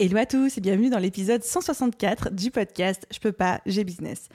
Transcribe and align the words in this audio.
Hello 0.00 0.16
à 0.16 0.26
tous 0.26 0.56
et 0.56 0.60
bienvenue 0.60 0.90
dans 0.90 1.00
l'épisode 1.00 1.42
164 1.42 2.30
du 2.30 2.52
podcast 2.52 3.04
Je 3.10 3.18
peux 3.18 3.32
pas, 3.32 3.60
j'ai 3.66 3.82
business. 3.82 4.28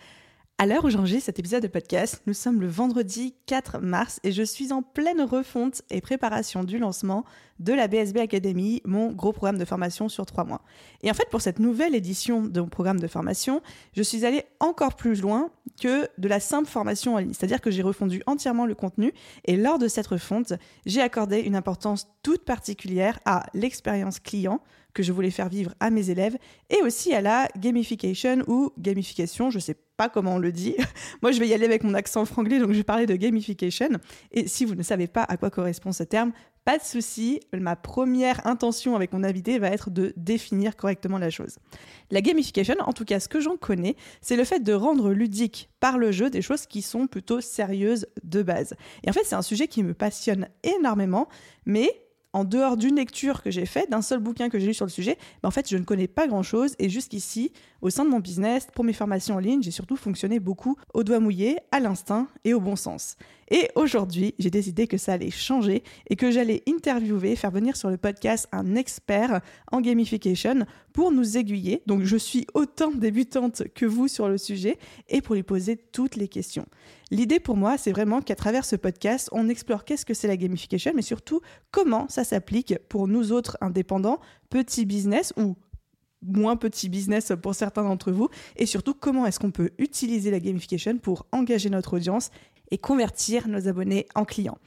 À 0.57 0.65
l'heure 0.65 0.83
où 0.83 0.89
j'enregistre 0.89 1.27
cet 1.27 1.39
épisode 1.39 1.63
de 1.63 1.69
podcast, 1.69 2.21
nous 2.27 2.33
sommes 2.33 2.59
le 2.59 2.67
vendredi 2.67 3.33
4 3.45 3.79
mars 3.79 4.19
et 4.25 4.33
je 4.33 4.43
suis 4.43 4.73
en 4.73 4.81
pleine 4.81 5.21
refonte 5.21 5.81
et 5.89 6.01
préparation 6.01 6.65
du 6.65 6.79
lancement 6.79 7.23
de 7.59 7.71
la 7.71 7.87
BSB 7.87 8.17
Academy, 8.17 8.81
mon 8.83 9.13
gros 9.13 9.31
programme 9.31 9.57
de 9.57 9.63
formation 9.63 10.09
sur 10.09 10.25
trois 10.25 10.43
mois. 10.43 10.61
Et 11.01 11.09
en 11.09 11.13
fait, 11.13 11.29
pour 11.29 11.39
cette 11.39 11.59
nouvelle 11.59 11.95
édition 11.95 12.43
de 12.43 12.59
mon 12.59 12.67
programme 12.67 12.99
de 12.99 13.07
formation, 13.07 13.61
je 13.95 14.03
suis 14.03 14.25
allée 14.25 14.43
encore 14.59 14.95
plus 14.95 15.21
loin 15.21 15.49
que 15.81 16.09
de 16.17 16.27
la 16.27 16.41
simple 16.41 16.67
formation 16.67 17.15
en 17.15 17.19
ligne. 17.19 17.33
C'est-à-dire 17.33 17.61
que 17.61 17.71
j'ai 17.71 17.83
refondu 17.83 18.21
entièrement 18.25 18.65
le 18.65 18.75
contenu 18.75 19.13
et 19.45 19.55
lors 19.55 19.79
de 19.79 19.87
cette 19.87 20.07
refonte, 20.07 20.51
j'ai 20.85 21.01
accordé 21.01 21.39
une 21.39 21.55
importance 21.55 22.09
toute 22.21 22.43
particulière 22.43 23.17
à 23.23 23.45
l'expérience 23.53 24.19
client 24.19 24.61
que 24.93 25.03
je 25.03 25.11
voulais 25.11 25.31
faire 25.31 25.49
vivre 25.49 25.73
à 25.79 25.89
mes 25.89 26.09
élèves 26.09 26.37
et 26.69 26.81
aussi 26.81 27.13
à 27.13 27.21
la 27.21 27.47
gamification 27.57 28.43
ou 28.47 28.71
gamification, 28.77 29.49
je 29.49 29.59
sais 29.59 29.75
pas 29.97 30.09
comment 30.09 30.35
on 30.35 30.39
le 30.39 30.51
dit. 30.51 30.75
Moi, 31.21 31.31
je 31.31 31.39
vais 31.39 31.47
y 31.47 31.53
aller 31.53 31.65
avec 31.65 31.83
mon 31.83 31.93
accent 31.93 32.25
franglais, 32.25 32.59
donc 32.59 32.71
je 32.71 32.77
vais 32.77 32.83
parler 32.83 33.05
de 33.05 33.15
gamification. 33.15 33.89
Et 34.31 34.47
si 34.47 34.65
vous 34.65 34.75
ne 34.75 34.83
savez 34.83 35.07
pas 35.07 35.23
à 35.23 35.37
quoi 35.37 35.49
correspond 35.49 35.91
ce 35.91 36.03
terme, 36.03 36.31
pas 36.65 36.77
de 36.77 36.83
souci, 36.83 37.41
ma 37.53 37.75
première 37.75 38.47
intention 38.47 38.95
avec 38.95 39.11
mon 39.11 39.23
invité 39.25 39.59
va 39.59 39.67
être 39.67 39.89
de 39.89 40.13
définir 40.15 40.77
correctement 40.77 41.17
la 41.17 41.29
chose. 41.29 41.57
La 42.09 42.21
gamification, 42.21 42.75
en 42.79 42.93
tout 42.93 43.03
cas 43.03 43.19
ce 43.19 43.27
que 43.27 43.41
j'en 43.41 43.57
connais, 43.57 43.97
c'est 44.21 44.37
le 44.37 44.45
fait 44.45 44.61
de 44.61 44.71
rendre 44.71 45.11
ludique 45.11 45.69
par 45.81 45.97
le 45.97 46.13
jeu 46.13 46.29
des 46.29 46.41
choses 46.41 46.65
qui 46.65 46.81
sont 46.81 47.07
plutôt 47.07 47.41
sérieuses 47.41 48.07
de 48.23 48.41
base. 48.43 48.75
Et 49.03 49.09
en 49.09 49.13
fait, 49.13 49.25
c'est 49.25 49.35
un 49.35 49.41
sujet 49.41 49.67
qui 49.67 49.83
me 49.83 49.93
passionne 49.93 50.47
énormément, 50.63 51.27
mais 51.65 51.89
en 52.33 52.43
dehors 52.43 52.77
d'une 52.77 52.95
lecture 52.95 53.41
que 53.43 53.51
j'ai 53.51 53.65
faite, 53.65 53.89
d'un 53.91 54.01
seul 54.01 54.19
bouquin 54.19 54.49
que 54.49 54.59
j'ai 54.59 54.67
lu 54.67 54.73
sur 54.73 54.85
le 54.85 54.91
sujet, 54.91 55.17
ben 55.41 55.49
en 55.49 55.51
fait, 55.51 55.69
je 55.69 55.77
ne 55.77 55.83
connais 55.83 56.07
pas 56.07 56.27
grand-chose. 56.27 56.75
Et 56.79 56.89
jusqu'ici, 56.89 57.53
au 57.81 57.89
sein 57.89 58.03
de 58.03 58.09
mon 58.09 58.19
business, 58.19 58.67
pour 58.73 58.83
mes 58.83 58.93
formations 58.93 59.35
en 59.35 59.39
ligne, 59.39 59.61
j'ai 59.61 59.71
surtout 59.71 59.95
fonctionné 59.95 60.39
beaucoup 60.39 60.75
au 60.93 61.03
doigt 61.03 61.19
mouillé, 61.19 61.57
à 61.71 61.79
l'instinct 61.79 62.27
et 62.43 62.53
au 62.53 62.59
bon 62.59 62.75
sens. 62.75 63.15
Et 63.51 63.69
aujourd'hui, 63.75 64.33
j'ai 64.39 64.49
décidé 64.49 64.87
que 64.87 64.97
ça 64.97 65.13
allait 65.13 65.29
changer 65.29 65.83
et 66.09 66.15
que 66.15 66.31
j'allais 66.31 66.63
interviewer, 66.67 67.35
faire 67.35 67.51
venir 67.51 67.75
sur 67.75 67.89
le 67.89 67.97
podcast 67.97 68.47
un 68.51 68.75
expert 68.75 69.41
en 69.71 69.79
gamification 69.79 70.65
pour 70.93 71.11
nous 71.11 71.37
aiguiller. 71.37 71.81
Donc 71.87 72.03
je 72.03 72.17
suis 72.17 72.47
autant 72.53 72.91
débutante 72.91 73.63
que 73.75 73.85
vous 73.85 74.07
sur 74.07 74.29
le 74.29 74.37
sujet 74.37 74.77
et 75.09 75.21
pour 75.21 75.35
lui 75.35 75.43
poser 75.43 75.77
toutes 75.77 76.15
les 76.15 76.27
questions. 76.27 76.65
L'idée 77.11 77.39
pour 77.39 77.57
moi, 77.57 77.77
c'est 77.77 77.91
vraiment 77.91 78.21
qu'à 78.21 78.35
travers 78.35 78.65
ce 78.65 78.75
podcast, 78.75 79.29
on 79.31 79.49
explore 79.49 79.83
qu'est-ce 79.85 80.05
que 80.05 80.13
c'est 80.13 80.27
la 80.27 80.37
gamification, 80.37 80.93
mais 80.95 81.01
surtout 81.01 81.41
comment 81.71 82.07
ça 82.09 82.23
s'applique 82.23 82.75
pour 82.89 83.07
nous 83.07 83.31
autres 83.31 83.57
indépendants, 83.61 84.19
petits 84.49 84.85
business 84.85 85.33
ou 85.37 85.55
moins 86.21 86.55
petit 86.55 86.89
business 86.89 87.33
pour 87.41 87.53
certains 87.53 87.83
d'entre 87.83 88.11
vous, 88.11 88.29
et 88.55 88.65
surtout 88.65 88.93
comment 88.93 89.25
est-ce 89.25 89.39
qu'on 89.39 89.51
peut 89.51 89.71
utiliser 89.77 90.31
la 90.31 90.39
gamification 90.39 90.97
pour 90.97 91.25
engager 91.31 91.69
notre 91.69 91.97
audience 91.97 92.29
et 92.71 92.77
convertir 92.77 93.47
nos 93.47 93.67
abonnés 93.67 94.07
en 94.15 94.25
clients. 94.25 94.57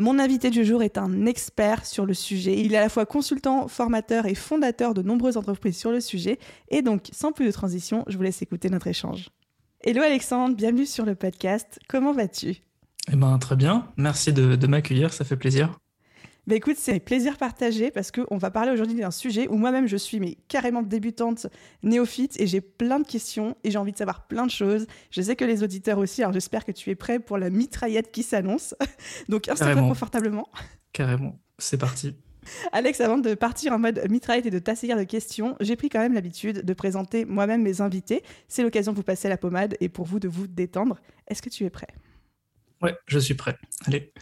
Mon 0.00 0.20
invité 0.20 0.50
du 0.50 0.64
jour 0.64 0.84
est 0.84 0.96
un 0.96 1.26
expert 1.26 1.84
sur 1.84 2.06
le 2.06 2.14
sujet. 2.14 2.56
Il 2.56 2.72
est 2.72 2.76
à 2.76 2.82
la 2.82 2.88
fois 2.88 3.04
consultant, 3.04 3.66
formateur 3.66 4.26
et 4.26 4.36
fondateur 4.36 4.94
de 4.94 5.02
nombreuses 5.02 5.36
entreprises 5.36 5.76
sur 5.76 5.90
le 5.90 6.00
sujet. 6.00 6.38
Et 6.68 6.82
donc, 6.82 7.08
sans 7.10 7.32
plus 7.32 7.46
de 7.46 7.50
transition, 7.50 8.04
je 8.06 8.16
vous 8.16 8.22
laisse 8.22 8.40
écouter 8.40 8.70
notre 8.70 8.86
échange. 8.86 9.30
Hello 9.82 10.00
Alexandre, 10.00 10.54
bienvenue 10.54 10.86
sur 10.86 11.04
le 11.04 11.16
podcast. 11.16 11.80
Comment 11.88 12.12
vas-tu? 12.12 12.62
Eh 13.12 13.16
ben 13.16 13.36
très 13.38 13.56
bien. 13.56 13.88
Merci 13.96 14.32
de, 14.32 14.54
de 14.54 14.66
m'accueillir, 14.68 15.12
ça 15.12 15.24
fait 15.24 15.36
plaisir. 15.36 15.76
Bah 16.48 16.54
écoute, 16.54 16.76
c'est 16.78 16.94
un 16.94 16.98
plaisir 16.98 17.36
partagé 17.36 17.90
parce 17.90 18.10
qu'on 18.10 18.38
va 18.38 18.50
parler 18.50 18.70
aujourd'hui 18.70 18.96
d'un 18.96 19.10
sujet 19.10 19.48
où 19.48 19.58
moi-même 19.58 19.86
je 19.86 19.98
suis 19.98 20.18
mais 20.18 20.38
carrément 20.48 20.80
débutante, 20.80 21.46
néophyte 21.82 22.40
et 22.40 22.46
j'ai 22.46 22.62
plein 22.62 23.00
de 23.00 23.06
questions 23.06 23.54
et 23.64 23.70
j'ai 23.70 23.76
envie 23.76 23.92
de 23.92 23.98
savoir 23.98 24.26
plein 24.26 24.46
de 24.46 24.50
choses. 24.50 24.86
Je 25.10 25.20
sais 25.20 25.36
que 25.36 25.44
les 25.44 25.62
auditeurs 25.62 25.98
aussi, 25.98 26.22
alors 26.22 26.32
j'espère 26.32 26.64
que 26.64 26.72
tu 26.72 26.88
es 26.88 26.94
prêt 26.94 27.18
pour 27.18 27.36
la 27.36 27.50
mitraillette 27.50 28.10
qui 28.10 28.22
s'annonce. 28.22 28.74
Donc 29.28 29.46
installe-toi 29.50 29.82
confortablement. 29.82 30.48
Carrément, 30.94 31.38
c'est 31.58 31.76
parti. 31.76 32.16
Alex, 32.72 33.02
avant 33.02 33.18
de 33.18 33.34
partir 33.34 33.74
en 33.74 33.78
mode 33.78 34.00
mitraillette 34.08 34.46
et 34.46 34.50
de 34.50 34.58
t'asseoir 34.58 34.96
de 34.96 35.04
questions, 35.04 35.54
j'ai 35.60 35.76
pris 35.76 35.90
quand 35.90 36.00
même 36.00 36.14
l'habitude 36.14 36.64
de 36.64 36.72
présenter 36.72 37.26
moi-même 37.26 37.60
mes 37.60 37.82
invités. 37.82 38.22
C'est 38.48 38.62
l'occasion 38.62 38.92
de 38.92 38.96
vous 38.96 39.02
passer 39.02 39.28
la 39.28 39.36
pommade 39.36 39.76
et 39.80 39.90
pour 39.90 40.06
vous 40.06 40.18
de 40.18 40.28
vous 40.28 40.46
détendre. 40.46 40.98
Est-ce 41.26 41.42
que 41.42 41.50
tu 41.50 41.64
es 41.64 41.70
prêt? 41.70 41.88
Ouais, 42.80 42.96
je 43.06 43.18
suis 43.18 43.34
prêt. 43.34 43.58
Allez. 43.86 44.14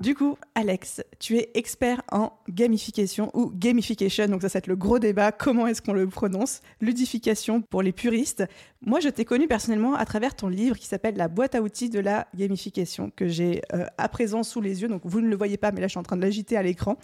Du 0.00 0.16
coup, 0.16 0.36
Alex, 0.56 1.02
tu 1.20 1.36
es 1.36 1.50
expert 1.54 2.02
en 2.10 2.32
gamification 2.48 3.30
ou 3.32 3.50
gamification, 3.54 4.26
donc 4.26 4.42
ça 4.42 4.48
c'est 4.48 4.66
le 4.66 4.74
gros 4.74 4.98
débat, 4.98 5.30
comment 5.30 5.68
est-ce 5.68 5.80
qu'on 5.80 5.92
le 5.92 6.08
prononce? 6.08 6.62
Ludification 6.80 7.62
pour 7.62 7.80
les 7.80 7.92
puristes. 7.92 8.44
Moi, 8.82 8.98
je 9.00 9.08
t'ai 9.08 9.24
connu 9.24 9.46
personnellement 9.46 9.94
à 9.94 10.04
travers 10.04 10.34
ton 10.34 10.48
livre 10.48 10.76
qui 10.76 10.86
s'appelle 10.86 11.16
La 11.16 11.28
boîte 11.28 11.54
à 11.54 11.62
outils 11.62 11.90
de 11.90 12.00
la 12.00 12.26
gamification, 12.34 13.12
que 13.14 13.28
j'ai 13.28 13.62
euh, 13.72 13.86
à 13.96 14.08
présent 14.08 14.42
sous 14.42 14.60
les 14.60 14.82
yeux, 14.82 14.88
donc 14.88 15.02
vous 15.04 15.20
ne 15.20 15.28
le 15.28 15.36
voyez 15.36 15.56
pas, 15.56 15.70
mais 15.70 15.80
là 15.80 15.86
je 15.86 15.92
suis 15.92 16.00
en 16.00 16.02
train 16.02 16.16
de 16.16 16.22
l'agiter 16.22 16.56
à 16.56 16.62
l'écran. 16.62 16.98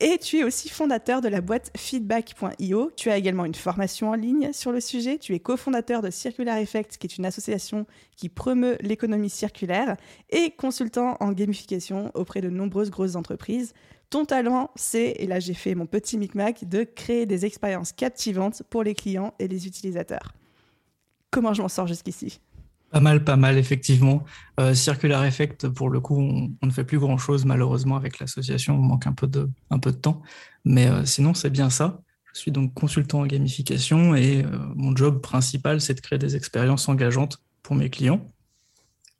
Et 0.00 0.16
tu 0.18 0.38
es 0.38 0.44
aussi 0.44 0.70
fondateur 0.70 1.20
de 1.20 1.28
la 1.28 1.42
boîte 1.42 1.70
feedback.io. 1.76 2.90
Tu 2.96 3.10
as 3.10 3.18
également 3.18 3.44
une 3.44 3.54
formation 3.54 4.08
en 4.08 4.14
ligne 4.14 4.52
sur 4.54 4.72
le 4.72 4.80
sujet. 4.80 5.18
Tu 5.18 5.34
es 5.34 5.38
cofondateur 5.38 6.00
de 6.00 6.10
Circular 6.10 6.56
Effect, 6.56 6.96
qui 6.96 7.06
est 7.06 7.16
une 7.18 7.26
association 7.26 7.86
qui 8.22 8.28
promeut 8.28 8.76
l'économie 8.80 9.28
circulaire, 9.28 9.96
et 10.30 10.52
consultant 10.52 11.16
en 11.18 11.32
gamification 11.32 12.12
auprès 12.14 12.40
de 12.40 12.50
nombreuses 12.50 12.88
grosses 12.88 13.16
entreprises. 13.16 13.74
Ton 14.10 14.24
talent, 14.24 14.70
c'est, 14.76 15.16
et 15.18 15.26
là 15.26 15.40
j'ai 15.40 15.54
fait 15.54 15.74
mon 15.74 15.86
petit 15.86 16.16
micmac, 16.18 16.68
de 16.68 16.84
créer 16.84 17.26
des 17.26 17.46
expériences 17.46 17.90
captivantes 17.90 18.62
pour 18.70 18.84
les 18.84 18.94
clients 18.94 19.34
et 19.40 19.48
les 19.48 19.66
utilisateurs. 19.66 20.34
Comment 21.32 21.52
je 21.52 21.62
m'en 21.62 21.68
sors 21.68 21.88
jusqu'ici? 21.88 22.38
Pas 22.92 23.00
mal, 23.00 23.24
pas 23.24 23.36
mal, 23.36 23.58
effectivement. 23.58 24.22
Euh, 24.60 24.72
Circular 24.72 25.24
Effect, 25.24 25.66
pour 25.66 25.90
le 25.90 25.98
coup, 25.98 26.20
on, 26.20 26.64
ne 26.64 26.70
fait 26.70 26.84
plus 26.84 27.00
grand-chose 27.00 27.44
malheureusement 27.44 27.96
avec 27.96 28.20
l'association, 28.20 28.76
on 28.76 28.82
manque 28.82 29.08
un 29.08 29.14
peu 29.14 29.26
de, 29.26 29.50
un 29.70 29.80
peu 29.80 29.90
de 29.90 29.96
temps. 29.96 30.22
Mais 30.64 30.86
euh, 30.86 31.04
sinon, 31.04 31.34
c'est 31.34 31.50
bien 31.50 31.70
ça. 31.70 32.02
Je 32.34 32.38
suis 32.38 32.52
donc 32.52 32.72
consultant 32.72 33.22
en 33.22 33.26
gamification 33.26 34.14
et 34.14 34.44
euh, 34.44 34.58
mon 34.76 34.94
job 34.94 35.20
principal, 35.20 35.80
c'est 35.80 35.94
de 35.94 36.00
créer 36.00 36.20
des 36.20 36.36
expériences 36.36 36.88
engageantes 36.88 37.42
pour 37.62 37.76
mes 37.76 37.90
clients. 37.90 38.32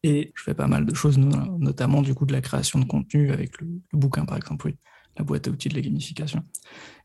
Et 0.05 0.33
je 0.35 0.43
fais 0.43 0.55
pas 0.55 0.67
mal 0.67 0.85
de 0.85 0.95
choses, 0.95 1.17
notamment 1.19 2.03
du 2.03 2.15
coup 2.15 2.27
de 2.27 2.33
la 2.33 2.41
création 2.41 2.81
de 2.81 2.85
contenu 2.85 3.31
avec 3.31 3.61
le, 3.61 3.69
bouquin, 3.93 4.25
par 4.25 4.37
exemple, 4.37 4.67
oui, 4.67 4.77
la 5.17 5.25
boîte 5.25 5.47
à 5.47 5.51
outils 5.51 5.69
de 5.69 5.75
la 5.75 5.81
gamification. 5.81 6.43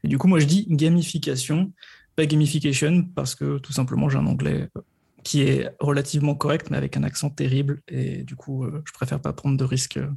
Et 0.04 0.08
du 0.08 0.18
coup, 0.18 0.28
moi, 0.28 0.40
je 0.40 0.46
dis 0.46 0.66
gamification, 0.68 1.72
pas 2.16 2.26
gamification, 2.26 3.04
parce 3.16 3.36
que 3.36 3.60
tout 3.60 3.72
simplement, 3.72 4.10
j'ai 4.10 4.18
un 4.18 4.26
anglais 4.26 4.70
euh, 4.76 4.82
qui 5.24 5.42
est 5.42 5.70
relativement 5.80 6.34
correct, 6.34 6.72
mais 6.72 6.78
avec 6.78 6.98
un 6.98 7.04
accent 7.04 7.30
terrible. 7.30 7.82
Et 7.88 8.24
du 8.24 8.36
coup, 8.36 8.64
euh, 8.64 8.82
je 8.86 8.94
préfère 8.94 9.22
pas 9.22 9.32
prendre 9.32 9.58
de 9.58 9.64
risque 9.64 9.98
euh, 9.98 10.10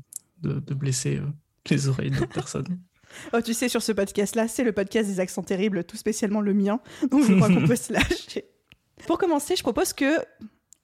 de, 0.42 0.74
blesser 0.74 1.20
les 1.68 1.88
oreilles 1.88 2.10
d'autres 2.10 2.32
personnes. 2.32 2.78
Oh, 3.32 3.40
tu 3.40 3.54
sais, 3.54 3.68
sur 3.68 3.82
ce 3.82 3.90
podcast-là, 3.90 4.46
c'est 4.46 4.62
le 4.62 4.70
podcast 4.70 5.08
des 5.10 5.18
accents 5.18 5.42
terribles, 5.42 5.82
tout 5.82 5.96
spécialement 5.96 6.40
le 6.40 6.54
mien. 6.54 6.78
Donc, 7.10 7.26
je 7.26 7.34
crois 7.34 7.48
qu'on 7.48 7.66
peut 7.66 7.74
se 7.74 7.92
lâcher. 7.92 8.44
Pour 9.08 9.18
commencer, 9.18 9.56
je 9.56 9.64
propose 9.64 9.92
que 9.92 10.14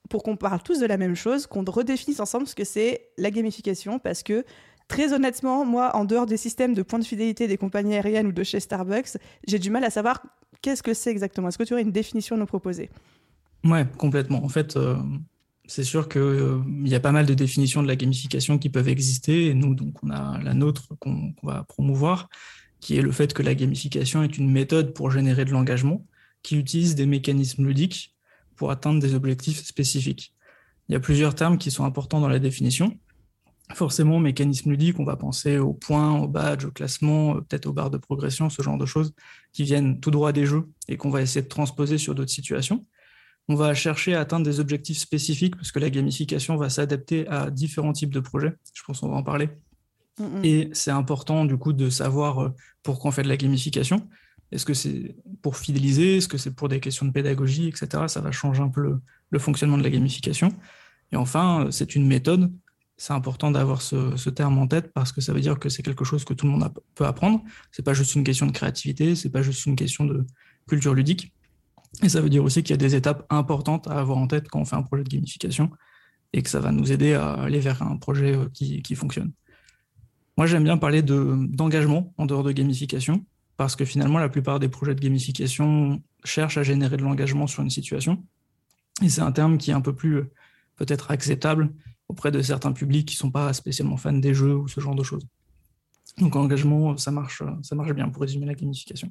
pour 0.08 0.23
qu'on 0.23 0.37
parle 0.37 0.62
tous 0.62 0.81
de 0.81 0.87
la 0.87 0.97
même 0.97 1.14
chose, 1.14 1.47
qu'on 1.47 1.64
redéfinisse 1.64 2.20
ensemble 2.20 2.47
ce 2.47 2.55
que 2.55 2.64
c'est 2.64 3.08
la 3.19 3.31
gamification, 3.31 3.99
parce 3.99 4.23
que 4.23 4.44
très 4.88 5.12
honnêtement, 5.12 5.64
moi, 5.64 5.94
en 5.97 6.05
dehors 6.05 6.26
des 6.26 6.37
systèmes 6.37 6.75
de 6.75 6.82
points 6.82 6.99
de 6.99 7.05
fidélité 7.05 7.49
des 7.49 7.56
compagnies 7.56 7.94
aériennes 7.94 8.26
ou 8.26 8.32
de 8.32 8.43
chez 8.43 8.61
Starbucks, 8.61 9.19
j'ai 9.47 9.58
du 9.58 9.70
mal 9.70 9.85
à 9.85 9.91
savoir 9.91 10.23
qu'est-ce 10.62 10.82
que 10.82 10.94
c'est 10.94 11.11
exactement. 11.11 11.49
Est-ce 11.49 11.58
que 11.58 11.64
tu 11.64 11.73
aurais 11.73 11.82
une 11.82 11.93
définition 11.93 12.37
à 12.37 12.38
nous 12.38 12.47
proposer? 12.47 12.91
Ouais, 13.64 13.87
complètement. 13.99 14.44
En 14.44 14.49
fait, 14.49 14.76
euh, 14.76 14.97
c'est 15.67 15.85
sûr 15.85 16.09
qu'il 16.09 16.20
euh, 16.20 16.61
y 16.85 16.94
a 16.94 17.00
pas 17.00 17.12
mal 17.12 17.26
de 17.26 17.35
définitions 17.35 17.82
de 17.82 17.88
la 17.88 17.97
gamification 17.97 18.59
qui 18.59 18.69
peuvent 18.69 18.88
exister, 18.88 19.47
et 19.47 19.55
nous, 19.55 19.75
donc, 19.75 19.94
on 20.02 20.11
a 20.11 20.41
la 20.43 20.55
nôtre 20.55 20.94
qu'on 21.00 21.35
va 21.43 21.64
promouvoir, 21.64 22.29
qui 22.81 22.97
est 22.97 23.02
le 23.02 23.12
fait 23.12 23.32
que 23.32 23.43
la 23.43 23.55
gamification 23.55 24.23
est 24.23 24.38
une 24.38 24.50
méthode 24.50 24.94
pour 24.94 25.11
générer 25.11 25.44
de 25.44 25.50
l'engagement, 25.50 26.06
qui 26.43 26.56
utilise 26.56 26.94
des 26.94 27.06
mécanismes 27.06 27.67
ludiques 27.67 28.15
pour 28.56 28.70
atteindre 28.70 29.00
des 29.00 29.14
objectifs 29.14 29.64
spécifiques. 29.64 30.35
Il 30.88 30.93
y 30.93 30.97
a 30.97 31.00
plusieurs 31.00 31.35
termes 31.35 31.58
qui 31.58 31.70
sont 31.70 31.85
importants 31.85 32.20
dans 32.20 32.29
la 32.29 32.38
définition. 32.38 32.99
forcément, 33.75 34.20
mécanisme 34.20 34.70
ludique, 34.70 35.00
on 35.00 35.05
va 35.05 35.17
penser 35.17 35.58
aux 35.58 35.75
points, 35.75 36.17
aux 36.20 36.29
badges, 36.29 36.67
au 36.67 36.70
classement, 36.70 37.35
peut-être 37.35 37.67
aux 37.67 37.73
barres 37.73 37.91
de 37.91 37.99
progression, 37.99 38.49
ce 38.49 38.62
genre 38.62 38.79
de 38.79 38.87
choses 38.87 39.12
qui 39.53 39.64
viennent 39.64 39.99
tout 39.99 40.12
droit 40.12 40.31
des 40.31 40.47
jeux 40.47 40.69
et 40.87 40.97
qu'on 40.97 41.11
va 41.11 41.20
essayer 41.20 41.43
de 41.43 41.49
transposer 41.49 41.99
sur 41.99 42.14
d'autres 42.14 42.31
situations. 42.31 42.87
On 43.49 43.56
va 43.56 43.75
chercher 43.75 44.14
à 44.14 44.20
atteindre 44.20 44.44
des 44.44 44.61
objectifs 44.61 44.99
spécifiques 44.99 45.56
parce 45.56 45.73
que 45.73 45.81
la 45.81 45.91
gamification 45.91 46.56
va 46.56 46.69
s'adapter 46.69 47.26
à 47.29 47.50
différents 47.50 47.93
types 47.93 48.12
de 48.12 48.20
projets. 48.20 48.55
Je 48.73 48.82
pense 48.85 49.00
qu'on 49.00 49.09
va 49.09 49.17
en 49.17 49.23
parler. 49.23 49.49
Et 50.43 50.70
c'est 50.73 50.91
important 50.91 51.44
du 51.44 51.59
coup 51.59 51.73
de 51.73 51.91
savoir 51.91 52.43
euh, 52.43 52.55
pourquoi 52.82 53.11
on 53.11 53.12
fait 53.12 53.23
de 53.23 53.29
la 53.29 53.37
gamification. 53.37 54.09
Est-ce 54.52 54.64
que 54.64 54.75
c'est 54.75 55.16
pour 55.43 55.56
fidéliser? 55.56 56.19
Est-ce 56.19 56.28
que 56.28 56.38
c'est 56.38 56.54
pour 56.54 56.69
des 56.69 56.81
questions 56.81 57.06
de 57.06 57.12
pédagogie, 57.12 57.69
etc. 57.69 58.04
Ça 58.08 58.20
va 58.20 58.31
changer 58.31 58.62
un 58.62 58.69
peu 58.69 58.98
le, 59.31 59.38
fonctionnement 59.38 59.78
de 59.78 59.82
la 59.82 59.90
gamification. 59.90 60.48
Et 61.12 61.16
enfin, 61.16 61.66
euh, 61.66 61.70
c'est 61.70 61.94
une 61.94 62.06
méthode. 62.06 62.52
C'est 62.96 63.12
important 63.12 63.50
d'avoir 63.50 63.82
ce, 63.82 64.31
terme 64.31 64.58
en 64.58 64.66
tête 64.66 64.93
parce 64.94 65.12
que 65.12 65.20
ça 65.20 65.34
veut 65.34 65.40
dire 65.40 65.58
que 65.58 65.69
c'est 65.69 65.82
quelque 65.82 66.04
chose 66.04 66.25
que 66.25 66.32
tout 66.32 66.46
le 66.46 66.52
monde 66.52 66.72
peut 66.94 67.04
apprendre. 67.04 67.43
C'est 67.70 67.84
pas 67.84 67.93
juste 67.93 68.14
une 68.14 68.25
question 68.25 68.46
de 68.46 68.52
créativité, 68.52 69.14
c'est 69.14 69.28
pas 69.28 69.43
juste 69.43 69.66
une 69.66 69.76
question 69.76 70.06
de 70.06 70.26
culture 70.66 70.94
ludique. 70.94 71.34
Et 72.02 72.08
ça 72.08 72.22
veut 72.22 72.31
dire 72.31 72.42
aussi 72.42 72.62
qu'il 72.62 72.70
y 72.70 72.75
a 72.75 72.78
des 72.78 72.94
étapes 72.94 73.26
importantes 73.28 73.87
à 73.88 73.99
avoir 73.99 74.16
en 74.16 74.26
tête 74.26 74.49
quand 74.49 74.60
on 74.60 74.64
fait 74.64 74.76
un 74.76 74.82
projet 74.82 75.04
de 75.04 75.08
gamification 75.10 75.70
et 76.32 76.42
que 76.42 76.49
ça 76.49 76.60
va 76.60 76.72
nous 76.72 76.90
aider 76.90 77.12
à 77.12 77.34
aller 77.34 77.60
vers 77.60 77.82
un 77.82 77.99
projet 77.99 78.34
euh, 78.34 78.49
qui, 78.52 78.81
qui 78.81 78.94
fonctionne. 78.94 79.32
Moi, 80.38 80.46
j'aime 80.46 80.64
bien 80.64 80.76
parler 80.76 81.02
d'engagement 81.02 82.12
en 82.19 82.26
dehors 82.26 82.42
de 82.42 82.52
gamification, 82.52 83.25
parce 83.56 83.76
que 83.76 83.85
finalement, 83.85 84.19
la 84.19 84.29
plupart 84.29 84.61
des 84.61 84.69
projets 84.69 84.94
de 84.94 85.00
gamification 85.00 86.03
cherchent 86.25 86.58
à 86.58 86.62
générer 86.62 86.97
de 86.97 87.03
l'engagement 87.03 87.47
sur 87.47 87.62
une 87.62 87.70
situation. 87.70 88.23
Et 89.03 89.08
c'est 89.08 89.23
un 89.23 89.32
terme 89.32 89.58
qui 89.58 89.70
est 89.70 89.75
un 89.75 89.81
peu 89.81 89.94
plus 89.94 90.25
peut-être 90.76 91.11
acceptable 91.11 91.73
auprès 92.08 92.31
de 92.31 92.41
certains 92.43 92.73
publics 92.73 93.08
qui 93.08 93.14
ne 93.14 93.19
sont 93.19 93.31
pas 93.31 93.53
spécialement 93.53 93.97
fans 93.97 94.12
des 94.12 94.35
jeux 94.35 94.55
ou 94.55 94.69
ce 94.69 94.81
genre 94.81 94.94
de 94.94 95.03
choses. 95.03 95.26
Donc 96.19 96.37
engagement, 96.37 96.97
ça 96.97 97.11
marche, 97.11 97.43
ça 97.62 97.75
marche 97.75 97.93
bien 97.93 98.08
pour 98.08 98.23
résumer 98.23 98.47
la 98.47 98.55
gamification. 98.55 99.11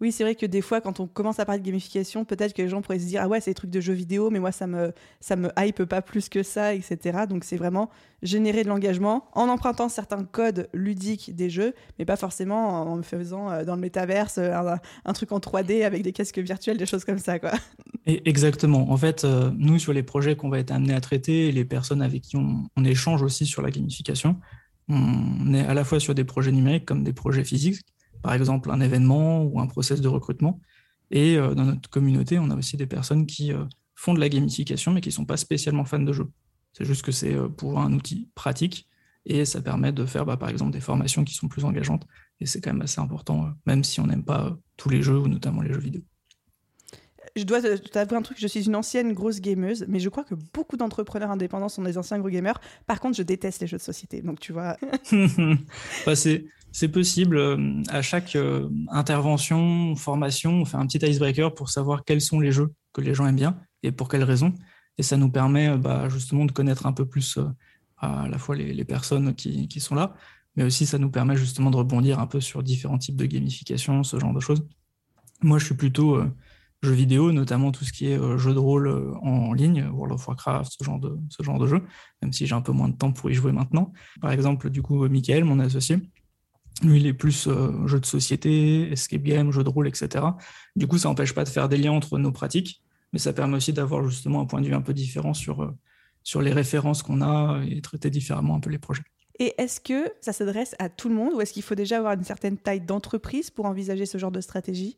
Oui, 0.00 0.12
c'est 0.12 0.24
vrai 0.24 0.34
que 0.34 0.46
des 0.46 0.62
fois, 0.62 0.80
quand 0.80 0.98
on 0.98 1.06
commence 1.06 1.40
à 1.40 1.44
parler 1.44 1.60
de 1.60 1.66
gamification, 1.66 2.24
peut-être 2.24 2.54
que 2.54 2.62
les 2.62 2.68
gens 2.68 2.80
pourraient 2.80 2.98
se 2.98 3.04
dire 3.04 3.20
Ah 3.22 3.28
ouais, 3.28 3.40
c'est 3.40 3.50
des 3.50 3.54
trucs 3.54 3.70
de 3.70 3.80
jeux 3.80 3.92
vidéo, 3.92 4.30
mais 4.30 4.38
moi, 4.38 4.50
ça 4.50 4.66
me, 4.66 4.92
ça 5.20 5.36
me 5.36 5.50
hype 5.58 5.84
pas 5.84 6.00
plus 6.00 6.30
que 6.30 6.42
ça, 6.42 6.74
etc. 6.74 7.26
Donc, 7.28 7.44
c'est 7.44 7.58
vraiment 7.58 7.90
générer 8.22 8.64
de 8.64 8.68
l'engagement 8.68 9.26
en 9.34 9.48
empruntant 9.48 9.90
certains 9.90 10.24
codes 10.24 10.68
ludiques 10.72 11.36
des 11.36 11.50
jeux, 11.50 11.74
mais 11.98 12.06
pas 12.06 12.16
forcément 12.16 12.90
en 12.90 13.02
faisant 13.02 13.50
euh, 13.50 13.64
dans 13.64 13.74
le 13.74 13.80
métaverse 13.82 14.38
euh, 14.38 14.76
un, 15.04 15.12
truc 15.12 15.32
en 15.32 15.38
3D 15.38 15.84
avec 15.84 16.02
des 16.02 16.12
casques 16.12 16.38
virtuels, 16.38 16.78
des 16.78 16.86
choses 16.86 17.04
comme 17.04 17.18
ça. 17.18 17.38
Quoi. 17.38 17.52
exactement. 18.06 18.90
En 18.90 18.96
fait, 18.96 19.24
euh, 19.24 19.50
nous, 19.58 19.78
sur 19.78 19.92
les 19.92 20.02
projets 20.02 20.34
qu'on 20.34 20.48
va 20.48 20.60
être 20.60 20.70
amenés 20.70 20.94
à 20.94 21.00
traiter, 21.02 21.52
les 21.52 21.66
personnes 21.66 22.00
avec 22.00 22.22
qui 22.22 22.36
on, 22.36 22.70
on 22.74 22.84
échange 22.86 23.22
aussi 23.22 23.44
sur 23.44 23.60
la 23.60 23.70
gamification, 23.70 24.36
on 24.88 25.52
est 25.52 25.64
à 25.66 25.74
la 25.74 25.84
fois 25.84 26.00
sur 26.00 26.14
des 26.14 26.24
projets 26.24 26.52
numériques 26.52 26.86
comme 26.86 27.04
des 27.04 27.12
projets 27.12 27.44
physiques 27.44 27.84
par 28.22 28.34
exemple 28.34 28.70
un 28.70 28.80
événement 28.80 29.42
ou 29.44 29.60
un 29.60 29.66
process 29.66 30.00
de 30.00 30.08
recrutement. 30.08 30.60
Et 31.10 31.36
euh, 31.36 31.54
dans 31.54 31.64
notre 31.64 31.90
communauté, 31.90 32.38
on 32.38 32.50
a 32.50 32.56
aussi 32.56 32.76
des 32.76 32.86
personnes 32.86 33.26
qui 33.26 33.52
euh, 33.52 33.64
font 33.94 34.14
de 34.14 34.20
la 34.20 34.28
gamification, 34.28 34.92
mais 34.92 35.00
qui 35.00 35.08
ne 35.08 35.14
sont 35.14 35.24
pas 35.24 35.36
spécialement 35.36 35.84
fans 35.84 35.98
de 35.98 36.12
jeux. 36.12 36.30
C'est 36.72 36.84
juste 36.84 37.02
que 37.02 37.12
c'est 37.12 37.34
euh, 37.34 37.48
pour 37.48 37.80
un 37.80 37.92
outil 37.92 38.28
pratique 38.34 38.88
et 39.26 39.44
ça 39.44 39.60
permet 39.60 39.92
de 39.92 40.06
faire, 40.06 40.24
bah, 40.24 40.36
par 40.36 40.48
exemple, 40.48 40.72
des 40.72 40.80
formations 40.80 41.24
qui 41.24 41.34
sont 41.34 41.48
plus 41.48 41.64
engageantes. 41.64 42.06
Et 42.40 42.46
c'est 42.46 42.60
quand 42.60 42.72
même 42.72 42.82
assez 42.82 43.00
important, 43.00 43.52
même 43.66 43.84
si 43.84 44.00
on 44.00 44.06
n'aime 44.06 44.24
pas 44.24 44.56
tous 44.76 44.88
les 44.88 45.02
jeux, 45.02 45.18
ou 45.18 45.28
notamment 45.28 45.62
les 45.62 45.72
jeux 45.72 45.80
vidéo 45.80 46.02
je 47.36 47.44
dois 47.44 47.60
t'avouer 47.60 48.16
un 48.16 48.22
truc, 48.22 48.38
je 48.40 48.46
suis 48.46 48.66
une 48.66 48.76
ancienne 48.76 49.12
grosse 49.12 49.40
gameuse, 49.40 49.84
mais 49.88 50.00
je 50.00 50.08
crois 50.08 50.24
que 50.24 50.34
beaucoup 50.34 50.76
d'entrepreneurs 50.76 51.30
indépendants 51.30 51.68
sont 51.68 51.82
des 51.82 51.98
anciens 51.98 52.18
gros 52.18 52.28
gamers. 52.28 52.60
Par 52.86 53.00
contre, 53.00 53.16
je 53.16 53.22
déteste 53.22 53.60
les 53.60 53.66
jeux 53.66 53.76
de 53.76 53.82
société, 53.82 54.22
donc 54.22 54.40
tu 54.40 54.52
vois. 54.52 54.76
bah, 56.06 56.16
c'est 56.16 56.44
possible. 56.92 57.36
Euh, 57.36 57.82
à 57.88 58.02
chaque 58.02 58.36
euh, 58.36 58.68
intervention, 58.88 59.94
formation, 59.96 60.62
on 60.62 60.64
fait 60.64 60.76
un 60.76 60.86
petit 60.86 61.04
icebreaker 61.04 61.54
pour 61.54 61.70
savoir 61.70 62.04
quels 62.04 62.20
sont 62.20 62.40
les 62.40 62.52
jeux 62.52 62.72
que 62.92 63.00
les 63.00 63.14
gens 63.14 63.26
aiment 63.26 63.36
bien 63.36 63.58
et 63.82 63.92
pour 63.92 64.08
quelles 64.08 64.24
raisons. 64.24 64.54
Et 64.98 65.02
ça 65.02 65.16
nous 65.16 65.30
permet 65.30 65.68
euh, 65.68 65.76
bah, 65.76 66.08
justement 66.08 66.44
de 66.44 66.52
connaître 66.52 66.86
un 66.86 66.92
peu 66.92 67.06
plus 67.06 67.38
à 67.98 68.28
la 68.28 68.38
fois 68.38 68.56
les, 68.56 68.84
personnes 68.84 69.34
qui, 69.34 69.80
sont 69.80 69.94
là, 69.94 70.14
mais 70.56 70.64
aussi 70.64 70.86
ça 70.86 70.96
nous 70.96 71.10
permet 71.10 71.36
justement 71.36 71.70
de 71.70 71.76
rebondir 71.76 72.18
un 72.18 72.26
peu 72.26 72.40
sur 72.40 72.62
différents 72.62 72.96
types 72.96 73.16
de 73.16 73.26
gamification, 73.26 74.02
ce 74.04 74.18
genre 74.18 74.32
de 74.32 74.40
choses. 74.40 74.66
Moi, 75.42 75.58
je 75.58 75.66
suis 75.66 75.74
plutôt 75.74 76.18
jeux 76.82 76.94
vidéo, 76.94 77.30
notamment 77.30 77.72
tout 77.72 77.84
ce 77.84 77.92
qui 77.92 78.06
est 78.06 78.18
jeux 78.38 78.54
de 78.54 78.58
rôle 78.58 78.88
en 79.20 79.52
ligne, 79.52 79.86
World 79.92 80.14
of 80.14 80.26
Warcraft, 80.26 80.72
ce 80.78 80.82
genre 80.82 80.98
de, 80.98 81.14
ce 81.28 81.42
genre 81.42 81.58
de 81.58 81.66
jeu, 81.66 81.82
même 82.22 82.32
si 82.32 82.46
j'ai 82.46 82.54
un 82.54 82.62
peu 82.62 82.72
moins 82.72 82.88
de 82.88 82.96
temps 82.96 83.12
pour 83.12 83.30
y 83.30 83.34
jouer 83.34 83.52
maintenant. 83.52 83.92
Par 84.22 84.32
exemple, 84.32 84.70
du 84.70 84.80
coup, 84.80 85.06
Michael, 85.06 85.44
mon 85.44 85.58
associé, 85.58 85.98
lui, 86.82 87.00
il 87.00 87.06
est 87.06 87.14
plus 87.14 87.46
euh, 87.46 87.86
jeu 87.86 88.00
de 88.00 88.06
société, 88.06 88.90
escape 88.92 89.22
game, 89.22 89.50
jeu 89.50 89.64
de 89.64 89.68
rôle, 89.68 89.88
etc. 89.88 90.24
Du 90.76 90.86
coup, 90.86 90.98
ça 90.98 91.08
n'empêche 91.08 91.34
pas 91.34 91.44
de 91.44 91.48
faire 91.48 91.68
des 91.68 91.76
liens 91.76 91.92
entre 91.92 92.18
nos 92.18 92.32
pratiques, 92.32 92.82
mais 93.12 93.18
ça 93.18 93.32
permet 93.32 93.56
aussi 93.56 93.72
d'avoir 93.72 94.06
justement 94.08 94.40
un 94.40 94.46
point 94.46 94.60
de 94.60 94.66
vue 94.66 94.74
un 94.74 94.80
peu 94.80 94.94
différent 94.94 95.34
sur, 95.34 95.62
euh, 95.62 95.76
sur 96.22 96.42
les 96.42 96.52
références 96.52 97.02
qu'on 97.02 97.22
a 97.22 97.62
et 97.68 97.80
traiter 97.80 98.10
différemment 98.10 98.56
un 98.56 98.60
peu 98.60 98.70
les 98.70 98.78
projets. 98.78 99.02
Et 99.38 99.54
est-ce 99.56 99.80
que 99.80 100.10
ça 100.20 100.32
s'adresse 100.32 100.74
à 100.78 100.88
tout 100.88 101.08
le 101.08 101.14
monde 101.14 101.32
ou 101.34 101.40
est-ce 101.40 101.52
qu'il 101.54 101.62
faut 101.62 101.74
déjà 101.74 101.96
avoir 101.96 102.12
une 102.12 102.24
certaine 102.24 102.58
taille 102.58 102.82
d'entreprise 102.82 103.50
pour 103.50 103.64
envisager 103.64 104.04
ce 104.04 104.18
genre 104.18 104.30
de 104.30 104.42
stratégie? 104.42 104.96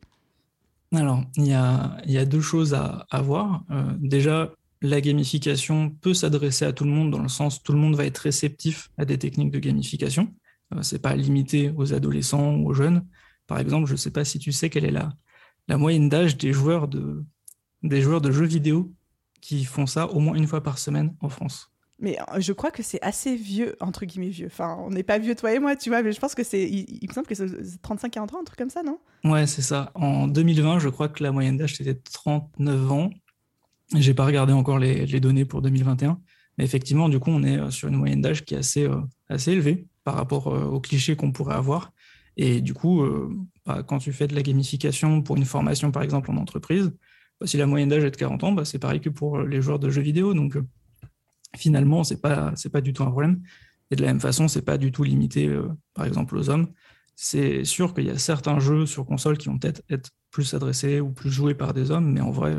Alors, 0.93 1.23
il 1.37 1.47
y 1.47 1.53
a, 1.53 1.97
y 2.05 2.17
a, 2.17 2.25
deux 2.25 2.41
choses 2.41 2.73
à, 2.73 3.21
voir. 3.21 3.63
Euh, 3.71 3.83
déjà, 3.99 4.51
la 4.81 5.01
gamification 5.01 5.89
peut 5.89 6.13
s'adresser 6.13 6.65
à 6.65 6.73
tout 6.73 6.83
le 6.83 6.91
monde 6.91 7.09
dans 7.09 7.21
le 7.21 7.29
sens 7.29 7.57
où 7.57 7.59
tout 7.63 7.71
le 7.71 7.79
monde 7.79 7.95
va 7.95 8.05
être 8.05 8.17
réceptif 8.19 8.91
à 8.97 9.05
des 9.05 9.17
techniques 9.17 9.49
de 9.49 9.59
gamification. 9.59 10.33
Euh, 10.73 10.81
c'est 10.81 10.99
pas 10.99 11.15
limité 11.15 11.71
aux 11.75 11.93
adolescents 11.93 12.55
ou 12.55 12.69
aux 12.69 12.73
jeunes. 12.73 13.05
Par 13.47 13.59
exemple, 13.59 13.87
je 13.87 13.93
ne 13.93 13.97
sais 13.97 14.11
pas 14.11 14.25
si 14.25 14.39
tu 14.39 14.51
sais 14.51 14.69
quelle 14.69 14.85
est 14.85 14.91
la, 14.91 15.13
la 15.67 15.77
moyenne 15.77 16.09
d'âge 16.09 16.37
des 16.37 16.53
joueurs 16.53 16.87
de, 16.87 17.23
des 17.83 18.01
joueurs 18.01 18.21
de 18.21 18.31
jeux 18.31 18.45
vidéo 18.45 18.93
qui 19.41 19.65
font 19.65 19.85
ça 19.85 20.07
au 20.07 20.19
moins 20.19 20.35
une 20.35 20.47
fois 20.47 20.63
par 20.63 20.77
semaine 20.77 21.15
en 21.19 21.29
France. 21.29 21.69
Mais 21.99 22.17
euh, 22.19 22.39
je 22.39 22.53
crois 22.53 22.71
que 22.71 22.81
c'est 22.81 23.01
assez 23.01 23.35
vieux, 23.35 23.75
entre 23.79 24.05
guillemets 24.05 24.29
vieux. 24.29 24.47
Enfin, 24.47 24.77
on 24.79 24.89
n'est 24.89 25.03
pas 25.03 25.19
vieux, 25.19 25.35
toi 25.35 25.53
et 25.53 25.59
moi, 25.59 25.75
tu 25.75 25.89
vois, 25.89 26.01
mais 26.01 26.11
je 26.11 26.19
pense 26.19 26.35
que 26.35 26.43
c'est. 26.43 26.67
Il, 26.69 27.07
me 27.07 27.13
semble 27.13 27.27
que 27.27 27.35
c'est 27.35 27.45
35-40 27.45 28.35
ans, 28.35 28.41
un 28.41 28.43
truc 28.43 28.57
comme 28.57 28.69
ça, 28.69 28.83
non? 28.83 28.99
Ouais, 29.23 29.45
c'est 29.47 29.61
ça. 29.61 29.91
En 29.95 30.27
2020, 30.27 30.79
je 30.79 30.89
crois 30.89 31.07
que 31.07 31.23
la 31.23 31.31
moyenne 31.31 31.57
d'âge, 31.57 31.75
c'était 31.75 31.95
39 31.95 32.91
ans. 32.91 33.09
J'ai 33.95 34.13
pas 34.13 34.25
regardé 34.25 34.53
encore 34.53 34.79
les, 34.79 35.05
les, 35.05 35.19
données 35.19 35.45
pour 35.45 35.61
2021. 35.61 36.19
Mais 36.57 36.63
effectivement, 36.63 37.09
du 37.09 37.19
coup, 37.19 37.29
on 37.29 37.43
est 37.43 37.57
euh, 37.57 37.69
sur 37.69 37.89
une 37.89 37.95
moyenne 37.95 38.21
d'âge 38.21 38.43
qui 38.43 38.55
est 38.55 38.59
assez, 38.59 38.89
assez 39.29 39.51
élevée 39.51 39.87
par 40.03 40.15
rapport 40.15 40.47
euh, 40.47 40.65
aux 40.65 40.79
clichés 40.79 41.15
qu'on 41.15 41.31
pourrait 41.31 41.55
avoir. 41.55 41.91
Et 42.37 42.61
du 42.61 42.73
coup, 42.73 43.03
euh, 43.03 43.29
bah, 43.65 43.83
quand 43.83 43.99
tu 43.99 44.11
fais 44.11 44.27
de 44.27 44.35
la 44.35 44.41
gamification 44.41 45.21
pour 45.21 45.37
une 45.37 45.45
formation, 45.45 45.91
par 45.91 46.03
exemple, 46.03 46.31
en 46.31 46.37
entreprise, 46.37 46.91
bah, 47.39 47.47
si 47.47 47.57
la 47.57 47.65
moyenne 47.65 47.89
d'âge 47.89 48.03
est 48.03 48.11
de 48.11 48.15
40 48.15 48.43
ans, 48.43 48.51
bah, 48.51 48.65
c'est 48.65 48.79
pareil 48.79 49.01
que 49.01 49.09
pour 49.09 49.39
les 49.39 49.61
joueurs 49.61 49.79
de 49.79 49.89
jeux 49.89 50.01
vidéo. 50.01 50.33
Donc, 50.33 50.55
euh, 50.57 50.65
finalement, 51.55 52.03
ce 52.03 52.13
n'est 52.13 52.19
pas, 52.19 52.53
pas 52.71 52.81
du 52.81 52.93
tout 52.93 53.03
un 53.03 53.11
problème. 53.11 53.41
Et 53.91 53.95
de 53.95 54.01
la 54.01 54.07
même 54.07 54.19
façon, 54.19 54.47
ce 54.47 54.59
n'est 54.59 54.65
pas 54.65 54.77
du 54.77 54.91
tout 54.91 55.03
limité, 55.03 55.55
par 55.93 56.05
exemple, 56.05 56.35
aux 56.35 56.49
hommes. 56.49 56.67
C'est 57.15 57.63
sûr 57.63 57.93
qu'il 57.93 58.05
y 58.05 58.09
a 58.09 58.17
certains 58.17 58.59
jeux 58.59 58.87
sur 58.87 59.05
console 59.05 59.37
qui 59.37 59.49
vont 59.49 59.59
peut-être 59.59 59.83
être 59.89 60.09
plus 60.31 60.55
adressés 60.55 60.99
ou 60.99 61.11
plus 61.11 61.29
joués 61.29 61.53
par 61.53 61.75
des 61.75 61.91
hommes, 61.91 62.11
mais 62.11 62.21
en 62.21 62.31
vrai, 62.31 62.55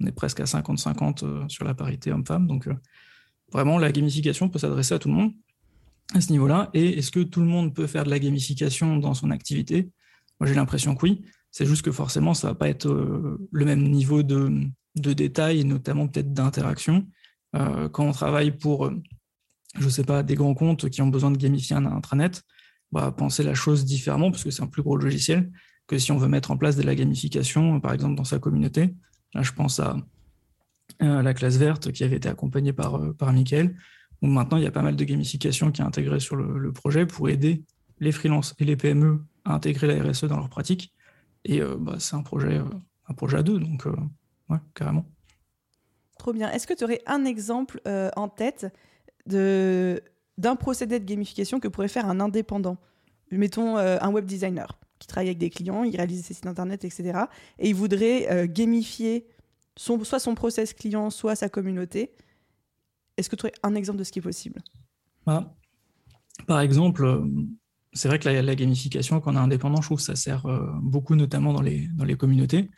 on 0.00 0.06
est 0.06 0.12
presque 0.12 0.40
à 0.40 0.44
50-50 0.44 1.48
sur 1.48 1.64
la 1.64 1.72
parité 1.72 2.12
homme-femme. 2.12 2.46
Donc, 2.46 2.68
vraiment, 3.50 3.78
la 3.78 3.92
gamification 3.92 4.50
peut 4.50 4.58
s'adresser 4.58 4.92
à 4.92 4.98
tout 4.98 5.08
le 5.08 5.14
monde 5.14 5.32
à 6.12 6.20
ce 6.20 6.30
niveau-là. 6.32 6.70
Et 6.74 6.98
est-ce 6.98 7.10
que 7.10 7.20
tout 7.20 7.40
le 7.40 7.46
monde 7.46 7.74
peut 7.74 7.86
faire 7.86 8.04
de 8.04 8.10
la 8.10 8.18
gamification 8.18 8.98
dans 8.98 9.14
son 9.14 9.30
activité? 9.30 9.90
Moi, 10.38 10.48
j'ai 10.48 10.54
l'impression 10.54 10.94
que 10.94 11.06
oui. 11.06 11.24
C'est 11.50 11.66
juste 11.66 11.82
que 11.82 11.92
forcément, 11.92 12.34
ça 12.34 12.48
va 12.48 12.54
pas 12.54 12.68
être 12.68 12.88
euh, 12.88 13.38
le 13.52 13.64
même 13.64 13.82
niveau 13.82 14.22
de, 14.22 14.66
de 14.96 15.12
détail 15.12 15.64
notamment 15.64 16.08
peut-être 16.08 16.32
d'interaction. 16.32 17.06
Euh, 17.54 17.88
quand 17.88 18.04
on 18.04 18.12
travaille 18.12 18.50
pour, 18.50 18.86
euh, 18.86 19.02
je 19.78 19.88
sais 19.88 20.04
pas, 20.04 20.22
des 20.22 20.34
grands 20.34 20.54
comptes 20.54 20.90
qui 20.90 21.00
ont 21.02 21.08
besoin 21.08 21.30
de 21.30 21.38
gamifier 21.38 21.76
un 21.76 21.86
intranet, 21.86 22.42
bah, 22.90 23.12
penser 23.12 23.42
la 23.42 23.54
chose 23.54 23.84
différemment 23.84 24.30
parce 24.30 24.44
que 24.44 24.50
c'est 24.50 24.62
un 24.62 24.66
plus 24.66 24.82
gros 24.82 24.96
logiciel 24.96 25.50
que 25.86 25.98
si 25.98 26.12
on 26.12 26.18
veut 26.18 26.28
mettre 26.28 26.50
en 26.50 26.56
place 26.56 26.76
de 26.76 26.82
la 26.82 26.94
gamification, 26.94 27.80
par 27.80 27.92
exemple 27.92 28.14
dans 28.14 28.24
sa 28.24 28.38
communauté. 28.38 28.94
Là, 29.34 29.42
je 29.42 29.52
pense 29.52 29.80
à, 29.80 29.96
la 31.00 31.34
classe 31.34 31.56
verte 31.56 31.92
qui 31.92 32.04
avait 32.04 32.16
été 32.16 32.28
accompagnée 32.28 32.72
par, 32.72 33.14
par 33.16 33.32
Michael 33.32 33.76
maintenant 34.26 34.56
il 34.56 34.64
y 34.64 34.66
a 34.66 34.70
pas 34.70 34.82
mal 34.82 34.96
de 34.96 35.04
gamification 35.04 35.70
qui 35.70 35.82
est 35.82 35.84
intégrée 35.84 36.20
sur 36.20 36.36
le, 36.36 36.72
projet 36.72 37.06
pour 37.06 37.28
aider 37.28 37.64
les 38.00 38.12
freelances 38.12 38.54
et 38.58 38.64
les 38.64 38.76
PME 38.76 39.20
à 39.44 39.54
intégrer 39.54 39.86
la 39.86 40.02
RSE 40.02 40.24
dans 40.24 40.36
leur 40.36 40.48
pratique. 40.48 40.92
Et 41.44 41.60
euh, 41.60 41.76
bah, 41.78 41.96
c'est 41.98 42.16
un 42.16 42.22
projet, 42.22 42.58
euh, 42.58 42.64
un 43.08 43.14
projet 43.14 43.38
à 43.38 43.42
deux, 43.42 43.58
donc 43.58 43.86
euh, 43.86 43.94
ouais, 44.48 44.58
carrément. 44.74 45.04
Trop 46.18 46.32
bien. 46.32 46.50
Est-ce 46.50 46.66
que 46.66 46.74
tu 46.74 46.84
aurais 46.84 47.02
un 47.06 47.24
exemple 47.24 47.80
en 48.16 48.28
tête 48.28 48.66
de, 49.26 50.00
d'un 50.38 50.56
procédé 50.56 50.98
de 50.98 51.04
gamification 51.04 51.60
que 51.60 51.68
pourrait 51.68 51.88
faire 51.88 52.08
un 52.08 52.20
indépendant? 52.20 52.78
Mettons 53.30 53.76
un 53.76 54.10
web 54.10 54.24
designer 54.24 54.78
qui 55.00 55.08
travaille 55.08 55.28
avec 55.28 55.38
des 55.38 55.50
clients, 55.50 55.84
il 55.84 55.94
réalise 55.96 56.24
ses 56.24 56.32
sites 56.32 56.46
internet, 56.46 56.84
etc. 56.84 57.24
Et 57.58 57.68
il 57.68 57.74
voudrait 57.74 58.48
gamifier 58.48 59.26
son, 59.76 60.02
soit 60.04 60.20
son 60.20 60.34
process 60.34 60.72
client, 60.72 61.10
soit 61.10 61.34
sa 61.34 61.48
communauté 61.48 62.12
est-ce 63.16 63.28
que 63.28 63.36
tu 63.36 63.46
aurais 63.46 63.54
un 63.62 63.74
exemple 63.74 63.98
de 63.98 64.04
ce 64.04 64.12
qui 64.12 64.18
est 64.18 64.22
possible? 64.22 64.60
Bah, 65.26 65.54
Par 66.46 66.60
exemple, 66.60 67.22
c'est 67.92 68.08
vrai 68.08 68.18
que 68.18 68.28
la, 68.28 68.54
gamification, 68.54 69.20
quand 69.20 69.32
on 69.32 69.36
est 69.36 69.40
indépendant, 69.40 69.80
je 69.80 69.86
trouve 69.86 69.98
que 69.98 70.04
ça 70.04 70.16
sert 70.16 70.46
beaucoup, 70.82 71.14
notamment 71.14 71.52
dans 71.52 71.62
les, 71.62 71.88
dans 71.94 72.04
les 72.04 72.16
communautés. 72.16 72.70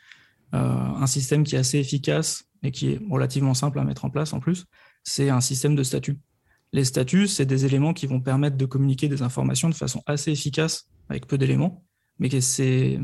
un 0.53 1.07
système 1.07 1.45
qui 1.45 1.57
est 1.57 1.59
assez 1.59 1.79
efficace 1.79 2.45
et 2.63 2.71
qui 2.71 2.93
est 2.93 3.01
relativement 3.11 3.55
simple 3.55 3.79
à 3.79 3.85
mettre 3.85 4.05
en 4.05 4.11
place 4.11 4.33
en 4.33 4.41
plus, 4.41 4.67
c'est 5.05 5.31
un 5.31 5.41
système 5.41 5.75
de 5.75 5.83
statut. 5.83 6.19
Les 6.73 6.85
statuts, 6.85 7.29
c'est 7.29 7.47
des 7.47 7.65
éléments 7.65 7.95
qui 7.95 8.07
vont 8.07 8.21
permettre 8.21 8.57
de 8.57 8.67
communiquer 8.67 9.09
des 9.09 9.23
informations 9.23 9.69
de 9.69 9.75
façon 9.75 10.03
assez 10.07 10.33
efficace 10.33 10.89
avec 11.09 11.27
peu 11.27 11.39
d'éléments, 11.39 11.85
mais 12.19 12.29
c'est 12.41 12.99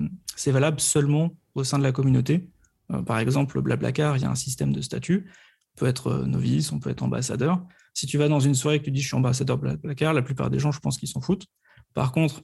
valable 0.47 0.81
seulement 0.81 1.31
au 1.55 1.65
sein 1.65 1.79
de 1.79 1.83
la 1.83 1.93
communauté. 1.93 2.49
Euh, 2.91 3.03
par 3.03 3.19
exemple, 3.19 3.61
Blablacar, 3.61 4.17
il 4.17 4.23
y 4.23 4.27
a 4.27 4.31
un 4.31 4.35
système 4.35 4.73
de 4.73 4.81
statut. 4.81 5.31
On 5.77 5.81
peut 5.81 5.87
être 5.87 6.09
euh, 6.09 6.27
novice, 6.27 6.73
on 6.73 6.79
peut 6.79 6.91
être 6.91 7.03
ambassadeur. 7.03 7.65
Si 7.95 8.07
tu 8.07 8.19
vas 8.19 8.29
dans 8.29 8.41
une 8.41 8.55
soirée 8.55 8.77
et 8.77 8.79
que 8.81 8.85
tu 8.85 8.91
dis 8.91 9.01
je 9.01 9.07
suis 9.07 9.17
ambassadeur 9.17 9.59
Blablacar, 9.59 10.13
la 10.13 10.23
plupart 10.23 10.51
des 10.51 10.59
gens, 10.59 10.73
je 10.73 10.81
pense 10.81 10.99
qu'ils 10.99 11.09
s'en 11.09 11.21
foutent. 11.21 11.47
Par 11.95 12.13
contre, 12.13 12.43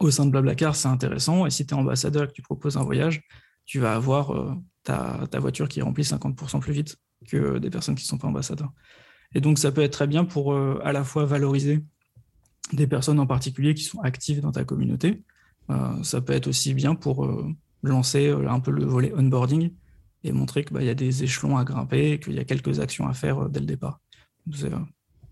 au 0.00 0.10
sein 0.10 0.26
de 0.26 0.30
Blablacar, 0.30 0.74
c'est 0.76 0.88
intéressant. 0.88 1.46
Et 1.46 1.50
si 1.50 1.66
tu 1.66 1.74
es 1.74 1.76
ambassadeur 1.76 2.24
et 2.24 2.26
que 2.28 2.32
tu 2.32 2.42
proposes 2.42 2.76
un 2.76 2.82
voyage, 2.82 3.22
tu 3.66 3.78
vas 3.78 3.94
avoir 3.94 4.32
euh, 4.32 4.54
ta, 4.82 5.26
voiture 5.38 5.68
qui 5.68 5.80
est 5.80 5.82
remplie 5.82 6.04
50% 6.04 6.60
plus 6.60 6.72
vite 6.72 6.96
que 7.28 7.58
des 7.58 7.70
personnes 7.70 7.94
qui 7.94 8.04
ne 8.04 8.08
sont 8.08 8.18
pas 8.18 8.28
ambassadeurs. 8.28 8.72
Et 9.34 9.40
donc, 9.40 9.58
ça 9.58 9.72
peut 9.72 9.82
être 9.82 9.92
très 9.92 10.06
bien 10.06 10.24
pour 10.24 10.52
euh, 10.52 10.80
à 10.84 10.92
la 10.92 11.04
fois 11.04 11.24
valoriser 11.24 11.84
des 12.72 12.86
personnes 12.86 13.20
en 13.20 13.26
particulier 13.26 13.74
qui 13.74 13.84
sont 13.84 14.00
actives 14.00 14.40
dans 14.40 14.52
ta 14.52 14.64
communauté. 14.64 15.22
Ça 16.02 16.20
peut 16.20 16.34
être 16.34 16.46
aussi 16.46 16.74
bien 16.74 16.94
pour 16.94 17.26
lancer 17.82 18.28
un 18.28 18.60
peu 18.60 18.70
le 18.70 18.84
volet 18.84 19.12
onboarding 19.14 19.70
et 20.24 20.32
montrer 20.32 20.64
qu'il 20.64 20.74
bah, 20.74 20.82
y 20.82 20.88
a 20.88 20.94
des 20.94 21.22
échelons 21.22 21.56
à 21.56 21.64
grimper 21.64 22.12
et 22.12 22.20
qu'il 22.20 22.34
y 22.34 22.38
a 22.38 22.44
quelques 22.44 22.80
actions 22.80 23.06
à 23.06 23.14
faire 23.14 23.48
dès 23.48 23.60
le 23.60 23.66
départ. 23.66 24.00
C'est 24.52 24.72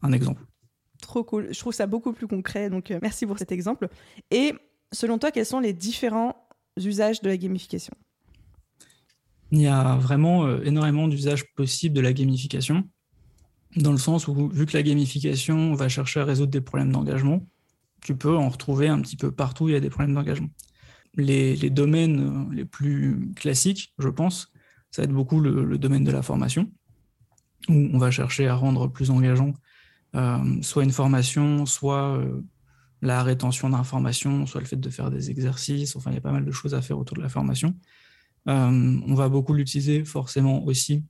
un 0.03 0.13
exemple. 0.13 0.43
Trop 1.01 1.25
cool. 1.25 1.49
Je 1.53 1.59
trouve 1.59 1.73
ça 1.73 1.87
beaucoup 1.87 2.13
plus 2.13 2.29
concret. 2.29 2.71
Donc, 2.71 2.93
merci 3.03 3.27
pour 3.27 3.39
cet 3.39 3.51
exemple. 3.53 3.89
Et 4.31 4.55
selon 4.93 5.19
toi, 5.19 5.31
quels 5.31 5.47
sont 5.47 5.61
les 5.61 5.73
différents 5.73 6.37
usages 6.77 7.21
de 7.23 7.29
la 7.29 7.37
gamification? 7.37 7.95
Il 9.51 9.61
y 9.61 9.67
a 9.67 9.97
vraiment 9.97 10.49
énormément 10.61 11.09
d'usages 11.09 11.53
possibles 11.55 11.95
de 11.95 12.01
la 12.01 12.13
gamification 12.13 12.85
dans 13.77 13.93
le 13.93 13.99
sens 13.99 14.29
où, 14.29 14.49
vu 14.49 14.67
que 14.67 14.77
la 14.77 14.83
gamification 14.83 15.75
va 15.75 15.89
chercher 15.89 16.21
à 16.21 16.25
résoudre 16.25 16.51
des 16.51 16.61
problèmes 16.61 16.93
d'engagement, 16.93 17.47
tu 18.03 18.17
peux 18.17 18.37
en 18.37 18.49
retrouver 18.49 18.89
un 18.89 19.01
petit 19.01 19.17
peu 19.17 19.31
partout, 19.31 19.69
il 19.69 19.73
y 19.73 19.77
a 19.77 19.81
des 19.81 19.91
problèmes 19.91 20.15
d'engagement. 20.15 20.51
Les, 21.15 21.57
domaines 21.71 22.51
les 22.53 22.65
plus 22.65 23.33
classiques, 23.37 23.95
je 23.99 24.09
pense, 24.09 24.52
ça 24.93 25.03
va 25.03 25.05
être 25.05 25.13
beaucoup 25.13 25.41
le, 25.41 25.79
domaine 25.79 26.05
de 26.05 26.13
la 26.13 26.23
formation, 26.23 26.71
où 27.69 27.89
on 27.93 27.99
va 27.99 28.11
chercher 28.11 28.47
à 28.47 28.55
rendre 28.55 28.87
plus 28.87 29.11
engageant 29.11 29.55
euh, 30.15 30.63
soit 30.63 30.85
une 30.85 30.93
formation, 30.93 31.65
soit 31.65 32.19
euh, 32.19 32.43
la 33.01 33.23
rétention 33.23 33.71
d'informations, 33.71 34.47
soit 34.47 34.61
le 34.61 34.67
fait 34.67 34.77
de 34.77 34.91
faire 34.91 35.11
des 35.11 35.31
exercices, 35.31 35.97
enfin 35.97 36.11
il 36.11 36.15
y 36.15 36.19
a 36.19 36.21
pas 36.21 36.33
mal 36.33 36.45
de 36.45 36.53
choses 36.53 36.75
à 36.75 36.83
faire 36.83 36.99
autour 36.99 37.17
de 37.17 37.23
la 37.23 37.31
formation. 37.31 37.75
Euh, 38.49 39.01
on 39.07 39.15
va 39.15 39.29
beaucoup 39.29 39.55
l'utiliser 39.55 40.05
forcément 40.05 40.65
aussi 40.65 41.05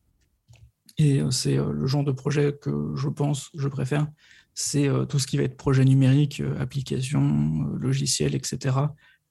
et 0.98 1.22
c'est 1.30 1.56
le 1.56 1.86
genre 1.86 2.04
de 2.04 2.12
projet 2.12 2.56
que 2.60 2.92
je 2.94 3.08
pense, 3.08 3.50
je 3.56 3.66
préfère. 3.66 4.06
C'est 4.54 4.88
tout 5.08 5.18
ce 5.18 5.26
qui 5.26 5.38
va 5.38 5.44
être 5.44 5.56
projet 5.56 5.84
numérique, 5.84 6.42
application, 6.60 7.64
logiciel, 7.78 8.34
etc. 8.34 8.76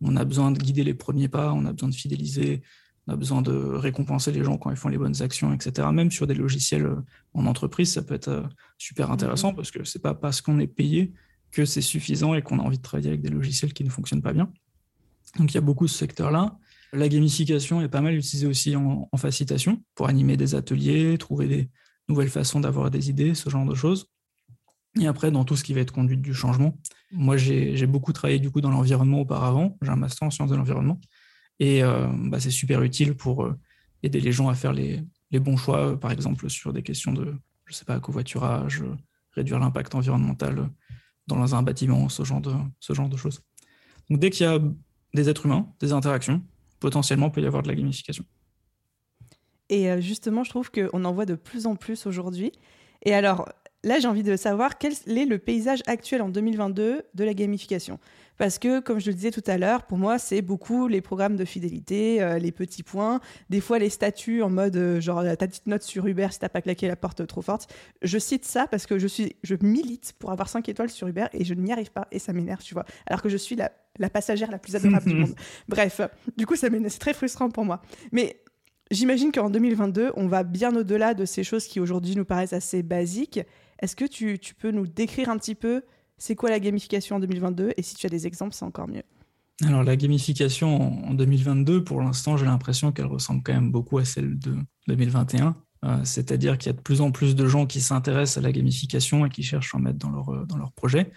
On 0.02 0.16
a 0.16 0.26
besoin 0.26 0.50
de 0.50 0.58
guider 0.58 0.84
les 0.84 0.96
premiers 0.96 1.28
pas, 1.28 1.54
on 1.54 1.66
a 1.66 1.72
besoin 1.72 1.90
de 1.90 1.94
fidéliser, 1.94 2.64
on 3.08 3.14
a 3.14 3.16
besoin 3.16 3.42
de 3.42 3.52
récompenser 3.52 4.32
les 4.32 4.44
gens 4.44 4.58
quand 4.58 4.70
ils 4.70 4.78
font 4.78 4.90
les 4.90 4.98
bonnes 4.98 5.22
actions, 5.22 5.54
etc. 5.54 5.88
Même 5.92 6.12
sur 6.12 6.28
des 6.28 6.36
logiciels 6.36 6.88
en 7.34 7.46
entreprise, 7.46 7.92
ça 7.94 8.04
peut 8.04 8.14
être 8.14 8.48
super 8.78 9.12
intéressant 9.12 9.52
mmh. 9.52 9.56
parce 9.56 9.72
que 9.72 9.84
c'est 9.84 10.02
pas 10.02 10.14
parce 10.14 10.42
qu'on 10.42 10.60
est 10.60 10.68
payé 10.68 11.14
que 11.52 11.66
c'est 11.66 11.82
suffisant 11.82 12.34
et 12.34 12.42
qu'on 12.42 12.60
a 12.60 12.62
envie 12.64 12.78
de 12.78 12.82
travailler 12.82 13.10
avec 13.10 13.22
des 13.22 13.30
logiciels 13.30 13.74
qui 13.74 13.84
ne 13.84 13.90
fonctionnent 13.90 14.22
pas 14.22 14.34
bien. 14.34 14.52
Donc 15.38 15.52
il 15.52 15.56
y 15.56 15.58
a 15.58 15.62
beaucoup 15.62 15.86
de 15.86 15.92
secteurs 15.92 16.32
là. 16.32 16.58
La 16.94 17.08
gamification 17.08 17.82
est 17.82 17.88
pas 17.88 18.02
mal 18.02 18.16
utilisée 18.16 18.48
aussi 18.48 18.76
en, 18.76 19.10
facilitation 19.16 19.82
pour 19.96 20.10
animer 20.10 20.36
des 20.36 20.56
ateliers, 20.56 21.18
trouver 21.18 21.48
des 21.48 21.70
nouvelles 22.10 22.30
façons 22.30 22.60
d'avoir 22.60 22.92
des 22.92 23.10
idées, 23.10 23.34
ce 23.34 23.50
genre 23.50 23.66
de 23.66 23.76
choses. 23.76 24.08
Et 25.00 25.08
après, 25.08 25.32
dans 25.32 25.46
tout 25.46 25.56
ce 25.56 25.64
qui 25.64 25.74
va 25.74 25.80
être 25.80 25.94
conduite 25.94 26.22
du 26.22 26.34
changement. 26.34 26.78
Moi, 27.14 27.38
j'ai 27.38 27.86
beaucoup 27.88 28.12
travaillé 28.12 28.40
du 28.40 28.52
coup 28.52 28.60
dans 28.60 28.72
l'environnement 28.72 29.22
auparavant. 29.22 29.78
J'ai 29.82 29.90
un 29.90 29.96
master 29.96 30.28
en 30.28 30.32
sciences 30.32 30.50
de 30.50 30.56
l'environnement. 30.58 31.00
Et 31.62 31.84
euh, 31.84 32.08
bah, 32.12 32.40
c'est 32.40 32.50
super 32.50 32.82
utile 32.82 33.16
pour 33.16 33.46
euh, 33.46 33.54
aider 34.02 34.20
les 34.20 34.32
gens 34.32 34.50
à 34.50 34.56
faire 34.56 34.74
les, 34.74 35.04
bons 35.32 35.58
choix, 35.58 35.98
par 35.98 36.12
exemple 36.12 36.50
sur 36.50 36.74
des 36.74 36.82
questions 36.82 37.14
de, 37.14 37.36
je 37.66 37.74
sais 37.74 37.86
pas, 37.86 38.00
covoiturage, 38.00 38.84
réduire 39.34 39.60
l'impact 39.60 39.94
environnemental 39.94 40.70
dans 41.28 41.56
un 41.56 41.62
bâtiment, 41.62 42.10
ce 42.10 42.24
genre 42.24 42.42
de, 42.42 42.52
ce 42.80 42.94
genre 42.94 43.10
de 43.10 43.16
choses. 43.16 43.44
Donc 44.10 44.20
dès 44.20 44.32
qu'il 44.32 44.48
y 44.48 44.50
a 44.50 44.58
des 45.14 45.30
êtres 45.30 45.46
humains, 45.46 45.72
des 45.80 45.94
interactions, 45.94 46.42
potentiellement 46.80 47.30
peut 47.30 47.42
y 47.42 47.46
avoir 47.46 47.62
de 47.62 47.68
la 47.68 47.76
gamification. 47.76 48.26
Et 49.70 49.90
euh, 49.92 50.02
justement, 50.02 50.44
je 50.44 50.50
trouve 50.50 50.72
qu'on 50.72 51.06
en 51.06 51.14
voit 51.14 51.28
de 51.28 51.36
plus 51.36 51.68
en 51.68 51.76
plus 51.76 52.08
aujourd'hui. 52.08 52.52
Et 53.04 53.14
alors, 53.14 53.48
là, 53.84 54.00
j'ai 54.00 54.08
envie 54.08 54.24
de 54.24 54.36
savoir 54.36 54.80
quel 54.80 54.94
est 54.94 55.26
le 55.26 55.38
paysage 55.38 55.84
actuel 55.86 56.24
en 56.24 56.30
2022 56.30 57.04
de 57.14 57.24
la 57.24 57.36
gamification. 57.36 58.00
Parce 58.38 58.60
que, 58.60 58.80
comme 58.80 59.00
je 59.00 59.08
le 59.08 59.14
disais 59.14 59.32
tout 59.32 59.44
à 59.46 59.58
l'heure, 59.58 59.84
pour 59.84 59.98
moi, 59.98 60.18
c'est 60.18 60.42
beaucoup 60.42 60.88
les 60.88 61.02
programmes 61.02 61.36
de 61.36 61.46
fidélité, 61.46 62.22
euh, 62.22 62.40
les 62.40 62.52
petits 62.52 62.84
points, 62.84 63.20
des 63.50 63.62
fois 63.62 63.80
les 63.80 63.90
statuts 63.90 64.42
en 64.42 64.50
mode 64.50 64.76
euh, 64.76 65.00
genre 65.00 65.24
ta 65.24 65.48
petite 65.48 65.68
note 65.68 65.84
sur 65.84 66.08
Uber 66.08 66.28
si 66.32 66.40
t'as 66.40 66.50
pas 66.50 66.62
claqué 66.62 66.88
la 66.88 66.96
porte 66.96 67.26
trop 67.28 67.42
forte. 67.42 67.72
Je 68.02 68.18
cite 68.18 68.46
ça 68.46 68.68
parce 68.68 68.88
que 68.88 68.98
je 68.98 69.08
suis, 69.08 69.36
je 69.44 69.56
milite 69.62 70.14
pour 70.18 70.32
avoir 70.32 70.50
5 70.50 70.68
étoiles 70.70 70.90
sur 70.90 71.08
Uber 71.08 71.26
et 71.34 71.46
je 71.46 71.54
n'y 71.54 71.72
arrive 71.72 71.92
pas 71.92 72.08
et 72.12 72.20
ça 72.20 72.34
m'énerve, 72.34 72.64
tu 72.64 72.74
vois. 72.74 72.86
Alors 73.06 73.22
que 73.22 73.30
je 73.30 73.38
suis 73.38 73.56
la, 73.56 73.72
la 74.00 74.10
passagère 74.10 74.50
la 74.50 74.58
plus 74.60 74.76
adorable 74.76 75.06
du 75.06 75.16
monde. 75.20 75.36
Bref, 75.68 76.02
du 76.38 76.46
coup, 76.46 76.56
ça 76.56 76.68
c'est 76.88 77.00
très 77.00 77.14
frustrant 77.14 77.50
pour 77.50 77.66
moi. 77.66 77.82
Mais 78.12 78.42
J'imagine 78.92 79.32
qu'en 79.32 79.50
2022, 79.50 80.12
on 80.18 80.28
va 80.28 80.44
bien 80.44 80.76
au-delà 80.76 81.14
de 81.14 81.24
ces 81.24 81.46
choses 81.46 81.66
qui 81.66 81.80
aujourd'hui 81.80 82.18
nous 82.18 82.26
paraissent 82.26 82.52
assez 82.52 82.84
basiques. 82.84 83.40
Est-ce 83.80 83.96
que 83.96 84.04
tu, 84.04 84.38
tu, 84.38 84.54
peux 84.54 84.72
nous 84.72 84.86
décrire 84.86 85.30
un 85.30 85.38
petit 85.38 85.56
peu 85.56 85.84
c'est 86.22 86.36
quoi 86.36 86.52
la 86.52 86.60
gamification 86.60 87.16
en 87.16 87.20
2022 87.20 87.72
Et 87.78 87.82
si 87.82 87.96
tu 87.96 88.06
as 88.06 88.10
des 88.10 88.28
exemples, 88.28 88.54
c'est 88.54 88.64
encore 88.64 88.88
mieux. 88.88 89.02
Alors 89.64 89.84
la 89.84 89.96
gamification 89.96 91.04
en 91.04 91.16
2022, 91.16 91.84
pour 91.84 92.00
l'instant, 92.00 92.38
j'ai 92.38 92.46
l'impression 92.46 92.92
qu'elle 92.92 93.08
ressemble 93.08 93.42
quand 93.42 93.54
même 93.54 93.72
beaucoup 93.72 93.98
à 93.98 94.06
celle 94.06 94.38
de 94.38 94.56
2021. 94.88 95.56
Euh, 95.84 95.98
c'est-à-dire 96.04 96.60
qu'il 96.60 96.72
y 96.72 96.76
a 96.76 96.78
de 96.78 96.82
plus 96.82 97.02
en 97.02 97.10
plus 97.10 97.36
de 97.36 97.48
gens 97.48 97.66
qui 97.66 97.82
s'intéressent 97.82 98.38
à 98.38 98.42
la 98.42 98.52
gamification 98.52 99.26
et 99.26 99.30
qui 99.30 99.42
cherchent 99.42 99.74
à 99.74 99.80
en 99.80 99.82
mettre 99.82 99.98
dans 99.98 100.12
leur, 100.12 100.30
euh, 100.30 100.46
dans 100.46 100.58
leur 100.58 100.72
projet. 100.74 101.12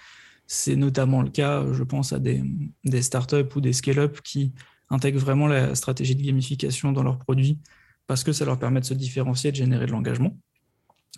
C'est 0.46 0.74
notamment 0.74 1.20
le 1.20 1.28
cas, 1.28 1.70
je 1.70 1.82
pense, 1.82 2.14
à 2.14 2.18
des, 2.18 2.42
des 2.84 3.02
startups 3.02 3.54
ou 3.56 3.60
des 3.60 3.74
scale-up 3.74 4.22
qui 4.22 4.54
intègrent 4.88 5.20
vraiment 5.20 5.48
la 5.48 5.74
stratégie 5.74 6.16
de 6.16 6.22
gamification 6.22 6.92
dans 6.92 7.02
leurs 7.02 7.18
produits 7.18 7.58
parce 8.06 8.24
que 8.24 8.32
ça 8.32 8.46
leur 8.46 8.58
permet 8.58 8.80
de 8.80 8.86
se 8.86 8.94
différencier 8.94 9.48
et 9.48 9.52
de 9.52 9.56
générer 9.56 9.84
de 9.84 9.90
l'engagement. 9.90 10.34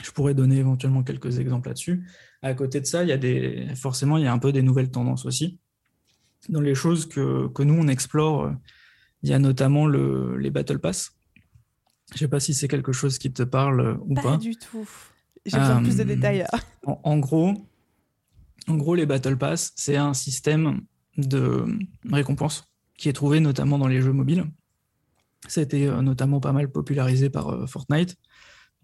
Je 0.02 0.10
pourrais 0.10 0.34
donner 0.34 0.58
éventuellement 0.58 1.02
quelques 1.02 1.38
exemples 1.38 1.68
là-dessus. 1.68 2.06
À 2.42 2.54
côté 2.54 2.80
de 2.80 2.86
ça, 2.86 3.02
il 3.02 3.08
y 3.08 3.12
a 3.12 3.16
des, 3.16 3.68
forcément, 3.74 4.18
il 4.18 4.24
y 4.24 4.26
a 4.26 4.32
un 4.32 4.38
peu 4.38 4.52
des 4.52 4.62
nouvelles 4.62 4.90
tendances 4.90 5.24
aussi. 5.24 5.58
Dans 6.48 6.60
les 6.60 6.74
choses 6.74 7.06
que, 7.06 7.48
que 7.48 7.62
nous, 7.62 7.74
on 7.74 7.88
explore, 7.88 8.52
il 9.22 9.30
y 9.30 9.32
a 9.32 9.38
notamment 9.38 9.86
le, 9.86 10.36
les 10.36 10.50
Battle 10.50 10.78
Pass. 10.78 11.12
Je 12.10 12.14
ne 12.14 12.18
sais 12.18 12.28
pas 12.28 12.40
si 12.40 12.54
c'est 12.54 12.68
quelque 12.68 12.92
chose 12.92 13.18
qui 13.18 13.32
te 13.32 13.42
parle 13.42 13.98
ou 14.04 14.14
pas. 14.14 14.22
Pas 14.22 14.36
du 14.36 14.54
tout. 14.54 14.86
J'ai 15.44 15.58
besoin 15.58 15.80
de 15.80 15.86
plus 15.86 15.96
de 15.96 16.02
euh, 16.02 16.04
détails. 16.04 16.46
En, 16.84 17.18
gros, 17.18 17.54
en 18.68 18.76
gros, 18.76 18.94
les 18.94 19.06
Battle 19.06 19.36
Pass, 19.36 19.72
c'est 19.76 19.96
un 19.96 20.14
système 20.14 20.82
de 21.16 21.64
récompense 22.10 22.64
qui 22.96 23.08
est 23.08 23.12
trouvé 23.12 23.40
notamment 23.40 23.78
dans 23.78 23.88
les 23.88 24.00
jeux 24.00 24.12
mobiles. 24.12 24.44
Ça 25.48 25.60
a 25.60 25.64
été 25.64 25.86
euh, 25.86 26.02
notamment 26.02 26.40
pas 26.40 26.52
mal 26.52 26.70
popularisé 26.70 27.30
par 27.30 27.48
euh, 27.48 27.66
Fortnite. 27.66 28.16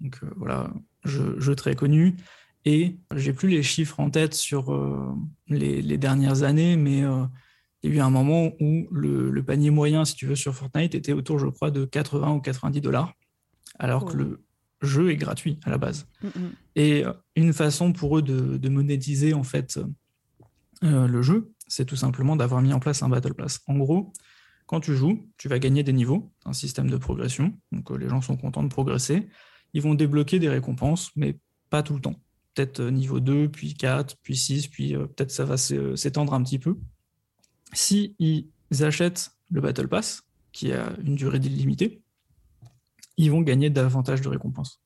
Donc 0.01 0.19
euh, 0.23 0.31
voilà, 0.37 0.73
jeu, 1.05 1.55
très 1.55 1.75
connu. 1.75 2.17
Et 2.65 2.97
j'ai 3.15 3.33
plus 3.33 3.49
les 3.49 3.63
chiffres 3.63 3.99
en 4.01 4.11
tête 4.11 4.35
sur 4.35 4.73
les, 5.49 5.99
dernières 5.99 6.45
années, 6.45 6.77
mais 6.77 7.03
il 7.83 7.91
y 7.91 7.93
a 7.93 7.97
eu 7.97 8.01
un 8.01 8.11
moment 8.11 8.53
où 8.61 8.87
le, 8.93 9.43
panier 9.43 9.71
moyen, 9.71 10.05
si 10.05 10.15
tu 10.15 10.27
veux, 10.27 10.37
sur 10.37 10.55
Fortnite 10.55 10.95
était 10.95 11.13
autour, 11.13 11.39
je 11.39 11.49
crois, 11.49 11.71
de 11.71 11.85
80 11.85 12.35
ou 12.35 12.41
90 12.41 12.81
dollars, 12.81 13.13
alors 13.79 14.05
que 14.05 14.17
le 14.17 14.45
jeu 14.81 15.11
est 15.11 15.17
gratuit 15.17 15.59
à 15.65 15.71
la 15.71 15.79
base. 15.79 16.07
Mm, 16.23 16.27
mm. 16.29 16.51
Et 16.77 17.05
une 17.35 17.53
façon 17.53 17.93
pour 17.93 18.19
eux 18.19 18.23
de, 18.23 18.57
de 18.57 18.69
monétiser 18.69 19.35
en 19.35 19.43
fait 19.43 19.81
le 20.83 21.23
jeu, 21.23 21.53
c'est 21.73 21.87
tout 21.87 21.97
simplement 21.97 22.37
d'avoir 22.37 22.61
mis 22.61 22.73
en 22.73 22.81
place 22.81 23.03
un 23.03 23.09
Battle 23.09 23.35
Pass. 23.35 23.61
En 23.67 23.77
gros, 23.77 24.13
quand 24.67 24.81
tu 24.81 24.95
joues, 24.95 25.27
tu 25.39 25.49
vas 25.49 25.59
gagner 25.59 25.83
des 25.83 25.93
niveaux, 25.93 26.33
un 26.45 26.53
système 26.53 26.91
de 26.91 26.97
progression. 26.97 27.55
Donc 27.73 27.91
euh, 27.91 27.97
les 27.97 28.09
gens 28.09 28.21
sont 28.21 28.37
contents 28.37 28.63
de 28.63 28.69
progresser. 28.69 29.29
Ils 29.75 29.83
vont 29.83 29.95
débloquer 29.95 30.39
des 30.39 30.49
récompenses, 30.49 31.11
mais 31.17 31.39
pas 31.71 31.83
tout 31.83 31.95
le 31.95 32.01
temps. 32.01 32.17
Peut-être 32.55 32.81
euh, 32.81 32.91
niveau 32.91 33.21
2, 33.21 33.49
puis 33.49 33.75
4, 33.75 34.17
puis 34.23 34.37
6, 34.37 34.69
puis 34.69 34.95
euh, 34.95 35.07
peut-être 35.07 35.31
ça 35.31 35.45
va 35.45 35.57
s'étendre 35.57 36.35
un 36.35 36.43
petit 36.43 36.59
peu. 36.59 36.77
Si 37.73 38.15
ils 38.19 38.51
achètent 38.81 39.31
le 39.51 39.61
Battle 39.61 39.89
Pass, 39.89 40.23
qui 40.53 40.73
a 40.73 40.93
une 41.03 41.15
durée 41.15 41.39
illimitée, 41.39 42.03
ils 43.17 43.31
vont 43.31 43.41
gagner 43.41 43.71
davantage 43.71 44.21
de 44.21 44.29
récompenses. 44.29 44.81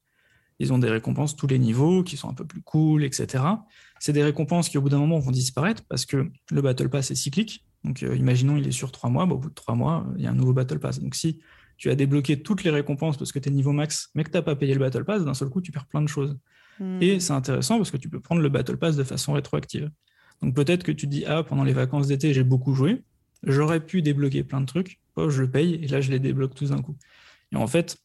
ils 0.59 0.73
ont 0.73 0.79
des 0.79 0.89
récompenses 0.89 1.37
tous 1.37 1.47
les 1.47 1.59
niveaux 1.59 2.03
qui 2.03 2.17
sont 2.17 2.29
un 2.29 2.35
peu 2.35 2.47
plus 2.47 2.63
cool, 2.63 3.05
etc. 3.05 3.45
C'est 4.01 4.13
des 4.13 4.23
récompenses 4.23 4.69
qui, 4.69 4.79
au 4.79 4.83
bout 4.83 4.89
d'un 4.89 4.99
moment, 4.99 5.19
vont 5.19 5.31
disparaître 5.31 5.83
parce 5.89 6.07
que 6.07 6.31
le 6.51 6.63
Battle 6.63 6.89
Pass 6.89 7.11
est 7.11 7.15
cyclique. 7.17 7.65
Donc, 7.85 8.03
euh, 8.03 8.17
imaginons, 8.17 8.57
il 8.57 8.67
est 8.67 8.73
sur 8.73 8.91
trois 8.91 9.11
mois. 9.11 9.25
Au 9.25 9.39
bout 9.39 9.51
de 9.51 9.55
trois 9.55 9.75
mois, 9.75 10.07
il 10.17 10.25
y 10.25 10.27
a 10.27 10.31
un 10.31 10.35
nouveau 10.35 10.53
Battle 10.53 10.79
Pass. 10.79 10.99
Donc, 11.01 11.15
si 11.15 11.41
tu 11.77 11.91
as 11.91 11.95
débloqué 11.95 12.43
toutes 12.43 12.65
les 12.65 12.71
récompenses 12.71 13.17
parce 13.17 13.33
que 13.33 13.39
tu 13.39 13.49
es 13.49 13.53
niveau 13.53 13.73
max, 13.73 14.11
mais 14.15 14.25
que 14.25 14.31
tu 14.31 14.37
n'as 14.37 14.43
pas 14.43 14.57
payé 14.57 14.75
le 14.75 14.81
Battle 14.81 15.05
Pass, 15.05 15.25
d'un 15.25 15.35
seul 15.35 15.49
coup, 15.49 15.61
tu 15.61 15.73
perds 15.73 15.87
plein 15.87 16.03
de 16.03 16.09
choses. 16.09 16.39
Hmm. 16.81 16.99
Et 17.01 17.21
c'est 17.21 17.33
intéressant 17.33 17.77
parce 17.77 17.91
que 17.91 17.97
tu 17.97 18.09
peux 18.09 18.21
prendre 18.21 18.41
le 18.41 18.49
Battle 18.49 18.77
Pass 18.77 18.97
de 18.97 19.05
façon 19.05 19.35
rétroactive. 19.35 19.91
Donc, 20.43 20.55
peut-être 20.55 20.83
que 20.83 20.93
tu 20.93 21.07
te 21.07 21.11
dis, 21.11 21.25
ah, 21.27 21.43
pendant 21.43 21.65
les 21.65 21.73
vacances 21.73 22.09
d'été, 22.09 22.35
j'ai 22.35 22.45
beaucoup 22.45 22.75
joué. 22.75 23.03
J'aurais 23.43 23.81
pu 23.81 24.03
débloquer 24.03 24.45
plein 24.45 24.61
de 24.61 24.67
trucs. 24.67 25.01
Oh, 25.17 25.31
je 25.31 25.43
le 25.43 25.51
paye 25.51 25.75
et 25.75 25.89
là, 25.89 26.01
je 26.01 26.11
les 26.11 26.19
débloque 26.19 26.55
tous 26.55 26.71
d'un 26.71 26.83
coup. 26.83 26.97
Et 27.53 27.57
en 27.57 27.67
fait, 27.67 27.97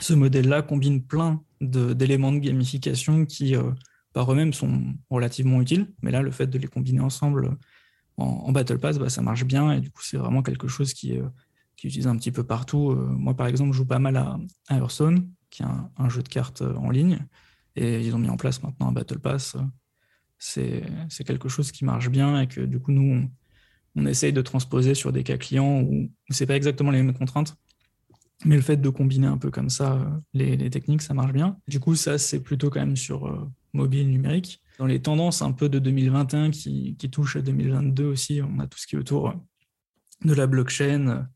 ce 0.00 0.14
modèle-là 0.14 0.62
combine 0.62 1.02
plein 1.02 1.42
d'éléments 1.60 2.32
de, 2.32 2.38
gamification 2.38 3.26
qui, 3.26 3.54
euh, 3.54 3.70
par 4.12 4.32
eux-mêmes, 4.32 4.52
sont 4.52 4.94
relativement 5.10 5.60
utiles. 5.60 5.92
Mais 6.02 6.10
là, 6.10 6.22
le 6.22 6.30
fait 6.30 6.46
de 6.46 6.58
les 6.58 6.68
combiner 6.68 7.00
ensemble 7.00 7.56
en, 8.16 8.52
Battle 8.52 8.78
Pass, 8.78 8.98
bah, 8.98 9.10
ça 9.10 9.22
marche 9.22 9.44
bien. 9.44 9.72
Et 9.72 9.80
du 9.80 9.90
coup, 9.90 10.02
c'est 10.02 10.16
vraiment 10.16 10.42
quelque 10.42 10.68
chose 10.68 10.94
qui, 10.94 11.12
est 11.12 11.22
qui 11.82 11.88
utilise 11.88 12.06
un 12.06 12.16
petit 12.16 12.30
peu 12.30 12.44
partout. 12.44 12.92
Euh, 12.92 13.08
moi, 13.08 13.34
par 13.34 13.48
exemple, 13.48 13.72
je 13.72 13.78
joue 13.78 13.84
pas 13.84 13.98
mal 13.98 14.16
à, 14.16 14.38
Hearthstone, 14.70 15.28
qui 15.50 15.64
est 15.64 15.66
un, 15.66 16.08
jeu 16.08 16.22
de 16.22 16.28
cartes 16.28 16.62
euh, 16.62 16.76
en 16.76 16.90
ligne. 16.90 17.26
Et 17.74 18.00
ils 18.06 18.14
ont 18.14 18.20
mis 18.20 18.28
en 18.28 18.36
place 18.36 18.62
maintenant 18.62 18.90
un 18.90 18.92
Battle 18.92 19.18
Pass. 19.18 19.56
C'est 20.38 20.84
quelque 21.26 21.48
chose 21.48 21.72
qui 21.72 21.84
marche 21.84 22.08
bien 22.08 22.40
et 22.40 22.46
que 22.46 22.60
du 22.60 22.78
coup, 22.78 22.92
nous, 22.92 23.28
on, 23.96 24.06
essaye 24.06 24.32
de 24.32 24.42
transposer 24.42 24.94
sur 24.94 25.10
des 25.10 25.24
cas 25.24 25.36
clients 25.36 25.80
où, 25.80 26.04
où 26.04 26.32
c'est 26.32 26.46
pas 26.46 26.54
exactement 26.54 26.92
les 26.92 27.02
mêmes 27.02 27.14
contraintes, 27.14 27.56
mais 28.44 28.54
le 28.54 28.62
fait 28.62 28.76
de 28.76 28.88
combiner 28.88 29.26
un 29.26 29.38
peu 29.38 29.50
comme 29.50 29.68
ça 29.68 29.94
euh, 29.94 30.06
les, 30.34 30.70
techniques, 30.70 31.02
ça 31.02 31.14
marche 31.14 31.32
bien. 31.32 31.58
Du 31.66 31.80
coup, 31.80 31.96
ça, 31.96 32.16
c'est 32.16 32.40
plutôt 32.40 32.70
quand 32.70 32.80
même 32.80 32.96
sur 32.96 33.50
mobile 33.72 34.08
numérique. 34.08 34.62
Dans 34.78 34.86
les 34.86 35.02
tendances 35.02 35.42
un 35.42 35.50
peu 35.50 35.68
de 35.68 35.80
2021 35.80 36.52
qui, 36.52 36.94
qui 36.96 37.10
touchent 37.10 37.34
à 37.34 37.42
2022 37.42 38.04
aussi, 38.04 38.40
on 38.40 38.60
a 38.60 38.68
tout 38.68 38.78
ce 38.78 38.86
qui 38.86 38.94
est 38.94 38.98
autour 39.00 39.34
de 40.24 40.32
la 40.32 40.46
blockchain, 40.46 41.26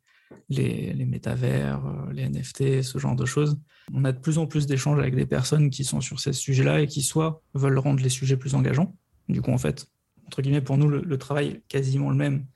les, 0.49 1.04
métavers, 1.04 1.83
les 2.12 2.28
NFT, 2.28 2.83
ce 2.83 2.99
genre 2.99 3.16
de 3.16 3.25
choses. 3.25 3.59
On 3.92 4.04
a 4.04 4.12
de 4.12 4.18
plus 4.18 4.38
en 4.38 4.47
plus 4.47 4.66
d'échanges 4.66 4.99
avec 4.99 5.14
des 5.14 5.26
personnes 5.26 5.71
qui 5.71 5.85
sont 5.85 6.00
sur 6.00 6.21
ces 6.21 6.33
sujets-là 6.33 6.80
et 6.80 6.87
qui 6.87 7.02
soit 7.02 7.42
veulent 7.54 7.78
rendre 7.78 8.02
les 8.02 8.09
sujets 8.09 8.37
plus 8.37 8.54
engageants. 8.54 8.97
Du 9.28 9.42
coup, 9.42 9.52
en 9.52 9.59
fait, 9.59 9.88
entre 10.26 10.42
guillemets, 10.42 10.61
pour 10.61 10.78
nous, 10.78 10.88
le, 10.88 11.18
travail 11.18 11.49
est 11.49 11.62
quasiment 11.68 12.11
le 12.11 12.16
même, 12.16 12.47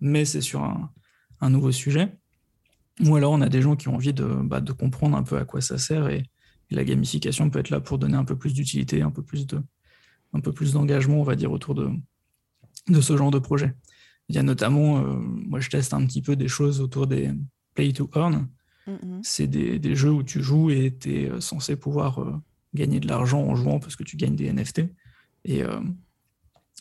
mais 0.00 0.24
c'est 0.24 0.40
sur 0.40 0.62
un, 0.62 1.50
nouveau 1.50 1.72
sujet 1.72 2.16
ou 3.04 3.14
alors, 3.14 3.32
on 3.32 3.42
a 3.42 3.50
des 3.50 3.60
gens 3.60 3.76
qui 3.76 3.88
ont 3.88 3.96
envie 3.96 4.14
de, 4.14 4.24
bah, 4.24 4.62
comprendre 4.78 5.18
un 5.18 5.22
peu 5.22 5.36
à 5.36 5.44
quoi 5.44 5.60
ça 5.60 5.78
sert 5.78 6.08
et, 6.08 6.24
la 6.70 6.82
gamification 6.82 7.48
peut 7.48 7.60
être 7.60 7.70
là 7.70 7.78
pour 7.78 7.96
donner 7.96 8.16
un 8.16 8.24
peu 8.24 8.36
plus 8.36 8.52
d'utilité, 8.52 9.00
un 9.00 9.12
peu 9.12 9.22
plus 9.22 9.46
de, 9.46 9.62
un 10.32 10.40
peu 10.40 10.52
d'engagement, 10.72 11.20
on 11.20 11.22
va 11.22 11.36
dire, 11.36 11.52
autour 11.52 11.76
de 11.76 13.00
ce 13.00 13.16
genre 13.16 13.30
de 13.30 13.38
projet. 13.38 13.72
Il 14.28 14.36
y 14.36 14.38
a 14.38 14.42
notamment, 14.42 14.98
euh, 14.98 15.16
moi, 15.18 15.60
je 15.60 15.70
teste 15.70 15.94
un 15.94 16.04
petit 16.04 16.22
peu 16.22 16.36
des 16.36 16.48
choses 16.48 16.80
autour 16.80 17.06
des 17.06 17.32
play 17.74 17.92
to 17.92 18.10
earn. 18.14 18.48
Mm-hmm. 18.88 19.20
C'est 19.22 19.46
des, 19.46 19.78
des, 19.78 19.94
jeux 19.94 20.10
où 20.10 20.22
tu 20.22 20.42
joues 20.42 20.70
et 20.70 20.96
tu 20.98 21.14
es 21.14 21.30
euh, 21.30 21.40
censé 21.40 21.76
pouvoir 21.76 22.20
euh, 22.20 22.34
gagner 22.74 23.00
de 23.00 23.08
l'argent 23.08 23.40
en 23.40 23.54
jouant 23.54 23.78
parce 23.78 23.96
que 23.96 24.04
tu 24.04 24.16
gagnes 24.16 24.36
des 24.36 24.52
NFT. 24.52 24.82
Et 25.44 25.62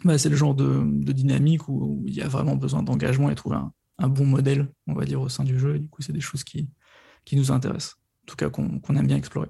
bah, 0.03 0.17
c'est 0.17 0.29
le 0.29 0.35
genre 0.35 0.55
de, 0.55 0.81
de 0.83 1.11
dynamique 1.11 1.69
où, 1.69 1.83
où, 1.83 2.03
il 2.07 2.15
y 2.15 2.21
a 2.21 2.27
vraiment 2.27 2.55
besoin 2.55 2.81
d'engagement 2.81 3.29
et 3.29 3.35
trouver 3.35 3.57
un, 3.57 3.71
un 3.99 4.09
bon 4.09 4.25
modèle, 4.25 4.71
on 4.87 4.93
va 4.93 5.05
dire, 5.05 5.21
au 5.21 5.29
sein 5.29 5.43
du 5.43 5.59
jeu. 5.59 5.75
Et 5.75 5.79
du 5.79 5.87
coup, 5.87 6.01
c'est 6.01 6.13
des 6.13 6.21
choses 6.21 6.43
qui, 6.43 6.67
qui 7.25 7.35
nous 7.35 7.51
intéressent, 7.51 7.97
en 8.23 8.25
tout 8.25 8.35
cas 8.35 8.49
qu'on 8.49 8.95
aime 8.95 9.07
bien 9.07 9.17
explorer. 9.17 9.49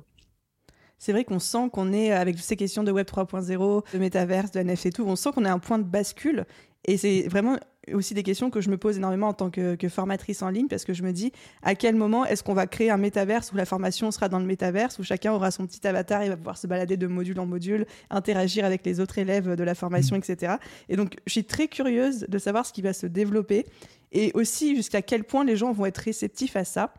C'est 0.97 1.11
vrai 1.11 1.23
qu'on 1.23 1.39
sent 1.39 1.69
qu'on 1.71 1.93
est, 1.93 2.11
avec 2.11 2.35
toutes 2.35 2.45
ces 2.45 2.55
questions 2.55 2.83
de 2.83 2.91
Web 2.91 3.07
3.0, 3.07 3.83
de 3.93 3.99
métaverse, 3.99 4.51
de 4.51 4.61
NFT 4.61 4.85
et 4.87 4.91
tout, 4.91 5.05
on 5.05 5.15
sent 5.15 5.31
qu'on 5.33 5.45
est 5.45 5.49
à 5.49 5.53
un 5.53 5.59
point 5.59 5.77
de 5.77 5.83
bascule. 5.83 6.45
Et 6.85 6.97
c'est 6.97 7.27
vraiment 7.27 7.57
aussi 7.93 8.13
des 8.13 8.23
questions 8.23 8.49
que 8.49 8.61
je 8.61 8.69
me 8.69 8.77
pose 8.77 8.97
énormément 8.97 9.27
en 9.27 9.33
tant 9.33 9.49
que, 9.49 9.77
formatrice 9.89 10.41
en 10.41 10.49
ligne 10.49 10.67
parce 10.67 10.85
que 10.85 10.93
je 10.93 11.03
me 11.03 11.11
dis 11.11 11.31
à 11.61 11.75
quel 11.75 11.95
moment 11.95 12.25
est-ce 12.25 12.43
qu'on 12.43 12.53
va 12.53 12.67
créer 12.67 12.89
un 12.89 12.97
métaverse 12.97 13.51
où 13.51 13.55
la 13.55 13.65
formation 13.65 14.09
sera 14.11 14.29
dans 14.29 14.39
le 14.39 14.45
métaverse, 14.45 14.97
où 14.99 15.03
chacun 15.03 15.33
aura 15.33 15.51
son 15.51 15.67
petit 15.67 15.85
avatar 15.87 16.21
et 16.21 16.29
va 16.29 16.37
pouvoir 16.37 16.57
se 16.57 16.67
balader 16.67 16.97
de 16.97 17.07
module 17.07 17.39
en 17.39 17.45
module, 17.45 17.85
interagir 18.09 18.65
avec 18.65 18.85
les 18.85 18.99
autres 18.99 19.17
élèves 19.17 19.55
de 19.55 19.63
la 19.63 19.75
formation, 19.75 20.15
mmh. 20.15 20.19
etc. 20.19 20.53
Et 20.89 20.95
donc, 20.95 21.17
je 21.25 21.31
suis 21.31 21.43
très 21.43 21.67
curieuse 21.67 22.25
de 22.27 22.37
savoir 22.37 22.65
ce 22.65 22.73
qui 22.73 22.81
va 22.81 22.93
se 22.93 23.05
développer 23.07 23.65
et 24.11 24.31
aussi 24.33 24.75
jusqu'à 24.75 25.01
quel 25.01 25.23
point 25.23 25.43
les 25.43 25.55
gens 25.55 25.71
vont 25.71 25.85
être 25.85 25.97
réceptifs 25.99 26.55
à 26.55 26.63
ça. 26.63 26.93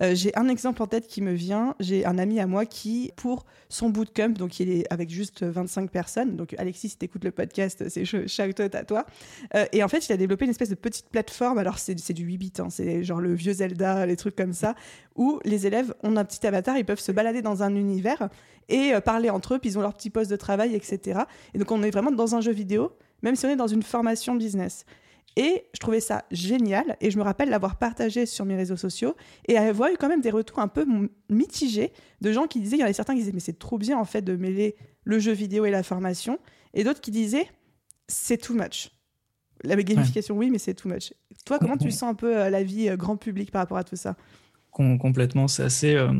Euh, 0.00 0.14
j'ai 0.14 0.36
un 0.36 0.48
exemple 0.48 0.82
en 0.82 0.86
tête 0.86 1.06
qui 1.06 1.22
me 1.22 1.32
vient. 1.32 1.74
J'ai 1.80 2.06
un 2.06 2.18
ami 2.18 2.38
à 2.40 2.46
moi 2.46 2.66
qui, 2.66 3.12
pour 3.16 3.46
son 3.68 3.90
bootcamp, 3.90 4.30
donc 4.30 4.60
il 4.60 4.70
est 4.70 4.92
avec 4.92 5.10
juste 5.10 5.44
25 5.44 5.90
personnes. 5.90 6.36
Donc 6.36 6.54
Alexis, 6.58 6.90
si 6.90 6.98
tu 6.98 7.04
écoutes 7.04 7.24
le 7.24 7.32
podcast, 7.32 7.88
c'est 7.88 8.04
shout 8.04 8.60
à 8.60 8.84
toi. 8.84 9.06
Et 9.72 9.82
en 9.82 9.88
fait, 9.88 10.06
il 10.08 10.12
a 10.12 10.16
développé 10.16 10.44
une 10.44 10.50
espèce 10.50 10.70
de 10.70 10.76
petite 10.76 11.08
plateforme. 11.08 11.58
Alors 11.58 11.78
c'est 11.78 12.12
du 12.12 12.24
8 12.24 12.38
bits, 12.38 12.52
hein, 12.58 12.68
c'est 12.70 13.02
genre 13.02 13.20
le 13.20 13.34
vieux 13.34 13.54
Zelda, 13.54 14.06
les 14.06 14.16
trucs 14.16 14.36
comme 14.36 14.52
ça, 14.52 14.74
où 15.16 15.40
les 15.44 15.66
élèves 15.66 15.94
ont 16.02 16.16
un 16.16 16.24
petit 16.24 16.46
avatar, 16.46 16.78
ils 16.78 16.84
peuvent 16.84 17.00
se 17.00 17.12
balader 17.12 17.42
dans 17.42 17.62
un 17.62 17.74
univers 17.74 18.28
et 18.68 18.94
euh, 18.94 19.00
parler 19.00 19.30
entre 19.30 19.54
eux, 19.54 19.58
puis 19.58 19.70
ils 19.70 19.78
ont 19.78 19.82
leur 19.82 19.94
petit 19.94 20.10
poste 20.10 20.30
de 20.30 20.36
travail, 20.36 20.74
etc. 20.74 21.20
Et 21.54 21.58
donc 21.58 21.70
on 21.70 21.82
est 21.82 21.90
vraiment 21.90 22.12
dans 22.12 22.34
un 22.34 22.40
jeu 22.40 22.52
vidéo, 22.52 22.92
même 23.22 23.36
si 23.36 23.46
on 23.46 23.50
est 23.50 23.56
dans 23.56 23.66
une 23.66 23.82
formation 23.82 24.34
business. 24.34 24.84
Et 25.36 25.64
je 25.72 25.78
trouvais 25.78 26.00
ça 26.00 26.24
génial. 26.30 26.96
Et 27.00 27.10
je 27.10 27.18
me 27.18 27.22
rappelle 27.22 27.48
l'avoir 27.48 27.76
partagé 27.76 28.26
sur 28.26 28.44
mes 28.44 28.56
réseaux 28.56 28.76
sociaux 28.76 29.14
et 29.46 29.56
avoir 29.56 29.90
eu 29.90 29.96
quand 29.96 30.08
même 30.08 30.20
des 30.20 30.30
retours 30.30 30.58
un 30.58 30.68
peu 30.68 30.86
mitigés 31.28 31.92
de 32.20 32.32
gens 32.32 32.46
qui 32.46 32.60
disaient, 32.60 32.76
il 32.76 32.80
y 32.80 32.82
en 32.82 32.86
avait 32.86 32.92
certains 32.92 33.14
qui 33.14 33.20
disaient, 33.20 33.32
mais 33.32 33.40
c'est 33.40 33.58
trop 33.58 33.78
bien 33.78 33.98
en 33.98 34.04
fait 34.04 34.22
de 34.22 34.34
mêler 34.36 34.76
le 35.04 35.18
jeu 35.18 35.32
vidéo 35.32 35.64
et 35.64 35.70
la 35.70 35.82
formation. 35.82 36.38
Et 36.74 36.82
d'autres 36.84 37.00
qui 37.00 37.10
disaient, 37.10 37.48
c'est 38.08 38.38
too 38.38 38.54
much. 38.54 38.90
La 39.64 39.76
gamification, 39.76 40.36
oui, 40.36 40.50
mais 40.50 40.58
c'est 40.58 40.74
too 40.74 40.88
much. 40.88 41.12
Toi, 41.44 41.58
comment 41.58 41.76
tu 41.76 41.90
sens 41.90 42.10
un 42.10 42.14
peu 42.14 42.36
euh, 42.36 42.50
la 42.50 42.62
vie 42.62 42.88
euh, 42.88 42.96
grand 42.96 43.16
public 43.16 43.50
par 43.50 43.60
rapport 43.60 43.78
à 43.78 43.84
tout 43.84 43.96
ça? 43.96 44.16
Complètement, 44.70 45.48
c'est 45.48 45.64
assez. 45.64 45.94
Euh, 45.94 46.12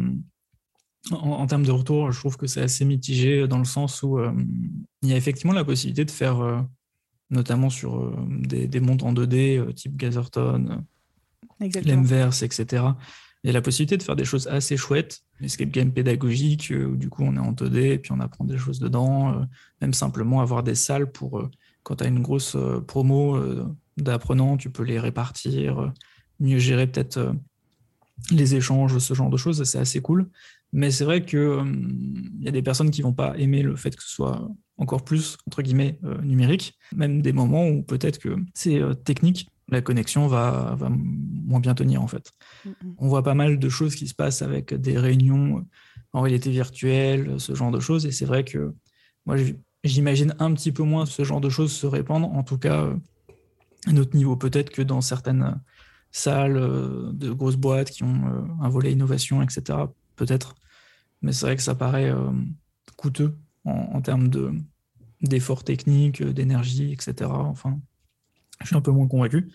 en, 1.12 1.46
termes 1.46 1.64
de 1.64 1.70
retour, 1.70 2.10
je 2.10 2.18
trouve 2.18 2.36
que 2.36 2.46
c'est 2.46 2.62
assez 2.62 2.84
mitigé 2.84 3.46
dans 3.46 3.58
le 3.58 3.64
sens 3.64 4.02
où 4.02 4.18
il 5.02 5.08
y 5.08 5.12
a 5.12 5.16
effectivement 5.16 5.52
la 5.52 5.64
possibilité 5.64 6.04
de 6.04 6.10
faire 6.10 6.66
notamment 7.30 7.70
sur 7.70 7.98
euh, 7.98 8.14
des, 8.28 8.66
des, 8.66 8.80
mondes 8.80 9.02
en 9.02 9.12
2D 9.12 9.58
euh, 9.58 9.72
type 9.72 9.96
Gazerton, 9.96 10.84
l'Emverse, 11.84 12.42
etc. 12.42 12.84
Il 13.44 13.48
y 13.48 13.50
a 13.50 13.52
la 13.52 13.62
possibilité 13.62 13.96
de 13.96 14.02
faire 14.02 14.16
des 14.16 14.24
choses 14.24 14.48
assez 14.48 14.76
chouettes, 14.76 15.20
escape 15.40 15.70
game 15.70 15.92
pédagogique, 15.92 16.70
euh, 16.70 16.86
où 16.86 16.96
du 16.96 17.08
coup 17.08 17.22
on 17.22 17.36
est 17.36 17.40
en 17.40 17.52
2D 17.52 17.92
et 17.92 17.98
puis 17.98 18.12
on 18.12 18.20
apprend 18.20 18.44
des 18.44 18.58
choses 18.58 18.80
dedans, 18.80 19.46
même 19.80 19.94
simplement 19.94 20.40
avoir 20.40 20.62
des 20.62 20.74
salles 20.74 21.10
pour, 21.10 21.48
quand 21.82 21.96
tu 21.96 22.04
as 22.04 22.08
une 22.08 22.22
grosse 22.22 22.56
promo 22.86 23.38
d'apprenants, 23.96 24.56
tu 24.56 24.70
peux 24.70 24.82
les 24.82 24.98
répartir, 24.98 25.92
mieux 26.40 26.58
gérer 26.58 26.86
peut-être 26.86 27.34
les 28.30 28.56
échanges, 28.56 28.98
ce 28.98 29.14
genre 29.14 29.30
de 29.30 29.36
choses, 29.36 29.62
c'est 29.62 29.78
assez 29.78 30.00
cool. 30.00 30.28
Mais 30.72 30.90
c'est 30.90 31.04
vrai 31.04 31.24
qu'il 31.24 31.38
il 32.40 32.44
y 32.44 32.48
a 32.48 32.50
des 32.52 32.62
personnes 32.62 32.90
qui 32.90 33.02
vont 33.02 33.12
pas 33.12 33.36
aimer 33.38 33.62
le 33.62 33.76
fait 33.76 33.94
que 33.94 34.02
ce 34.02 34.10
soit 34.10 34.48
encore 34.78 35.04
plus, 35.04 35.36
entre 35.46 35.62
guillemets, 35.62 35.98
euh, 36.04 36.20
numérique, 36.22 36.78
même 36.94 37.20
des 37.20 37.32
moments 37.32 37.68
où 37.68 37.82
peut-être 37.82 38.18
que 38.18 38.36
c'est 38.54 38.80
euh, 38.80 38.94
technique, 38.94 39.48
la 39.68 39.82
connexion 39.82 40.28
va, 40.28 40.76
va, 40.78 40.88
moins 40.88 41.60
bien 41.60 41.74
tenir 41.74 42.00
en 42.00 42.06
fait. 42.06 42.32
On 42.96 43.08
voit 43.08 43.22
pas 43.22 43.34
mal 43.34 43.58
de 43.58 43.68
choses 43.68 43.96
qui 43.96 44.06
se 44.08 44.14
passent 44.14 44.40
avec 44.40 44.72
des 44.72 44.96
réunions 44.96 45.66
en 46.14 46.22
réalité 46.22 46.50
virtuelle, 46.50 47.38
ce 47.38 47.54
genre 47.54 47.70
de 47.70 47.80
choses, 47.80 48.06
et 48.06 48.12
c'est 48.12 48.24
vrai 48.24 48.44
que 48.44 48.72
moi 49.26 49.36
j'imagine 49.84 50.34
un 50.38 50.54
petit 50.54 50.72
peu 50.72 50.84
moins 50.84 51.04
ce 51.04 51.22
genre 51.22 51.42
de 51.42 51.50
choses 51.50 51.72
se 51.72 51.86
répandre, 51.86 52.32
en 52.32 52.42
tout 52.44 52.56
cas 52.56 52.82
euh, 52.82 52.94
à 53.86 53.92
notre 53.92 54.16
niveau, 54.16 54.36
peut-être 54.36 54.70
que 54.70 54.80
dans 54.80 55.02
certaines 55.02 55.60
salles 56.12 56.58
de 57.12 57.30
grosses 57.30 57.56
boîtes 57.56 57.90
qui 57.90 58.02
ont 58.02 58.48
un 58.62 58.68
volet 58.70 58.92
innovation, 58.92 59.42
etc., 59.42 59.78
peut-être, 60.16 60.54
mais 61.20 61.32
c'est 61.32 61.44
vrai 61.44 61.56
que 61.56 61.62
ça 61.62 61.74
paraît 61.74 62.12
coûteux 62.96 63.36
en, 63.68 64.00
termes 64.00 64.28
de, 64.28 64.52
d'efforts 65.22 65.64
techniques, 65.64 66.22
d'énergie, 66.22 66.92
etc. 66.92 67.30
Enfin, 67.30 67.78
je 68.60 68.68
suis 68.68 68.76
un 68.76 68.80
peu 68.80 68.90
moins 68.90 69.08
convaincu. 69.08 69.50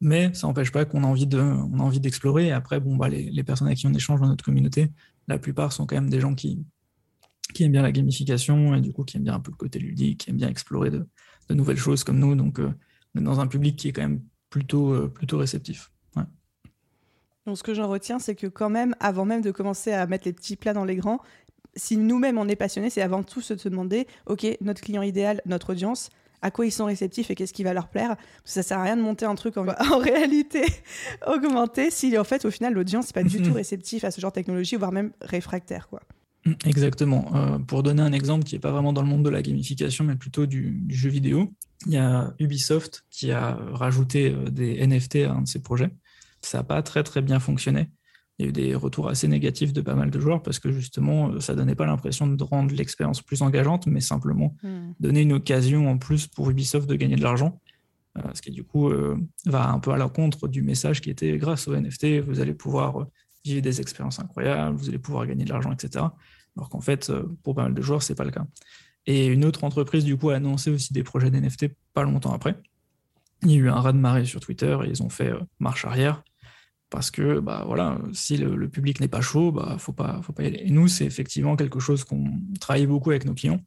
Mais 0.00 0.34
ça 0.34 0.48
n'empêche 0.48 0.72
pas 0.72 0.84
qu'on 0.84 1.04
a 1.04 1.06
envie, 1.06 1.28
de, 1.28 1.38
on 1.38 1.78
a 1.78 1.82
envie 1.82 2.00
d'explorer. 2.00 2.48
Et 2.48 2.52
après, 2.52 2.80
bon, 2.80 2.96
bah, 2.96 3.08
les, 3.08 3.44
personnes 3.44 3.68
avec 3.68 3.78
qui 3.78 3.86
on 3.86 3.94
échange 3.94 4.20
dans 4.20 4.26
notre 4.26 4.44
communauté, 4.44 4.90
la 5.28 5.38
plupart 5.38 5.72
sont 5.72 5.86
quand 5.86 5.94
même 5.94 6.10
des 6.10 6.20
gens 6.20 6.34
qui, 6.34 6.64
qui 7.54 7.62
aiment 7.62 7.72
bien 7.72 7.82
la 7.82 7.92
gamification 7.92 8.74
et 8.74 8.80
du 8.80 8.92
coup 8.92 9.04
qui 9.04 9.16
aiment 9.16 9.24
bien 9.24 9.34
un 9.34 9.40
peu 9.40 9.52
le 9.52 9.56
côté 9.56 9.78
ludique, 9.78 10.20
qui 10.20 10.30
aiment 10.30 10.38
bien 10.38 10.48
explorer 10.48 10.90
de, 10.90 11.06
nouvelles 11.50 11.76
choses 11.76 12.02
comme 12.02 12.18
nous. 12.18 12.34
Donc, 12.34 12.58
euh, 12.58 12.72
on 13.14 13.20
est 13.20 13.24
dans 13.24 13.38
un 13.38 13.46
public 13.46 13.76
qui 13.76 13.88
est 13.88 13.92
quand 13.92 14.02
même 14.02 14.22
plutôt, 14.50 14.92
euh, 14.92 15.08
plutôt 15.08 15.38
réceptif. 15.38 15.92
Ce 17.54 17.62
que 17.64 17.74
j'en 17.74 17.88
retiens, 17.88 18.20
c'est 18.20 18.36
que 18.36 18.46
quand 18.46 18.70
même, 18.70 18.94
avant 19.00 19.24
même 19.24 19.42
de 19.42 19.50
commencer 19.50 19.92
à 19.92 20.06
mettre 20.06 20.26
les 20.26 20.32
petits 20.32 20.54
plats 20.54 20.74
dans 20.74 20.84
les 20.84 20.94
grands, 20.94 21.20
si 21.74 21.96
nous-mêmes 21.96 22.38
on 22.38 22.48
est 22.48 22.56
passionnés, 22.56 22.90
c'est 22.90 23.02
avant 23.02 23.22
tout 23.22 23.40
se 23.40 23.54
demander, 23.68 24.06
ok, 24.26 24.46
notre 24.60 24.80
client 24.80 25.02
idéal, 25.02 25.40
notre 25.46 25.72
audience, 25.72 26.10
à 26.42 26.50
quoi 26.50 26.66
ils 26.66 26.72
sont 26.72 26.86
réceptifs 26.86 27.30
et 27.30 27.34
qu'est-ce 27.34 27.52
qui 27.52 27.62
va 27.62 27.72
leur 27.72 27.88
plaire? 27.88 28.16
Ça 28.44 28.62
sert 28.62 28.78
à 28.78 28.82
rien 28.82 28.96
de 28.96 29.02
monter 29.02 29.24
un 29.24 29.34
truc 29.36 29.56
en, 29.56 29.64
réalité 29.98 30.64
augmenté 31.26 31.90
si 31.90 32.16
en 32.18 32.24
fait 32.24 32.44
au 32.44 32.50
final 32.50 32.74
l'audience 32.74 33.06
n'est 33.06 33.22
pas 33.22 33.28
du 33.28 33.40
tout 33.40 33.52
réceptif 33.52 34.04
à 34.04 34.10
ce 34.10 34.20
genre 34.20 34.32
de 34.32 34.34
technologie, 34.34 34.76
voire 34.76 34.92
même 34.92 35.12
réfractaire 35.22 35.88
quoi. 35.88 36.00
Mm, 36.44 36.52
exactement. 36.66 37.30
Euh, 37.34 37.58
pour 37.58 37.82
donner 37.82 38.02
un 38.02 38.12
exemple 38.12 38.44
qui 38.44 38.54
n'est 38.54 38.60
pas 38.60 38.72
vraiment 38.72 38.92
dans 38.92 39.02
le 39.02 39.08
monde 39.08 39.24
de 39.24 39.30
la 39.30 39.42
gamification, 39.42 40.04
mais 40.04 40.16
plutôt 40.16 40.46
du, 40.46 40.84
jeu 40.88 41.08
vidéo, 41.08 41.52
il 41.86 41.92
y 41.92 41.96
a 41.96 42.34
Ubisoft 42.38 43.04
qui 43.10 43.30
a 43.30 43.58
rajouté 43.72 44.32
euh, 44.32 44.50
des 44.50 44.84
NFT 44.84 45.16
à 45.16 45.32
un 45.32 45.42
de 45.42 45.48
ses 45.48 45.62
projets. 45.62 45.90
Ça 46.40 46.58
n'a 46.58 46.64
pas 46.64 46.82
très 46.82 47.04
très 47.04 47.22
bien 47.22 47.38
fonctionné. 47.38 47.88
Il 48.38 48.44
y 48.44 48.46
a 48.46 48.48
eu 48.48 48.52
des 48.52 48.74
retours 48.74 49.08
assez 49.08 49.28
négatifs 49.28 49.72
de 49.72 49.80
pas 49.80 49.94
mal 49.94 50.10
de 50.10 50.18
joueurs 50.18 50.42
parce 50.42 50.58
que 50.58 50.72
justement, 50.72 51.30
euh, 51.30 51.40
ça 51.40 51.54
donnait 51.54 51.74
pas 51.74 51.86
l'impression 51.86 52.26
de 52.26 52.42
rendre 52.42 52.74
l'expérience 52.74 53.22
plus 53.22 53.42
engageante, 53.42 53.86
mais 53.86 54.00
simplement 54.00 54.56
mm. 54.62 54.92
donner 55.00 55.22
une 55.22 55.34
occasion 55.34 55.88
en 55.88 55.98
plus 55.98 56.26
pour 56.26 56.50
Ubisoft 56.50 56.88
de 56.88 56.94
gagner 56.94 57.16
de 57.16 57.22
l'argent. 57.22 57.60
ce 58.34 58.42
qui 58.42 58.50
du 58.50 58.64
coup 58.64 58.90
va 59.46 59.70
un 59.70 59.78
peu 59.78 59.90
à 59.92 59.96
l'encontre 59.96 60.48
du 60.48 60.62
message 60.62 61.00
qui 61.00 61.10
était 61.10 61.38
grâce 61.38 61.66
aux 61.68 61.74
NFT, 61.74 62.20
vous 62.20 62.40
allez 62.40 62.54
pouvoir 62.54 63.06
vivre 63.44 63.62
des 63.62 63.80
expériences 63.80 64.18
incroyables, 64.18 64.76
vous 64.76 64.88
allez 64.88 64.98
pouvoir 64.98 65.26
gagner 65.26 65.44
de 65.44 65.50
l'argent, 65.50 65.72
etc. 65.72 66.04
Alors 66.56 66.68
qu'en 66.68 66.80
fait, 66.80 67.10
euh, 67.10 67.24
pour 67.42 67.54
pas 67.54 67.62
mal 67.62 67.74
de 67.74 67.82
joueurs, 67.82 68.02
c'est 68.02 68.14
pas 68.14 68.24
le 68.24 68.30
cas. 68.30 68.46
Et 69.06 69.26
une 69.26 69.44
autre 69.44 69.64
entreprise, 69.64 70.04
du 70.04 70.16
coup, 70.16 70.30
a 70.30 70.36
annoncé 70.36 70.70
aussi 70.70 70.92
des 70.92 71.02
projets 71.02 71.30
d'NFT 71.30 71.66
pas 71.92 72.02
longtemps 72.02 72.32
après. 72.32 72.60
Il 73.42 73.50
y 73.50 73.54
a 73.54 73.58
eu 73.58 73.68
un 73.68 73.80
raz-de-marée 73.80 74.24
sur 74.24 74.40
Twitter 74.40 74.78
et 74.84 74.88
ils 74.88 75.02
ont 75.02 75.08
fait 75.08 75.30
euh, 75.30 75.40
marche 75.58 75.84
arrière 75.84 76.22
parce 76.92 77.10
que 77.10 77.40
bah 77.40 77.64
voilà, 77.66 77.98
si 78.12 78.36
le, 78.36 78.68
public 78.68 79.00
n'est 79.00 79.08
pas 79.08 79.22
chaud, 79.22 79.50
bah 79.50 79.76
faut 79.78 79.94
pas 79.94 80.20
faut 80.22 80.32
pas 80.32 80.44
y 80.44 80.46
aller. 80.46 80.62
Et 80.64 80.70
nous, 80.70 80.88
c'est 80.88 81.06
effectivement 81.06 81.56
quelque 81.56 81.80
chose 81.80 82.04
qu'on 82.04 82.38
travaille 82.60 82.86
beaucoup 82.86 83.10
avec 83.10 83.24
nos 83.24 83.34
clients, 83.34 83.60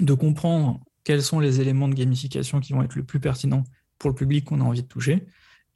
de 0.00 0.14
comprendre 0.14 0.80
quels 1.04 1.22
sont 1.22 1.38
les 1.38 1.60
éléments 1.60 1.88
de 1.88 1.94
gamification 1.94 2.60
qui 2.60 2.72
vont 2.72 2.82
être 2.82 2.96
le 2.96 3.04
plus 3.04 3.20
pertinents 3.20 3.64
pour 3.98 4.10
le 4.10 4.16
public 4.16 4.44
qu'on 4.44 4.60
a 4.60 4.64
envie 4.64 4.82
de 4.82 4.88
toucher, 4.88 5.26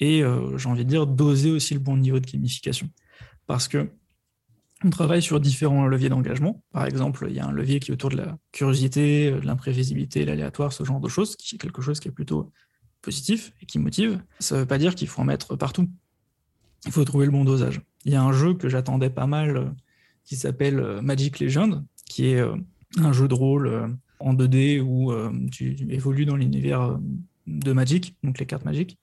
et 0.00 0.22
euh, 0.22 0.58
j'ai 0.58 0.68
envie 0.68 0.84
de 0.84 0.90
dire 0.90 1.06
doser 1.06 1.52
aussi 1.52 1.74
le 1.74 1.80
bon 1.80 1.96
niveau 1.96 2.18
de 2.18 2.26
gamification 2.26 2.90
parce 3.46 3.68
que 3.68 3.90
on 4.84 4.90
travaille 4.90 5.22
sur 5.22 5.40
différents 5.40 5.86
leviers 5.86 6.10
d'engagement. 6.10 6.62
Par 6.72 6.84
exemple, 6.84 7.26
il 7.30 7.36
y 7.36 7.40
a 7.40 7.46
un 7.46 7.52
levier 7.52 7.80
qui 7.80 7.90
est 7.90 7.94
autour 7.94 8.10
de 8.10 8.16
la 8.16 8.36
curiosité, 8.52 9.30
de 9.30 9.40
l'imprévisibilité, 9.40 10.26
l'aléatoire, 10.26 10.74
ce 10.74 10.84
genre 10.84 11.00
de 11.00 11.08
choses, 11.08 11.36
qui 11.36 11.54
est 11.54 11.58
quelque 11.58 11.80
chose 11.80 12.00
qui 12.00 12.08
est 12.08 12.12
plutôt 12.12 12.52
positif 13.00 13.52
et 13.62 13.66
qui 13.66 13.78
motive. 13.78 14.22
Ça 14.40 14.56
ne 14.56 14.60
veut 14.60 14.66
pas 14.66 14.76
dire 14.76 14.94
qu'il 14.94 15.08
faut 15.08 15.22
en 15.22 15.24
mettre 15.24 15.56
partout. 15.56 15.88
Il 16.86 16.92
faut 16.92 17.04
trouver 17.04 17.26
le 17.26 17.32
bon 17.32 17.44
dosage. 17.44 17.80
Il 18.04 18.12
y 18.12 18.16
a 18.16 18.22
un 18.22 18.32
jeu 18.32 18.54
que 18.54 18.68
j'attendais 18.68 19.10
pas 19.10 19.26
mal 19.26 19.56
euh, 19.56 19.64
qui 20.24 20.36
s'appelle 20.36 20.78
euh, 20.78 21.00
Magic 21.00 21.40
Legend, 21.40 21.84
qui 22.06 22.26
est 22.26 22.40
euh, 22.40 22.56
un 22.98 23.12
jeu 23.12 23.28
de 23.28 23.34
rôle 23.34 23.96
en 24.20 24.34
2D 24.34 24.80
où 24.80 25.12
tu 25.50 25.76
évolues 25.90 26.26
dans 26.26 26.36
l'univers 26.36 26.98
de 27.48 27.72
Magic, 27.72 28.16
donc 28.22 28.38
les 28.38 28.46
cartes 28.46 28.64
Magic. 28.64 28.98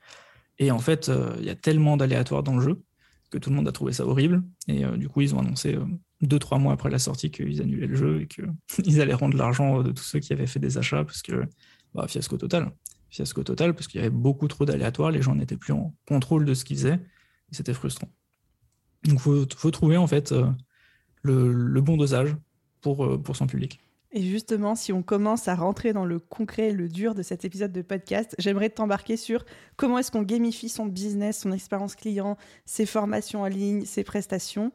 Et 0.59 0.71
en 0.71 0.79
fait, 0.79 1.11
il 1.39 1.45
y 1.45 1.49
a 1.49 1.55
tellement 1.55 1.97
d'aléatoires 1.97 2.41
dans 2.41 2.55
le 2.55 2.61
jeu 2.61 2.81
que 3.29 3.37
tout 3.37 3.49
le 3.49 3.57
monde 3.57 3.67
a 3.67 3.73
trouvé 3.73 3.91
ça 3.91 4.05
horrible. 4.05 4.41
Et 4.69 4.85
du 4.97 5.09
coup, 5.09 5.19
ils 5.19 5.35
ont 5.35 5.39
annoncé 5.39 5.77
deux, 6.21 6.39
trois 6.39 6.57
mois 6.57 6.71
après 6.71 6.89
la 6.89 6.99
sortie 6.99 7.31
qu'ils 7.31 7.61
annulaient 7.61 7.87
le 7.87 7.95
jeu 7.95 8.21
et 8.21 8.27
qu'ils 8.27 9.01
allaient 9.01 9.13
rendre 9.13 9.37
l'argent 9.37 9.83
de 9.83 9.91
tous 9.91 10.03
ceux 10.03 10.19
qui 10.19 10.31
avaient 10.31 10.47
fait 10.47 10.59
des 10.59 10.77
achats 10.77 11.03
parce 11.03 11.21
que 11.21 11.43
bah, 11.93 12.07
fiasco 12.07 12.37
total. 12.37 12.71
Fiasco 13.09 13.43
total 13.43 13.73
parce 13.73 13.87
qu'il 13.87 13.99
y 13.99 14.01
avait 14.01 14.09
beaucoup 14.09 14.47
trop 14.47 14.63
d'aléatoires, 14.63 15.11
les 15.11 15.21
gens 15.21 15.35
n'étaient 15.35 15.57
plus 15.57 15.73
en 15.73 15.93
contrôle 16.07 16.45
de 16.45 16.53
ce 16.53 16.63
qu'ils 16.63 16.77
faisaient 16.77 17.01
c'était 17.51 17.73
frustrant. 17.73 18.09
Donc, 19.03 19.19
faut, 19.19 19.71
trouver 19.71 19.97
en 19.97 20.07
fait 20.07 20.31
euh, 20.31 20.45
le, 21.23 21.81
bon 21.81 21.97
dosage 21.97 22.35
pour, 22.81 23.21
pour 23.21 23.35
son 23.35 23.47
public. 23.47 23.79
Et 24.13 24.23
justement, 24.23 24.75
si 24.75 24.91
on 24.91 25.03
commence 25.03 25.47
à 25.47 25.55
rentrer 25.55 25.93
dans 25.93 26.03
le 26.03 26.19
concret, 26.19 26.71
le 26.73 26.89
dur 26.89 27.15
de 27.15 27.23
cet 27.23 27.45
épisode 27.45 27.71
de 27.71 27.81
podcast, 27.81 28.35
j'aimerais 28.39 28.69
t'embarquer 28.69 29.15
sur 29.15 29.45
comment 29.77 29.97
est-ce 29.97 30.11
qu'on 30.11 30.23
gamifie 30.23 30.67
son 30.67 30.85
business, 30.85 31.39
son 31.39 31.53
expérience 31.53 31.95
client, 31.95 32.37
ses 32.65 32.85
formations 32.85 33.43
en 33.43 33.47
ligne, 33.47 33.85
ses 33.85 34.03
prestations, 34.03 34.73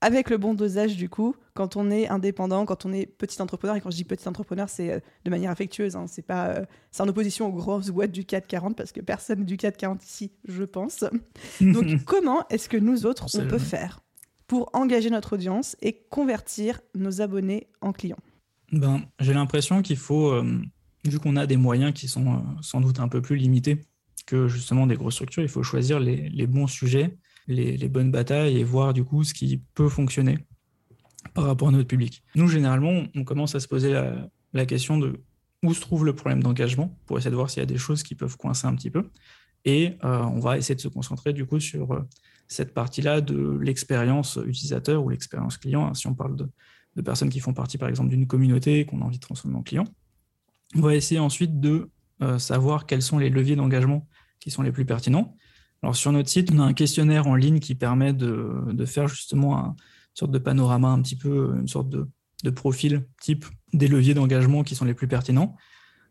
avec 0.00 0.30
le 0.30 0.38
bon 0.38 0.54
dosage 0.54 0.96
du 0.96 1.08
coup, 1.08 1.34
quand 1.54 1.76
on 1.76 1.90
est 1.90 2.08
indépendant, 2.08 2.64
quand 2.64 2.86
on 2.86 2.92
est 2.92 3.06
petit 3.06 3.40
entrepreneur. 3.42 3.76
Et 3.76 3.80
quand 3.80 3.90
je 3.90 3.96
dis 3.96 4.04
petit 4.04 4.28
entrepreneur, 4.28 4.68
c'est 4.68 4.92
euh, 4.92 5.00
de 5.24 5.30
manière 5.30 5.50
affectueuse. 5.50 5.96
Hein, 5.96 6.06
c'est 6.06 6.22
pas, 6.22 6.48
euh, 6.48 6.64
c'est 6.90 7.02
en 7.02 7.08
opposition 7.08 7.48
aux 7.48 7.52
grosses 7.52 7.90
boîtes 7.90 8.12
du 8.12 8.24
440 8.24 8.76
parce 8.76 8.92
que 8.92 9.00
personne 9.00 9.44
du 9.44 9.56
440 9.56 10.04
ici, 10.04 10.32
je 10.46 10.62
pense. 10.62 11.04
Donc, 11.60 12.04
comment 12.04 12.46
est-ce 12.48 12.68
que 12.68 12.76
nous 12.76 13.06
autres 13.06 13.26
on 13.34 13.46
peut 13.46 13.58
faire 13.58 14.00
pour 14.46 14.70
engager 14.72 15.10
notre 15.10 15.34
audience 15.34 15.76
et 15.82 15.92
convertir 16.10 16.80
nos 16.94 17.20
abonnés 17.20 17.68
en 17.80 17.92
clients? 17.92 18.18
Ben, 18.72 19.02
J'ai 19.20 19.34
l'impression 19.34 19.82
qu'il 19.82 19.96
faut, 19.96 20.30
euh, 20.30 20.60
vu 21.04 21.18
qu'on 21.20 21.36
a 21.36 21.46
des 21.46 21.56
moyens 21.56 21.92
qui 21.92 22.08
sont 22.08 22.26
euh, 22.26 22.38
sans 22.62 22.80
doute 22.80 22.98
un 23.00 23.08
peu 23.08 23.22
plus 23.22 23.36
limités 23.36 23.80
que 24.26 24.48
justement 24.48 24.86
des 24.86 24.96
grosses 24.96 25.14
structures, 25.14 25.42
il 25.42 25.48
faut 25.48 25.62
choisir 25.62 26.00
les, 26.00 26.28
les 26.28 26.46
bons 26.46 26.66
sujets, 26.66 27.16
les, 27.48 27.88
bonnes 27.88 28.10
batailles 28.10 28.58
et 28.58 28.64
voir 28.64 28.92
du 28.92 29.04
coup 29.04 29.24
ce 29.24 29.34
qui 29.34 29.60
peut 29.74 29.88
fonctionner 29.88 30.38
par 31.34 31.44
rapport 31.44 31.68
à 31.68 31.70
notre 31.72 31.88
public. 31.88 32.22
Nous, 32.34 32.48
généralement, 32.48 33.04
on 33.14 33.24
commence 33.24 33.54
à 33.54 33.60
se 33.60 33.66
poser 33.68 33.92
la, 34.52 34.66
question 34.66 34.98
de 34.98 35.20
où 35.64 35.74
se 35.74 35.80
trouve 35.80 36.04
le 36.04 36.14
problème 36.14 36.42
d'engagement 36.42 36.96
pour 37.06 37.18
essayer 37.18 37.30
de 37.30 37.36
voir 37.36 37.50
s'il 37.50 37.60
y 37.60 37.62
a 37.62 37.66
des 37.66 37.78
choses 37.78 38.02
qui 38.02 38.14
peuvent 38.14 38.36
coincer 38.36 38.66
un 38.66 38.74
petit 38.74 38.90
peu. 38.90 39.10
Et 39.64 39.94
euh, 40.04 40.22
on 40.22 40.38
va 40.38 40.56
essayer 40.56 40.76
de 40.76 40.80
se 40.80 40.88
concentrer 40.88 41.32
du 41.32 41.46
coup 41.46 41.58
sur 41.58 42.06
cette 42.46 42.72
partie-là 42.74 43.20
de 43.20 43.58
l'expérience 43.60 44.38
utilisateur 44.46 45.04
ou 45.04 45.08
l'expérience 45.08 45.58
client, 45.58 45.92
si 45.94 46.06
on 46.06 46.14
parle 46.14 46.36
de, 46.36 46.48
de 46.98 47.02
personnes 47.02 47.30
qui 47.30 47.40
font 47.40 47.54
partie, 47.54 47.78
par 47.78 47.88
exemple, 47.88 48.10
d'une 48.10 48.26
communauté 48.26 48.84
qu'on 48.84 49.00
a 49.00 49.04
envie 49.04 49.18
de 49.18 49.22
transformer 49.22 49.56
en 49.56 49.62
client. 49.62 49.84
On 50.74 50.80
va 50.80 50.94
essayer 50.94 51.20
ensuite 51.20 51.60
de 51.60 51.90
euh, 52.22 52.38
savoir 52.38 52.86
quels 52.86 53.02
sont 53.02 53.18
les 53.18 53.30
leviers 53.30 53.56
d'engagement 53.56 54.06
qui 54.40 54.50
sont 54.50 54.62
les 54.62 54.72
plus 54.72 54.84
pertinents. 54.84 55.36
Alors, 55.82 55.96
sur 55.96 56.12
notre 56.12 56.28
site, 56.28 56.50
on 56.52 56.58
a 56.58 56.62
un 56.62 56.72
questionnaire 56.72 57.26
en 57.26 57.34
ligne 57.34 57.60
qui 57.60 57.74
permet 57.74 58.12
de, 58.12 58.84
faire 58.84 59.08
justement 59.08 59.56
une 59.58 59.74
sorte 60.14 60.32
de 60.32 60.38
panorama, 60.38 60.88
un 60.88 61.00
petit 61.02 61.16
peu, 61.16 61.54
une 61.58 61.68
sorte 61.68 61.88
de, 61.88 62.08
profil 62.50 63.06
type 63.20 63.44
des 63.72 63.88
leviers 63.88 64.14
d'engagement 64.14 64.62
qui 64.62 64.74
sont 64.74 64.84
les 64.84 64.94
plus 64.94 65.08
pertinents. 65.08 65.56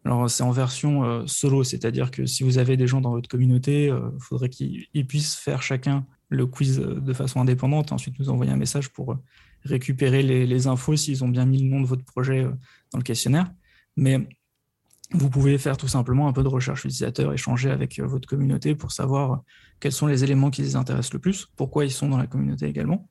Alors, 0.06 0.30
c'est 0.30 0.43
en 0.43 0.51
version 0.51 1.03
euh, 1.03 1.23
solo, 1.25 1.63
c'est-à-dire 1.63 2.12
que 2.12 2.25
si 2.25 2.43
vous 2.43 2.60
avez 2.60 2.77
des 2.77 2.88
gens 2.88 3.01
dans 3.01 3.12
votre 3.12 3.27
communauté, 3.27 3.86
il 3.86 3.91
euh, 3.91 4.12
faudrait 4.19 4.49
qu'ils 4.49 5.08
puissent 5.08 5.36
faire 5.36 5.62
chacun 5.62 6.06
le 6.30 6.45
quiz 6.45 6.80
de 6.80 7.13
façon 7.13 7.41
indépendante, 7.41 7.91
ensuite 7.91 8.19
nous 8.19 8.30
envoyer 8.30 8.51
un 8.51 8.58
message 8.58 8.89
pour 8.89 9.17
récupérer 9.63 10.23
les, 10.23 10.67
infos 10.67 10.95
s'ils 10.95 11.23
ont 11.23 11.30
bien 11.30 11.45
mis 11.45 11.62
le 11.62 11.69
nom 11.69 11.82
de 11.82 11.86
votre 11.86 12.06
projet 12.06 12.43
euh, 12.43 12.51
dans 12.91 12.99
le 12.99 13.03
questionnaire. 13.03 13.51
Mais 13.95 14.27
vous 15.12 15.30
pouvez 15.30 15.58
faire 15.58 15.78
tout 15.78 15.88
simplement 15.88 16.28
un 16.28 16.34
peu 16.34 16.43
de 16.43 16.48
recherche 16.48 16.86
utilisateur, 16.86 17.34
échanger 17.34 17.70
avec 17.70 18.00
euh, 18.00 18.06
votre 18.06 18.28
communauté 18.28 18.76
pour 18.76 18.91
savoir 18.91 19.41
quels 19.80 19.91
sont 19.91 20.08
les 20.08 20.24
éléments 20.24 20.50
qui 20.50 20.62
les 20.62 20.76
intéressent 20.76 21.13
le 21.13 21.20
plus, 21.20 21.48
pourquoi 21.56 21.86
ils 21.86 21.91
sont 21.91 22.10
dans 22.10 22.17
la 22.17 22.28
communauté 22.28 22.67
également. 22.67 23.10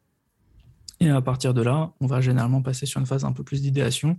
Et 1.00 1.08
à 1.08 1.20
partir 1.20 1.54
de 1.54 1.62
là, 1.62 1.92
on 2.00 2.06
va 2.06 2.20
généralement 2.20 2.62
passer 2.62 2.86
sur 2.86 3.00
une 3.00 3.06
phase 3.06 3.24
un 3.24 3.32
peu 3.32 3.44
plus 3.44 3.62
d'idéation, 3.62 4.18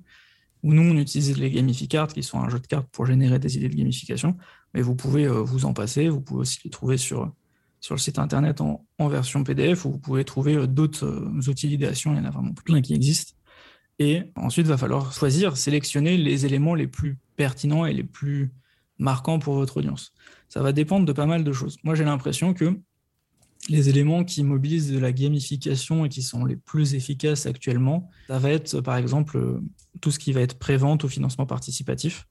où 0.63 0.73
nous, 0.73 0.81
on 0.81 0.97
utilise 0.97 1.37
les 1.37 1.51
gamificards, 1.51 2.07
qui 2.07 2.23
sont 2.23 2.39
un 2.39 2.49
jeu 2.49 2.59
de 2.59 2.67
cartes 2.67 2.87
pour 2.91 3.05
générer 3.05 3.37
des 3.39 3.57
idées 3.57 3.69
de 3.69 3.75
gamification, 3.75 4.37
mais 4.73 4.81
vous 4.81 4.95
pouvez 4.95 5.25
euh, 5.25 5.41
vous 5.41 5.65
en 5.65 5.73
passer, 5.73 6.09
vous 6.09 6.21
pouvez 6.21 6.41
aussi 6.41 6.59
les 6.63 6.71
trouver 6.71 6.97
sur 6.97 7.31
sur 7.79 7.95
le 7.95 7.99
site 7.99 8.19
internet 8.19 8.61
en, 8.61 8.85
version 9.07 9.43
PDF 9.43 9.85
où 9.85 9.91
vous 9.91 9.99
pouvez 9.99 10.25
trouver 10.25 10.55
euh, 10.55 10.67
d'autres 10.67 11.05
euh, 11.05 11.49
outils 11.49 11.67
d'idéation. 11.67 12.13
Il 12.13 12.17
y 12.17 12.19
en 12.19 12.25
a 12.25 12.31
vraiment 12.31 12.53
plein 12.53 12.81
qui 12.81 12.93
existent. 12.93 13.33
Et 13.99 14.23
ensuite, 14.35 14.65
il 14.65 14.69
va 14.69 14.77
falloir 14.77 15.13
choisir, 15.13 15.57
sélectionner 15.57 16.17
les 16.17 16.45
éléments 16.45 16.75
les 16.75 16.87
plus 16.87 17.17
pertinents 17.37 17.85
et 17.85 17.93
les 17.93 18.03
plus 18.03 18.51
marquants 18.97 19.39
pour 19.39 19.53
votre 19.53 19.77
audience. 19.77 20.11
Ça 20.49 20.61
va 20.61 20.73
dépendre 20.73 21.05
de 21.05 21.13
pas 21.13 21.25
mal 21.25 21.45
de 21.45 21.53
choses. 21.53 21.77
Moi, 21.83 21.95
j'ai 21.95 22.03
l'impression 22.03 22.53
que 22.53 22.77
les 23.69 23.89
éléments 23.89 24.23
qui 24.23 24.43
mobilisent 24.43 24.91
de 24.91 24.99
la 24.99 25.11
gamification 25.11 26.05
et 26.05 26.09
qui 26.09 26.21
sont 26.21 26.43
les 26.45 26.57
plus 26.57 26.93
efficaces 26.93 27.45
actuellement, 27.45 28.09
ça 28.27 28.39
va 28.39 28.51
être 28.51 28.81
par 28.81 28.97
exemple 28.97 29.37
euh, 29.37 29.61
tout 30.01 30.11
ce 30.11 30.19
qui 30.19 30.33
va 30.33 30.41
être 30.41 30.59
prévente 30.59 31.03
ou 31.03 31.07
financement 31.07 31.45
participatif. 31.45 32.27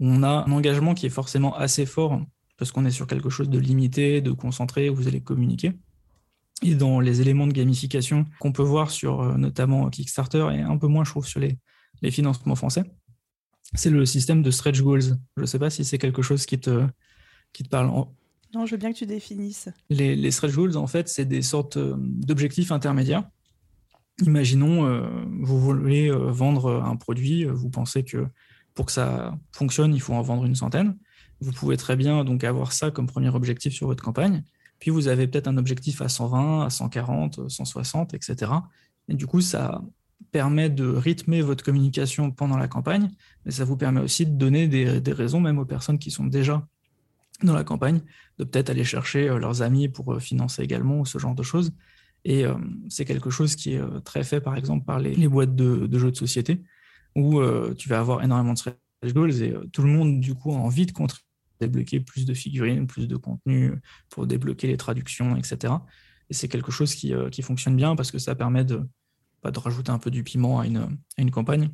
On 0.00 0.22
a 0.22 0.44
un 0.46 0.52
engagement 0.52 0.94
qui 0.94 1.06
est 1.06 1.10
forcément 1.10 1.54
assez 1.56 1.86
fort 1.86 2.20
parce 2.58 2.72
qu'on 2.72 2.84
est 2.84 2.90
sur 2.90 3.06
quelque 3.06 3.30
chose 3.30 3.48
de 3.48 3.58
limité, 3.58 4.20
de 4.20 4.32
concentré, 4.32 4.88
vous 4.88 5.08
allez 5.08 5.20
communiquer. 5.20 5.72
Et 6.62 6.74
dans 6.74 7.00
les 7.00 7.20
éléments 7.20 7.46
de 7.46 7.52
gamification 7.52 8.24
qu'on 8.38 8.52
peut 8.52 8.62
voir 8.62 8.90
sur 8.90 9.20
euh, 9.20 9.36
notamment 9.36 9.88
Kickstarter 9.90 10.48
et 10.52 10.60
un 10.60 10.78
peu 10.78 10.86
moins, 10.86 11.04
je 11.04 11.10
trouve, 11.10 11.26
sur 11.26 11.40
les, 11.40 11.58
financements 12.10 12.54
français, 12.54 12.84
c'est 13.74 13.90
le 13.90 14.06
système 14.06 14.42
de 14.42 14.50
stretch 14.50 14.80
goals. 14.80 15.18
Je 15.36 15.42
ne 15.42 15.46
sais 15.46 15.58
pas 15.58 15.70
si 15.70 15.84
c'est 15.84 15.98
quelque 15.98 16.22
chose 16.22 16.46
qui 16.46 16.58
te, 16.58 16.86
qui 17.52 17.62
te 17.62 17.68
parle. 17.68 17.86
Non, 18.54 18.66
je 18.66 18.70
veux 18.72 18.76
bien 18.76 18.92
que 18.92 18.98
tu 18.98 19.06
définisses. 19.06 19.68
Les, 19.90 20.16
les 20.16 20.30
stretch 20.30 20.54
goals, 20.54 20.76
en 20.76 20.86
fait, 20.86 21.08
c'est 21.08 21.24
des 21.24 21.42
sortes 21.42 21.76
euh, 21.76 21.94
d'objectifs 21.98 22.72
intermédiaires. 22.72 23.28
Imaginons, 24.22 24.86
euh, 24.86 25.06
vous 25.40 25.60
voulez 25.60 26.10
vendre 26.10 26.82
un 26.82 26.96
produit, 26.96 27.44
vous 27.44 27.68
pensez 27.68 28.02
que 28.02 28.26
pour 28.72 28.86
que 28.86 28.92
ça 28.92 29.36
fonctionne, 29.52 29.94
il 29.94 30.00
faut 30.00 30.14
en 30.14 30.22
vendre 30.22 30.44
une 30.44 30.54
centaine. 30.54 30.96
Vous 31.40 31.52
pouvez 31.52 31.76
très 31.76 31.96
bien 31.96 32.24
donc 32.24 32.44
avoir 32.44 32.72
ça 32.72 32.90
comme 32.90 33.06
premier 33.06 33.28
objectif 33.28 33.74
sur 33.74 33.88
votre 33.88 34.02
campagne. 34.02 34.42
Puis 34.78 34.90
vous 34.90 35.08
avez 35.08 35.26
peut-être 35.26 35.48
un 35.48 35.56
objectif 35.56 36.00
à 36.02 36.08
120, 36.08 36.66
à 36.66 36.70
140, 36.70 37.48
160, 37.48 38.14
etc. 38.14 38.52
Et 39.08 39.14
du 39.14 39.26
coup, 39.26 39.40
ça 39.40 39.82
permet 40.32 40.70
de 40.70 40.86
rythmer 40.86 41.42
votre 41.42 41.64
communication 41.64 42.30
pendant 42.30 42.56
la 42.56 42.68
campagne, 42.68 43.10
mais 43.44 43.52
ça 43.52 43.64
vous 43.64 43.76
permet 43.76 44.00
aussi 44.00 44.26
de 44.26 44.32
donner 44.32 44.68
des, 44.68 45.12
raisons 45.12 45.40
même 45.40 45.58
aux 45.58 45.64
personnes 45.64 45.98
qui 45.98 46.10
sont 46.10 46.26
déjà 46.26 46.66
dans 47.42 47.54
la 47.54 47.64
campagne, 47.64 48.00
de 48.38 48.44
peut-être 48.44 48.70
aller 48.70 48.84
chercher 48.84 49.28
euh, 49.28 49.38
leurs 49.38 49.60
amis 49.60 49.88
pour 49.88 50.14
euh, 50.14 50.18
financer 50.18 50.62
également 50.62 51.04
ce 51.04 51.18
genre 51.18 51.34
de 51.34 51.42
choses. 51.42 51.72
Et 52.24 52.44
c'est 52.88 53.04
quelque 53.04 53.30
chose 53.30 53.54
qui 53.54 53.74
est 53.74 54.00
très 54.02 54.24
fait, 54.24 54.40
par 54.40 54.56
exemple, 54.56 54.84
par 54.84 54.98
les, 54.98 55.28
boîtes 55.28 55.54
de, 55.54 55.96
jeux 55.96 56.10
de 56.10 56.16
société, 56.16 56.60
où 57.14 57.40
tu 57.78 57.88
vas 57.88 58.00
avoir 58.00 58.24
énormément 58.24 58.52
de 58.52 58.58
stretch 58.58 58.76
goals 59.14 59.42
et 59.44 59.54
tout 59.72 59.82
le 59.82 59.88
monde, 59.88 60.18
du 60.18 60.34
coup, 60.34 60.50
a 60.50 60.56
envie 60.56 60.86
de 60.86 60.90
contribuer 60.90 61.22
débloquer 61.60 62.00
plus 62.00 62.26
de 62.26 62.34
figurines, 62.34 62.88
plus 62.88 63.06
de 63.06 63.16
contenu 63.16 63.74
pour 64.10 64.26
débloquer 64.26 64.66
les 64.66 64.76
traductions, 64.76 65.36
etc. 65.36 65.74
Et 66.28 66.34
c'est 66.34 66.48
quelque 66.48 66.72
chose 66.72 66.96
qui, 66.96 67.14
qui, 67.30 67.42
fonctionne 67.42 67.76
bien 67.76 67.94
parce 67.94 68.10
que 68.10 68.18
ça 68.18 68.34
permet 68.34 68.64
de, 68.64 68.82
bah, 69.46 69.52
de 69.52 69.60
rajouter 69.60 69.92
un 69.92 70.00
peu 70.00 70.10
du 70.10 70.24
piment 70.24 70.58
à 70.58 70.66
une, 70.66 70.78
à 70.78 71.22
une 71.22 71.30
campagne 71.30 71.70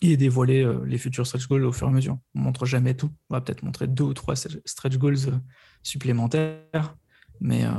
et 0.00 0.16
dévoiler 0.16 0.62
euh, 0.64 0.82
les 0.86 0.96
futurs 0.96 1.26
stretch 1.26 1.46
goals 1.46 1.66
au 1.66 1.72
fur 1.72 1.86
et 1.88 1.90
à 1.90 1.92
mesure. 1.92 2.18
On 2.34 2.40
montre 2.40 2.64
jamais 2.64 2.94
tout. 2.94 3.10
On 3.28 3.34
va 3.34 3.42
peut-être 3.42 3.62
montrer 3.62 3.86
deux 3.86 4.04
ou 4.04 4.14
trois 4.14 4.34
stretch 4.34 4.96
goals 4.96 5.28
euh, 5.28 5.36
supplémentaires, 5.82 6.96
mais 7.38 7.66
euh, 7.66 7.72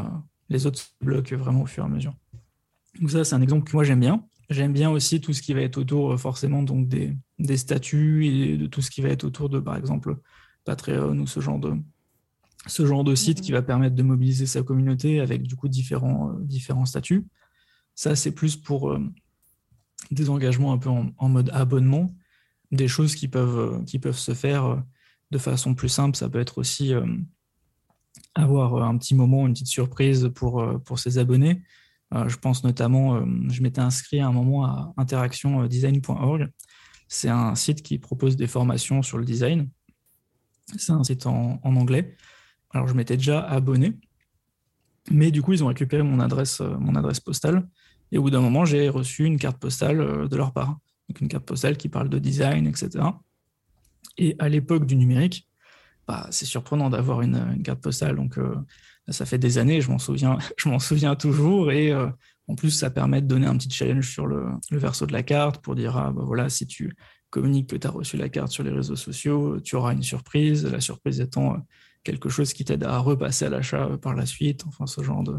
les 0.49 0.67
autres 0.67 0.77
se 0.77 0.89
bloquent 1.03 1.35
vraiment 1.35 1.63
au 1.63 1.65
fur 1.65 1.83
et 1.83 1.87
à 1.87 1.89
mesure. 1.89 2.13
Donc 2.99 3.09
ça, 3.09 3.23
c'est 3.23 3.33
un 3.33 3.41
exemple 3.41 3.71
que 3.71 3.75
moi 3.75 3.83
j'aime 3.83 4.01
bien. 4.01 4.23
J'aime 4.51 4.71
bien 4.71 4.91
aussi 4.91 5.19
tout 5.19 5.33
ce 5.33 5.41
qui 5.41 5.55
va 5.55 5.61
être 5.61 5.77
autour 5.77 6.19
forcément 6.19 6.61
donc 6.61 6.87
des, 6.87 7.17
des, 7.39 7.57
statuts 7.57 8.27
et 8.27 8.57
de 8.57 8.67
tout 8.67 8.83
ce 8.83 8.91
qui 8.91 9.01
va 9.01 9.09
être 9.09 9.23
autour 9.23 9.49
de, 9.49 9.59
par 9.59 9.77
exemple, 9.77 10.15
Patreon 10.63 11.17
ou 11.17 11.25
ce 11.25 11.39
genre 11.39 11.57
de, 11.57 11.73
ce 12.67 12.85
genre 12.85 13.03
de 13.03 13.15
site 13.15 13.41
qui 13.41 13.51
va 13.51 13.63
permettre 13.63 13.95
de 13.95 14.03
mobiliser 14.03 14.45
sa 14.45 14.61
communauté 14.61 15.21
avec 15.21 15.41
du 15.41 15.55
coup 15.55 15.69
différents, 15.69 16.33
différents 16.41 16.85
statuts. 16.85 17.25
Ça, 18.01 18.15
c'est 18.15 18.31
plus 18.31 18.55
pour 18.55 18.97
des 20.09 20.29
engagements 20.31 20.73
un 20.73 20.79
peu 20.79 20.89
en, 20.89 21.29
mode 21.29 21.51
abonnement, 21.53 22.11
des 22.71 22.87
choses 22.87 23.13
qui 23.13 23.27
peuvent, 23.27 23.59
euh, 23.59 23.83
qui 23.83 23.99
peuvent 23.99 24.17
se 24.17 24.33
faire 24.33 24.65
euh, 24.65 24.77
de 25.29 25.37
façon 25.37 25.75
plus 25.75 25.89
simple. 25.89 26.17
Ça 26.17 26.27
peut 26.27 26.39
être 26.39 26.57
aussi 26.57 26.95
euh, 26.95 27.05
avoir 28.33 28.83
un 28.83 28.97
petit 28.97 29.13
moment, 29.13 29.45
une 29.45 29.53
petite 29.53 29.67
surprise 29.67 30.31
pour, 30.33 30.65
pour 30.83 30.97
ses 30.97 31.19
abonnés. 31.19 31.61
je 32.11 32.35
pense 32.37 32.63
notamment, 32.63 33.23
je 33.49 33.61
m'étais 33.61 33.81
inscrit 33.81 34.19
à 34.19 34.27
un 34.27 34.31
moment 34.31 34.65
à 34.65 34.93
interactiondesign.org. 34.97 36.49
C'est 37.07 37.29
un 37.29 37.55
site 37.55 37.83
qui 37.83 37.99
propose 37.99 38.35
des 38.35 38.47
formations 38.47 39.01
sur 39.01 39.17
le 39.17 39.25
design. 39.25 39.69
C'est 40.77 40.91
un 40.91 41.03
site 41.03 41.25
en, 41.25 41.59
en 41.63 41.75
anglais. 41.75 42.17
Alors, 42.71 42.87
je 42.87 42.93
m'étais 42.93 43.17
déjà 43.17 43.41
abonné, 43.41 43.99
mais 45.09 45.31
du 45.31 45.41
coup, 45.41 45.53
ils 45.53 45.63
ont 45.63 45.67
récupéré 45.67 46.03
mon 46.03 46.19
adresse, 46.19 46.61
mon 46.61 46.95
adresse 46.95 47.19
postale. 47.19 47.67
Et 48.11 48.17
au 48.17 48.23
bout 48.23 48.29
d'un 48.29 48.41
moment, 48.41 48.65
j'ai 48.65 48.89
reçu 48.89 49.25
une 49.25 49.37
carte 49.37 49.57
postale 49.57 50.01
euh, 50.01 50.27
de 50.27 50.35
leur 50.35 50.51
part. 50.53 50.77
Donc 51.09 51.21
une 51.21 51.27
carte 51.27 51.45
postale 51.45 51.77
qui 51.77 51.89
parle 51.89 52.09
de 52.09 52.19
design, 52.19 52.67
etc. 52.67 53.05
Et 54.17 54.35
à 54.39 54.49
l'époque 54.49 54.85
du 54.85 54.95
numérique, 54.95 55.47
bah, 56.07 56.27
c'est 56.31 56.45
surprenant 56.45 56.89
d'avoir 56.89 57.21
une, 57.21 57.61
carte 57.63 57.81
postale. 57.81 58.15
Donc 58.15 58.37
euh, 58.37 58.55
ça 59.09 59.25
fait 59.25 59.37
des 59.37 59.57
années, 59.57 59.81
je 59.81 59.89
m'en 59.89 59.99
souviens, 59.99 60.37
souviens 60.79 61.15
toujours. 61.15 61.71
Et 61.71 61.91
euh, 61.91 62.09
en 62.47 62.55
plus, 62.55 62.71
ça 62.71 62.89
permet 62.89 63.21
de 63.21 63.27
donner 63.27 63.47
un 63.47 63.57
petit 63.57 63.69
challenge 63.69 64.09
sur 64.09 64.27
le, 64.27 64.45
verso 64.71 65.05
de 65.05 65.13
la 65.13 65.23
carte 65.23 65.61
pour 65.61 65.75
dire 65.75 65.97
ah, 65.97 66.11
bah, 66.11 66.23
voilà, 66.25 66.49
si 66.49 66.67
tu 66.67 66.95
communiques 67.29 67.69
que 67.69 67.77
tu 67.77 67.87
as 67.87 67.91
reçu 67.91 68.17
la 68.17 68.27
carte 68.27 68.51
sur 68.51 68.63
les 68.63 68.71
réseaux 68.71 68.97
sociaux, 68.97 69.59
tu 69.61 69.75
auras 69.75 69.93
une 69.93 70.03
surprise. 70.03 70.65
La 70.65 70.81
surprise 70.81 71.21
étant 71.21 71.65
quelque 72.03 72.29
chose 72.29 72.51
qui 72.51 72.65
t'aide 72.65 72.83
à 72.83 72.97
repasser 72.97 73.45
à 73.45 73.49
l'achat 73.49 73.89
par 74.01 74.15
la 74.15 74.25
suite. 74.25 74.65
Enfin, 74.67 74.85
ce 74.85 75.01
genre 75.01 75.23
de, 75.23 75.37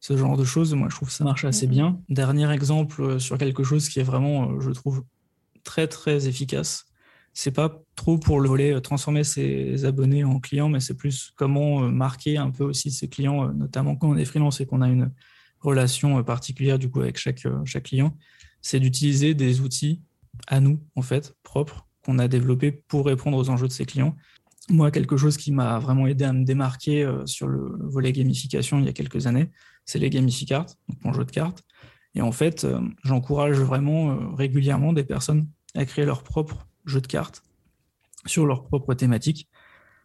ce 0.00 0.16
genre 0.16 0.36
de 0.36 0.44
choses. 0.44 0.74
Moi, 0.74 0.88
je 0.90 0.96
trouve 0.96 1.08
que 1.08 1.14
ça 1.14 1.24
marche 1.24 1.44
assez 1.44 1.66
bien. 1.66 2.00
Dernier 2.08 2.50
exemple 2.50 3.02
euh, 3.02 3.18
sur 3.18 3.38
quelque 3.38 3.62
chose 3.62 3.88
qui 3.88 4.00
est 4.00 4.04
vraiment, 4.04 4.50
euh, 4.50 4.60
je 4.60 4.70
trouve, 4.70 5.04
très 5.62 5.86
très 5.86 6.26
efficace. 6.26 6.86
C'est 7.34 7.52
pas 7.52 7.80
trop 7.94 8.18
pour 8.18 8.40
le 8.40 8.48
volet 8.48 8.72
euh, 8.72 8.80
transformer 8.80 9.24
ses 9.24 9.84
abonnés 9.84 10.24
en 10.24 10.40
clients, 10.40 10.70
mais 10.70 10.80
c'est 10.80 10.96
plus 10.96 11.32
comment 11.36 11.80
marquer 11.80 12.38
un 12.38 12.50
peu 12.50 12.64
aussi 12.64 12.90
ses 12.90 13.08
clients, 13.08 13.52
notamment 13.52 13.94
quand 13.94 14.08
on 14.08 14.16
est 14.16 14.24
freelance 14.24 14.60
et 14.60 14.66
qu'on 14.66 14.80
a 14.80 14.88
une 14.88 15.12
relation 15.60 16.24
particulière 16.24 16.78
du 16.78 16.90
coup 16.90 17.02
avec 17.02 17.18
chaque, 17.18 17.46
chaque 17.66 17.84
client. 17.84 18.16
C'est 18.62 18.80
d'utiliser 18.80 19.34
des 19.34 19.60
outils 19.60 20.00
à 20.46 20.60
nous, 20.60 20.82
en 20.96 21.02
fait, 21.02 21.34
propres, 21.42 21.86
qu'on 22.02 22.18
a 22.18 22.28
développés 22.28 22.72
pour 22.72 23.04
répondre 23.04 23.36
aux 23.36 23.50
enjeux 23.50 23.68
de 23.68 23.72
ses 23.72 23.84
clients. 23.84 24.16
Moi, 24.70 24.90
quelque 24.90 25.18
chose 25.18 25.36
qui 25.36 25.52
m'a 25.52 25.78
vraiment 25.78 26.06
aidé 26.06 26.24
à 26.24 26.32
me 26.32 26.44
démarquer 26.44 27.06
sur 27.26 27.46
le 27.48 27.76
volet 27.80 28.12
gamification 28.12 28.78
il 28.78 28.86
y 28.86 28.88
a 28.88 28.94
quelques 28.94 29.26
années, 29.26 29.50
c'est 29.90 29.98
les 29.98 30.10
gamificards, 30.10 30.66
donc 30.88 31.04
mon 31.04 31.12
jeu 31.12 31.24
de 31.24 31.30
cartes. 31.30 31.64
Et 32.14 32.22
en 32.22 32.32
fait, 32.32 32.64
euh, 32.64 32.80
j'encourage 33.04 33.58
vraiment 33.58 34.10
euh, 34.10 34.34
régulièrement 34.34 34.92
des 34.92 35.04
personnes 35.04 35.48
à 35.74 35.84
créer 35.84 36.04
leur 36.04 36.22
propre 36.22 36.66
jeu 36.86 37.00
de 37.00 37.06
cartes 37.06 37.42
sur 38.26 38.46
leur 38.46 38.64
propre 38.64 38.94
thématique. 38.94 39.48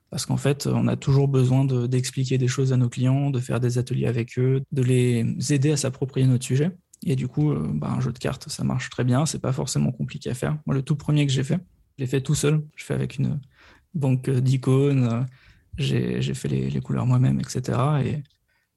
Parce 0.10 0.26
qu'en 0.26 0.38
fait, 0.38 0.68
on 0.68 0.88
a 0.88 0.96
toujours 0.96 1.28
besoin 1.28 1.66
d'expliquer 1.66 2.38
des 2.38 2.48
choses 2.48 2.72
à 2.72 2.78
nos 2.78 2.90
clients, 2.90 3.32
de 3.32 3.40
faire 3.40 3.60
des 3.60 3.78
ateliers 3.78 4.06
avec 4.06 4.38
eux, 4.38 4.64
de 4.72 4.82
les 4.82 5.26
aider 5.52 5.72
à 5.72 5.78
s'approprier 5.78 6.28
notre 6.28 6.46
sujet. 6.46 6.72
Et 7.06 7.16
du 7.16 7.28
coup, 7.28 7.52
euh, 7.52 7.68
bah, 7.74 7.90
un 7.90 8.00
jeu 8.00 8.12
de 8.12 8.20
cartes, 8.20 8.50
ça 8.50 8.64
marche 8.64 8.90
très 8.90 9.04
bien. 9.04 9.26
C'est 9.26 9.42
pas 9.42 9.52
forcément 9.52 9.92
compliqué 9.92 10.30
à 10.30 10.34
faire. 10.34 10.58
Moi, 10.66 10.76
le 10.76 10.84
tout 10.84 10.96
premier 10.96 11.26
que 11.26 11.32
j'ai 11.32 11.44
fait, 11.44 11.60
je 11.98 12.04
l'ai 12.04 12.08
fait 12.08 12.22
tout 12.22 12.36
seul. 12.36 12.64
Je 12.76 12.86
fais 12.86 12.94
avec 12.94 13.18
une 13.18 13.40
banque 13.94 14.30
d'icônes. 14.30 15.26
J'ai 15.78 16.34
fait 16.34 16.48
les, 16.48 16.82
couleurs 16.82 17.06
moi-même, 17.06 17.40
etc. 17.40 17.78
Et 18.06 18.24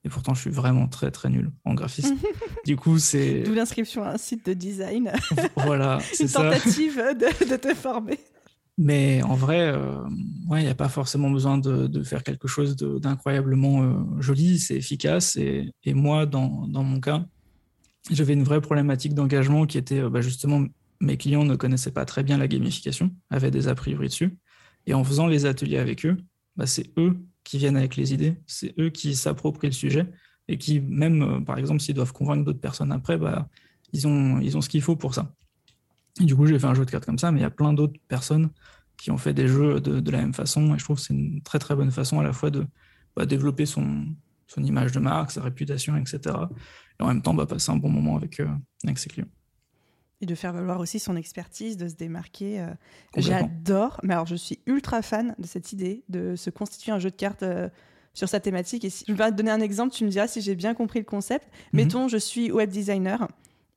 et 0.09 0.11
pourtant, 0.11 0.33
je 0.33 0.41
suis 0.41 0.51
vraiment 0.51 0.89
très, 0.89 1.11
très 1.11 1.29
nul 1.29 1.51
en 1.67 1.75
graphisme. 1.75 2.17
du 2.65 2.77
coup, 2.77 2.99
c'est. 2.99 3.43
D'où 3.43 3.53
l'inscription 3.53 4.03
à 4.03 4.13
un 4.13 4.17
site 4.17 4.47
de 4.47 4.55
design. 4.55 5.13
voilà, 5.57 5.99
c'est 6.15 6.27
ça. 6.27 6.47
Une 6.47 6.55
tentative 6.55 6.97
de, 6.97 7.57
te 7.57 7.75
former. 7.75 8.19
Mais 8.79 9.23
en 9.23 9.35
vrai, 9.35 9.61
euh, 9.61 10.01
ouais, 10.49 10.63
il 10.63 10.65
n'y 10.65 10.71
a 10.71 10.75
pas 10.75 10.89
forcément 10.89 11.31
besoin 11.31 11.59
de, 11.59 11.89
de 11.89 12.03
faire 12.03 12.23
quelque 12.23 12.49
chose 12.49 12.75
d'incroyablement 12.75 13.83
euh, 13.83 13.93
joli, 14.19 14.59
c'est 14.59 14.77
efficace. 14.77 15.37
Et, 15.37 15.71
et 15.85 15.93
moi, 15.93 16.25
dans, 16.25 16.67
dans, 16.69 16.85
mon 16.85 17.01
cas, 17.01 17.27
j'avais 18.11 18.33
une 18.33 18.45
vraie 18.45 18.63
problématique 18.63 19.13
d'engagement 19.13 19.67
qui 19.67 19.77
était 19.77 20.01
euh, 20.01 20.09
bah, 20.09 20.23
justement 20.23 20.65
mes 21.01 21.19
clients 21.19 21.45
ne 21.45 21.55
connaissaient 21.55 21.93
pas 21.93 22.07
très 22.07 22.23
bien 22.23 22.39
la 22.39 22.49
gamification, 22.49 23.11
avaient 23.29 23.51
des 23.51 23.69
a 23.69 23.75
priori 23.75 24.07
dessus. 24.07 24.39
Et 24.87 24.95
en 24.95 25.05
faisant 25.05 25.27
les 25.27 25.45
ateliers 25.45 25.77
avec 25.77 26.07
eux, 26.07 26.17
bah, 26.57 26.65
c'est 26.65 26.91
eux 26.97 27.19
qui 27.49 27.57
viennent 27.57 27.79
avec 27.79 27.97
les 27.97 28.13
idées, 28.13 28.35
c'est 28.47 28.79
eux 28.79 28.91
qui 28.91 29.15
s'approprient 29.15 29.69
le 29.69 29.73
sujet 29.73 30.07
et 30.49 30.59
qui, 30.59 30.81
même, 30.81 31.23
euh, 31.23 31.41
par 31.41 31.57
exemple, 31.57 31.81
s'ils 31.81 31.95
doivent 31.95 32.13
convaincre 32.13 32.45
d'autres 32.45 32.61
personnes 32.61 32.93
après, 32.93 33.17
bah, 33.17 33.49
ils, 33.95 34.07
ont, 34.07 34.39
ils 34.39 34.59
ont 34.59 34.61
ce 34.61 34.69
qu'il 34.69 34.83
faut 34.83 34.97
pour 34.97 35.15
ça. 35.15 35.33
Et 36.21 36.25
du 36.25 36.37
coup, 36.37 36.45
j'ai 36.45 36.59
fait 36.59 36.67
un 36.67 36.75
jeu 36.75 36.85
de 36.85 36.91
cartes 36.91 37.07
comme 37.07 37.19
ça, 37.19 37.33
mais 37.33 37.39
il 37.39 37.43
y 37.43 37.47
a 37.47 37.51
plein 37.51 37.73
d'autres 37.73 37.99
personnes 38.07 38.51
qui 38.99 39.11
ont 39.11 39.17
fait 39.17 39.33
des 39.33 39.49
jeux 39.49 39.81
de, 39.81 40.11
la 40.11 40.19
même 40.19 40.35
façon. 40.35 40.75
Et 40.75 40.79
je 40.79 40.85
trouve 40.85 40.97
que 40.97 41.03
c'est 41.03 41.15
une 41.15 41.41
très 41.41 41.59
très 41.59 41.75
bonne 41.75 41.91
façon 41.91 42.21
à 42.21 42.23
la 42.23 42.35
fois 42.35 42.51
de 42.51 42.67
bah, 43.17 43.25
développer 43.25 43.65
son, 43.65 44.05
son 44.47 44.63
image 44.63 44.93
de 44.93 45.01
marque, 45.01 45.31
sa 45.31 45.41
réputation, 45.41 45.97
etc. 45.97 46.21
Et 47.01 47.03
en 47.03 47.07
même 47.07 47.23
temps, 47.23 47.33
bah, 47.33 47.47
passer 47.47 47.73
un 47.73 47.77
bon 47.77 47.89
moment 47.89 48.17
avec, 48.17 48.41
euh, 48.41 48.49
avec 48.85 48.99
ses 48.99 49.09
clients 49.09 49.29
et 50.21 50.27
de 50.27 50.35
faire 50.35 50.53
valoir 50.53 50.81
aussi 50.81 50.99
son 50.99 51.17
expertise, 51.17 51.77
de 51.77 51.89
se 51.89 51.95
démarquer. 51.95 52.61
Euh, 52.61 52.69
j'adore, 53.17 54.01
mais 54.03 54.15
alors 54.15 54.27
je 54.27 54.37
suis 54.37 54.59
ultra 54.67 55.03
fan 55.03 55.35
de 55.39 55.47
cette 55.47 55.73
idée 55.73 56.03
de 56.09 56.37
se 56.37 56.51
constituer 56.51 56.93
un 56.93 56.99
jeu 56.99 57.11
de 57.11 57.17
cartes 57.17 57.43
euh, 57.43 57.69
sur 58.15 58.29
sa 58.29 58.41
thématique. 58.41 58.85
Et 58.85 58.91
si, 58.91 59.05
je 59.07 59.13
vais 59.13 59.31
te 59.31 59.37
donner 59.37 59.51
un 59.51 59.61
exemple, 59.61 59.95
tu 59.95 60.05
me 60.05 60.11
diras 60.11 60.27
si 60.27 60.41
j'ai 60.41 60.55
bien 60.55 60.75
compris 60.75 60.99
le 60.99 61.05
concept. 61.05 61.47
Mhm. 61.73 61.81
Mettons, 61.81 62.09
je 62.09 62.17
suis 62.17 62.51
web 62.51 62.71
designer 62.71 63.29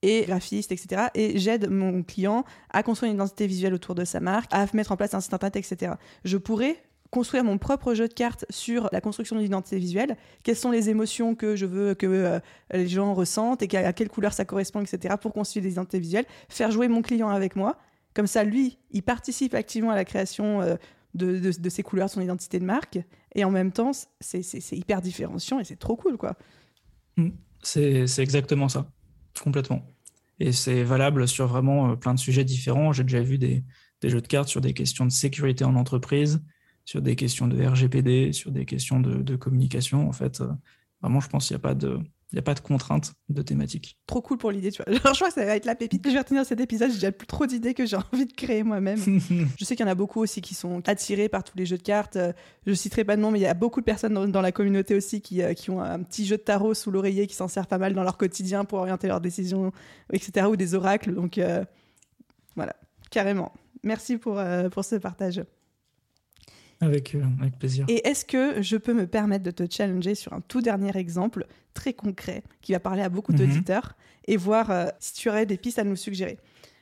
et 0.01 0.23
graphiste, 0.23 0.71
etc. 0.71 1.09
Et 1.13 1.37
j'aide 1.37 1.69
mon 1.69 2.01
client 2.01 2.43
à 2.71 2.81
construire 2.81 3.11
une 3.11 3.17
identité 3.17 3.45
visuelle 3.45 3.75
autour 3.75 3.93
de 3.93 4.03
sa 4.03 4.19
marque, 4.19 4.51
à 4.51 4.65
mettre 4.73 4.91
en 4.91 4.97
place 4.97 5.13
un 5.13 5.21
site 5.21 5.33
internet, 5.33 5.57
etc. 5.57 5.93
Je 6.23 6.37
pourrais 6.37 6.81
construire 7.11 7.43
mon 7.43 7.57
propre 7.57 7.93
jeu 7.93 8.07
de 8.07 8.13
cartes 8.13 8.45
sur 8.49 8.89
la 8.91 9.01
construction 9.01 9.35
de 9.35 9.41
l'identité 9.41 9.77
visuelle, 9.77 10.17
quelles 10.43 10.55
sont 10.55 10.71
les 10.71 10.89
émotions 10.89 11.35
que 11.35 11.55
je 11.55 11.65
veux 11.65 11.93
que 11.93 12.07
euh, 12.07 12.39
les 12.73 12.87
gens 12.87 13.13
ressentent 13.13 13.61
et 13.61 13.77
à 13.77 13.93
quelle 13.93 14.09
couleur 14.09 14.33
ça 14.33 14.45
correspond, 14.45 14.81
etc. 14.81 15.15
pour 15.21 15.33
construire 15.33 15.63
des 15.63 15.73
identités 15.73 15.99
visuelles, 15.99 16.25
faire 16.49 16.71
jouer 16.71 16.87
mon 16.87 17.01
client 17.01 17.29
avec 17.29 17.55
moi. 17.55 17.77
Comme 18.13 18.27
ça, 18.27 18.43
lui, 18.43 18.77
il 18.91 19.03
participe 19.03 19.53
activement 19.53 19.91
à 19.91 19.95
la 19.95 20.05
création 20.05 20.61
euh, 20.61 20.75
de, 21.13 21.69
ses 21.69 21.83
couleurs, 21.83 22.09
son 22.09 22.21
identité 22.21 22.59
de 22.59 22.65
marque. 22.65 22.99
Et 23.35 23.43
en 23.43 23.51
même 23.51 23.71
temps, 23.71 23.91
c'est 24.19 24.71
hyper 24.71 25.01
différenciant 25.01 25.59
et 25.59 25.63
c'est 25.63 25.79
trop 25.79 25.95
cool, 25.95 26.17
quoi. 26.17 26.35
Mmh. 27.17 27.29
C'est 27.61 28.19
exactement 28.19 28.69
ça, 28.69 28.89
complètement. 29.43 29.85
Et 30.39 30.51
c'est 30.51 30.83
valable 30.83 31.27
sur 31.27 31.47
vraiment 31.47 31.91
euh, 31.91 31.95
plein 31.95 32.13
de 32.13 32.19
sujets 32.19 32.43
différents. 32.43 32.91
J'ai 32.93 33.03
déjà 33.03 33.21
vu 33.21 33.37
des, 33.37 33.63
jeux 34.03 34.21
de 34.21 34.27
cartes 34.27 34.49
sur 34.49 34.61
des 34.61 34.73
questions 34.73 35.05
de 35.05 35.11
sécurité 35.11 35.63
en 35.63 35.75
entreprise, 35.75 36.41
sur 36.91 37.01
des 37.01 37.15
questions 37.15 37.47
de 37.47 37.65
RGPD, 37.65 38.33
sur 38.33 38.51
des 38.51 38.65
questions 38.65 38.99
de, 38.99 39.35
communication. 39.37 40.09
En 40.09 40.11
fait, 40.11 40.41
euh, 40.41 40.47
vraiment, 41.01 41.21
je 41.21 41.29
pense 41.29 41.47
qu'il 41.47 41.55
n'y 41.55 41.61
a 41.61 41.63
pas 41.63 41.73
de, 41.73 41.99
il 42.33 42.39
a 42.39 42.41
pas 42.41 42.53
de 42.53 42.59
contrainte 42.59 43.13
de 43.29 43.41
thématique. 43.41 43.97
Trop 44.07 44.21
cool 44.21 44.37
pour 44.37 44.51
l'idée, 44.51 44.73
tu 44.73 44.83
vois. 44.83 44.93
je 44.93 44.99
crois 44.99 45.29
que 45.29 45.33
ça 45.33 45.45
va 45.45 45.55
être 45.55 45.63
la 45.63 45.75
pépite. 45.75 46.05
Je 46.05 46.11
vais 46.11 46.19
retenir 46.19 46.45
cet 46.45 46.59
épisode. 46.59 46.89
J'ai 46.89 46.95
déjà 46.95 47.13
plus 47.13 47.27
trop 47.27 47.45
d'idées 47.45 47.73
que 47.73 47.85
j'ai 47.85 47.95
envie 48.13 48.25
de 48.25 48.33
créer 48.33 48.63
moi-même. 48.63 48.99
je 49.57 49.63
sais 49.63 49.77
qu'il 49.77 49.85
y 49.85 49.87
en 49.87 49.91
a 49.91 49.95
beaucoup 49.95 50.19
aussi 50.19 50.41
qui 50.41 50.53
sont 50.53 50.85
attirés 50.85 51.29
par 51.29 51.45
tous 51.45 51.57
les 51.57 51.65
jeux 51.65 51.77
de 51.77 51.83
cartes. 51.83 52.17
Euh, 52.17 52.33
je 52.67 52.73
citerai 52.73 53.05
pas 53.05 53.15
de 53.15 53.21
nom, 53.21 53.31
mais 53.31 53.39
il 53.39 53.43
y 53.43 53.47
a 53.47 53.53
beaucoup 53.53 53.79
de 53.79 53.85
personnes 53.85 54.29
dans, 54.29 54.41
la 54.41 54.51
communauté 54.51 54.93
aussi 54.93 55.21
qui, 55.21 55.41
euh, 55.41 55.53
qui, 55.53 55.69
ont 55.71 55.79
un 55.79 56.03
petit 56.03 56.25
jeu 56.25 56.35
de 56.35 56.41
tarot 56.41 56.73
sous 56.73 56.91
l'oreiller 56.91 57.25
qui 57.25 57.35
s'en 57.35 57.47
servent 57.47 57.67
pas 57.67 57.77
mal 57.77 57.93
dans 57.93 58.03
leur 58.03 58.17
quotidien 58.17 58.65
pour 58.65 58.79
orienter 58.79 59.07
leurs 59.07 59.21
décisions, 59.21 59.71
etc. 60.11 60.47
Ou 60.47 60.57
des 60.57 60.75
oracles. 60.75 61.13
Donc 61.13 61.39
voilà, 62.57 62.75
carrément. 63.11 63.53
Merci 63.83 64.17
pour, 64.17 64.41
pour 64.71 64.83
ce 64.83 64.95
partage. 64.97 65.41
Avec, 66.81 67.15
euh, 67.15 67.21
avec 67.39 67.57
plaisir. 67.59 67.85
Et 67.87 68.07
est-ce 68.07 68.25
que 68.25 68.61
je 68.61 68.75
peux 68.75 68.93
me 68.93 69.05
permettre 69.07 69.43
de 69.43 69.51
te 69.51 69.63
challenger 69.71 70.15
sur 70.15 70.33
un 70.33 70.41
tout 70.41 70.61
dernier 70.61 70.95
exemple 70.97 71.45
très 71.73 71.93
concret 71.93 72.43
qui 72.61 72.71
va 72.73 72.79
parler 72.79 73.01
à 73.03 73.09
beaucoup 73.09 73.31
Mhm. 73.31 73.37
d'auditeurs 73.37 73.95
et 74.27 74.35
voir 74.37 74.71
euh, 74.71 74.87
si 74.99 75.13
tu 75.13 75.29
aurais 75.29 75.45
des 75.45 75.57
pistes 75.57 75.79
à 75.79 75.83
nous 75.83 75.95
suggérer. 75.95 76.37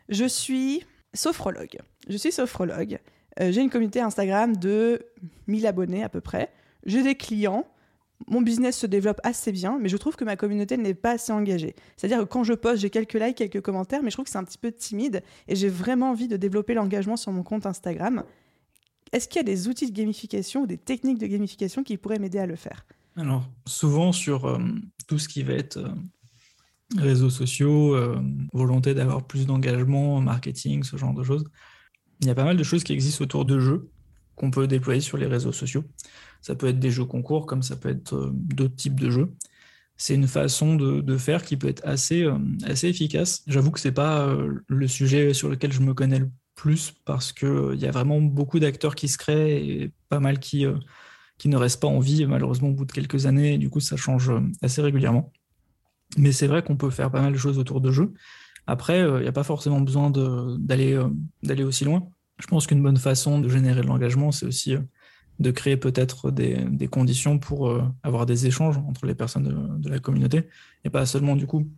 Je 0.07 0.25
suis 0.25 0.83
sophrologue. 1.13 1.77
Je 2.07 2.17
suis 2.17 2.31
sophrologue. 2.31 2.97
Euh, 3.39 3.51
j'ai 3.51 3.61
une 3.61 3.69
communauté 3.69 3.99
Instagram 4.01 4.55
de 4.55 5.01
1000 5.47 5.67
abonnés 5.67 6.03
à 6.03 6.09
peu 6.09 6.21
près. 6.21 6.49
J'ai 6.85 7.03
des 7.03 7.15
clients. 7.15 7.67
Mon 8.27 8.41
business 8.41 8.77
se 8.77 8.85
développe 8.85 9.19
assez 9.23 9.51
bien, 9.51 9.77
mais 9.79 9.87
je 9.87 9.95
trouve 9.97 10.15
que 10.17 10.25
ma 10.25 10.35
communauté 10.35 10.75
n'est 10.77 10.93
pas 10.93 11.11
assez 11.11 11.31
engagée. 11.31 11.73
C'est-à-dire 11.95 12.19
que 12.19 12.23
quand 12.25 12.43
je 12.43 12.53
poste, 12.53 12.81
j'ai 12.81 12.89
quelques 12.89 13.13
likes, 13.13 13.37
quelques 13.37 13.61
commentaires, 13.61 14.01
mais 14.03 14.09
je 14.09 14.15
trouve 14.15 14.25
que 14.25 14.31
c'est 14.31 14.37
un 14.37 14.43
petit 14.43 14.57
peu 14.57 14.71
timide 14.73 15.23
et 15.47 15.55
j'ai 15.55 15.69
vraiment 15.69 16.09
envie 16.11 16.27
de 16.27 16.35
développer 16.35 16.73
l'engagement 16.73 17.15
sur 17.15 17.31
mon 17.31 17.43
compte 17.43 17.65
Instagram. 17.65 18.23
Est-ce 19.11 19.27
qu'il 19.27 19.37
y 19.37 19.39
a 19.39 19.43
des 19.43 19.67
outils 19.67 19.89
de 19.89 19.95
gamification 19.95 20.63
ou 20.63 20.67
des 20.67 20.77
techniques 20.77 21.19
de 21.19 21.27
gamification 21.27 21.83
qui 21.83 21.97
pourraient 21.97 22.19
m'aider 22.19 22.39
à 22.39 22.45
le 22.45 22.55
faire? 22.55 22.85
Alors, 23.15 23.49
souvent 23.65 24.11
sur 24.11 24.45
euh, 24.45 24.59
tout 25.07 25.17
ce 25.17 25.27
qui 25.27 25.43
va 25.43 25.53
être 25.53 25.77
euh, 25.77 25.89
réseaux 26.97 27.29
sociaux, 27.29 27.95
euh, 27.95 28.21
volonté 28.53 28.93
d'avoir 28.93 29.25
plus 29.25 29.45
d'engagement, 29.45 30.21
marketing, 30.21 30.83
ce 30.83 30.95
genre 30.97 31.13
de 31.13 31.23
choses, 31.23 31.43
il 32.21 32.27
y 32.27 32.29
a 32.29 32.35
pas 32.35 32.43
mal 32.43 32.57
de 32.57 32.63
choses 32.63 32.83
qui 32.83 32.93
existent 32.93 33.23
autour 33.23 33.45
de 33.45 33.59
jeux 33.59 33.89
qu'on 34.35 34.51
peut 34.51 34.67
déployer 34.67 35.01
sur 35.01 35.17
les 35.17 35.25
réseaux 35.25 35.51
sociaux. 35.51 35.83
Ça 36.41 36.55
peut 36.55 36.67
être 36.67 36.79
des 36.79 36.91
jeux 36.91 37.05
concours, 37.05 37.45
comme 37.45 37.61
ça 37.61 37.75
peut 37.75 37.89
être 37.89 38.31
d'autres 38.33 38.75
types 38.75 38.99
de 38.99 39.09
jeux. 39.09 39.33
C'est 39.97 40.15
une 40.15 40.27
façon 40.27 40.75
de, 40.75 41.17
faire 41.17 41.43
qui 41.43 41.57
peut 41.57 41.67
être 41.67 41.85
assez, 41.85 42.25
assez 42.63 42.87
efficace. 42.87 43.43
J'avoue 43.47 43.71
que 43.71 43.81
c'est 43.81 43.91
pas 43.91 44.25
euh, 44.27 44.63
le 44.67 44.87
sujet 44.87 45.33
sur 45.33 45.49
lequel 45.49 45.73
je 45.73 45.81
me 45.81 45.93
connais 45.93 46.19
le 46.19 46.31
plus 46.59 46.93
parce 47.05 47.31
qu'il 47.31 47.75
y 47.75 47.85
a 47.85 47.91
vraiment 47.91 48.21
beaucoup 48.21 48.59
d'acteurs 48.59 48.95
qui 48.95 49.07
se 49.07 49.17
créent 49.17 49.65
et 49.65 49.91
pas 50.09 50.19
mal 50.19 50.39
qui, 50.39 50.65
euh, 50.65 50.75
qui 51.37 51.49
ne 51.49 51.57
restent 51.57 51.81
pas 51.81 51.87
en 51.87 51.99
vie, 51.99 52.25
malheureusement, 52.25 52.69
au 52.69 52.73
bout 52.73 52.85
de 52.85 52.91
quelques 52.91 53.25
années. 53.25 53.53
Et 53.53 53.57
du 53.57 53.69
coup, 53.69 53.79
ça 53.79 53.95
change 53.95 54.29
euh, 54.29 54.41
assez 54.61 54.81
régulièrement. 54.81 55.31
Mais 56.17 56.31
c'est 56.31 56.47
vrai 56.47 56.63
qu'on 56.63 56.75
peut 56.75 56.89
faire 56.89 57.11
pas 57.11 57.21
mal 57.21 57.33
de 57.33 57.37
choses 57.37 57.59
autour 57.59 57.81
de 57.81 57.91
jeux. 57.91 58.13
Après, 58.67 58.99
il 58.99 59.21
n'y 59.21 59.27
a 59.27 59.31
pas 59.31 59.43
forcément 59.43 59.81
besoin 59.81 60.11
d'aller 60.11 60.93
euh, 60.93 61.65
aussi 61.65 61.85
loin. 61.85 62.07
Je 62.39 62.47
pense 62.47 62.67
qu'une 62.67 62.81
bonne 62.81 62.97
façon 62.97 63.39
de 63.39 63.49
générer 63.49 63.81
de 63.81 63.87
l'engagement, 63.87 64.31
c'est 64.31 64.45
aussi 64.45 64.75
euh, 64.75 64.81
de 65.39 65.51
créer 65.51 65.77
peut-être 65.77 66.31
des, 66.31 66.55
des 66.55 66.87
conditions 66.87 67.39
pour 67.39 67.69
euh, 67.69 67.83
avoir 68.03 68.25
des 68.25 68.45
échanges 68.45 68.77
entre 68.77 69.05
les 69.05 69.15
personnes 69.15 69.79
de, 69.79 69.89
la 69.89 69.99
communauté 69.99 70.49
et 70.83 70.89
pas 70.89 71.05
seulement 71.05 71.35
du 71.35 71.47
coup 71.47 71.69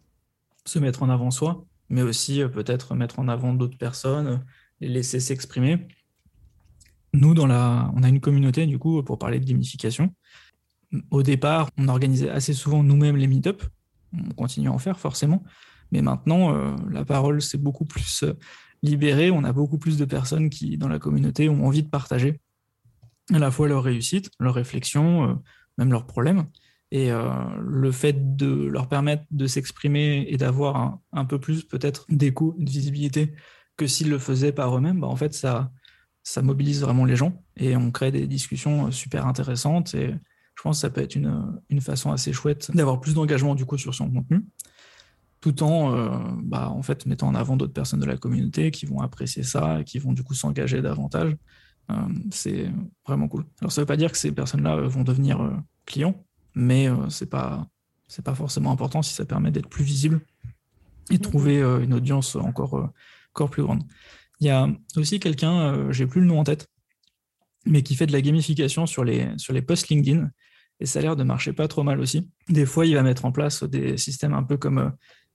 se 0.66 0.80
mettre 0.80 1.04
en 1.04 1.10
avant 1.10 1.32
soi, 1.32 1.66
mais 1.90 2.02
aussi 2.02 2.42
euh, 2.42 2.48
peut-être 2.48 2.96
mettre 2.96 3.20
en 3.20 3.28
avant 3.28 3.54
d'autres 3.54 3.78
personnes, 3.78 4.28
euh, 4.28 4.38
laisser 4.82 5.20
s'exprimer. 5.20 5.88
Nous, 7.14 7.34
dans 7.34 7.48
la, 7.48 7.92
on 7.96 8.04
a 8.04 8.10
une 8.10 8.20
communauté 8.22 8.66
du 8.66 8.80
coup 8.80 9.02
pour 9.04 9.18
parler 9.18 9.40
de 9.40 9.46
gamification. 9.46 10.14
Au 11.10 11.24
départ, 11.24 11.70
on 11.78 11.88
organisait 11.88 12.30
assez 12.30 12.54
souvent 12.54 12.84
nous-mêmes 12.84 13.18
les 13.18 13.28
meet-up. 13.28 13.64
On 14.14 14.34
continue 14.34 14.68
à 14.68 14.72
en 14.72 14.78
faire 14.78 15.00
forcément, 15.00 15.44
mais 15.92 16.02
maintenant 16.02 16.54
euh, 16.54 16.76
la 16.90 17.06
parole 17.06 17.42
s'est 17.42 17.58
beaucoup 17.58 17.86
plus 17.86 18.24
euh, 18.24 18.34
libérée. 18.84 19.32
On 19.32 19.44
a 19.44 19.54
beaucoup 19.54 19.78
plus 19.78 19.98
de 19.98 20.06
personnes 20.06 20.50
qui, 20.50 20.78
dans 20.78 20.90
la 20.90 21.00
communauté, 21.00 21.48
ont 21.48 21.66
envie 21.66 21.84
de 21.84 21.90
partager 21.90 22.42
à 23.34 23.40
la 23.40 23.52
fois 23.52 23.68
leur 23.68 23.84
réussite, 23.84 24.32
leurs 24.40 24.54
réflexions, 24.54 25.30
euh, 25.30 25.34
même 25.78 25.92
leurs 25.92 26.06
problèmes. 26.06 26.46
Et 26.92 27.10
euh, 27.10 27.32
le 27.62 27.92
fait 27.92 28.36
de 28.36 28.48
leur 28.66 28.90
permettre 28.90 29.24
de 29.32 29.48
s'exprimer 29.48 30.26
et 30.28 30.36
d'avoir 30.36 30.76
un, 30.76 31.02
un 31.14 31.24
peu 31.24 31.40
plus 31.40 31.64
peut-être 31.64 32.06
d'écho, 32.10 32.56
de 32.60 32.70
visibilité 32.70 33.34
que 33.82 33.88
s'ils 33.88 34.10
le 34.10 34.20
faisaient 34.20 34.52
par 34.52 34.78
eux-mêmes, 34.78 35.00
bah, 35.00 35.08
en 35.08 35.16
fait, 35.16 35.34
ça, 35.34 35.72
ça 36.22 36.44
mobilise 36.44 36.82
vraiment 36.82 37.04
les 37.04 37.16
gens 37.16 37.44
et 37.58 37.76
on 37.76 37.90
crée 37.90 38.12
des 38.12 38.28
discussions 38.28 38.88
euh, 38.88 38.92
super 38.92 39.26
intéressantes. 39.26 39.96
Et 39.96 40.14
je 40.56 40.62
pense 40.62 40.78
que 40.78 40.82
ça 40.82 40.92
peut 40.92 41.02
être 41.02 41.16
une, 41.16 41.60
une 41.70 41.82
façon 41.82 42.12
assez 42.12 42.32
chouette 42.32 42.70
d'avoir 42.76 43.00
plus 43.00 43.16
d'engagement 43.16 43.56
du 43.56 43.66
coup 43.66 43.80
sur 43.80 43.96
son 43.96 44.12
contenu, 44.12 44.46
tout 45.40 45.64
en, 45.64 45.96
euh, 45.96 46.10
bah, 46.44 46.70
en 46.70 46.84
fait, 46.84 47.08
mettant 47.08 47.28
en 47.28 47.34
avant 47.34 47.58
d'autres 47.58 47.74
personnes 47.74 48.02
de 48.02 48.06
la 48.06 48.18
communauté 48.18 48.70
qui 48.70 48.86
vont 48.86 49.00
apprécier 49.02 49.42
ça 49.42 49.80
et 49.80 49.84
qui 49.84 49.98
vont 49.98 50.14
du 50.14 50.24
coup 50.24 50.36
s'engager 50.36 50.84
davantage. 50.84 51.36
Euh, 51.90 51.96
c'est 52.30 52.70
vraiment 53.08 53.28
cool. 53.28 53.46
Alors 53.62 53.72
ça 53.72 53.82
veut 53.82 53.88
pas 53.88 53.98
dire 53.98 54.12
que 54.12 54.18
ces 54.20 54.32
personnes-là 54.32 54.76
vont 54.82 55.04
devenir 55.04 55.42
euh, 55.42 55.50
clients, 55.88 56.24
mais 56.54 56.88
c'est 57.10 57.30
pas 57.30 57.68
c'est 58.08 58.24
pas 58.24 58.36
forcément 58.36 58.72
important 58.72 59.02
si 59.02 59.14
ça 59.14 59.26
permet 59.26 59.52
d'être 59.52 59.70
plus 59.70 59.86
visible 59.86 60.20
et 61.10 61.18
de 61.18 61.24
trouver 61.24 61.62
une 61.62 61.94
audience 61.94 62.36
encore 62.36 62.92
encore 63.34 63.50
plus 63.50 63.64
grande. 63.64 63.84
Il 64.40 64.48
y 64.48 64.50
a 64.50 64.68
aussi 64.96 65.20
quelqu'un, 65.20 65.60
euh, 65.60 65.92
j'ai 65.92 66.08
plus 66.08 66.22
le 66.22 66.28
nom 66.28 66.40
en 66.40 66.44
tête, 66.44 66.68
mais 67.66 67.84
qui 67.84 67.96
fait 67.96 68.08
de 68.08 68.12
la 68.12 68.22
gamification 68.22 68.86
sur 68.86 69.04
les 69.04 69.28
sur 69.38 69.54
les 69.54 69.62
posts 69.62 69.90
LinkedIn 69.90 70.30
et 70.82 70.88
ça 70.88 71.00
a 71.00 71.02
l'air 71.04 71.16
de 71.16 71.24
marcher 71.24 71.54
pas 71.54 71.68
trop 71.68 71.84
mal 71.84 72.00
aussi. 72.00 72.28
Des 72.50 72.66
fois, 72.66 72.86
il 72.86 72.96
va 72.96 73.04
mettre 73.04 73.26
en 73.26 73.32
place 73.32 73.64
des 73.64 73.98
systèmes 73.98 74.34
un 74.34 74.42
peu 74.42 74.58
comme 74.58 74.80
euh, 74.80 74.90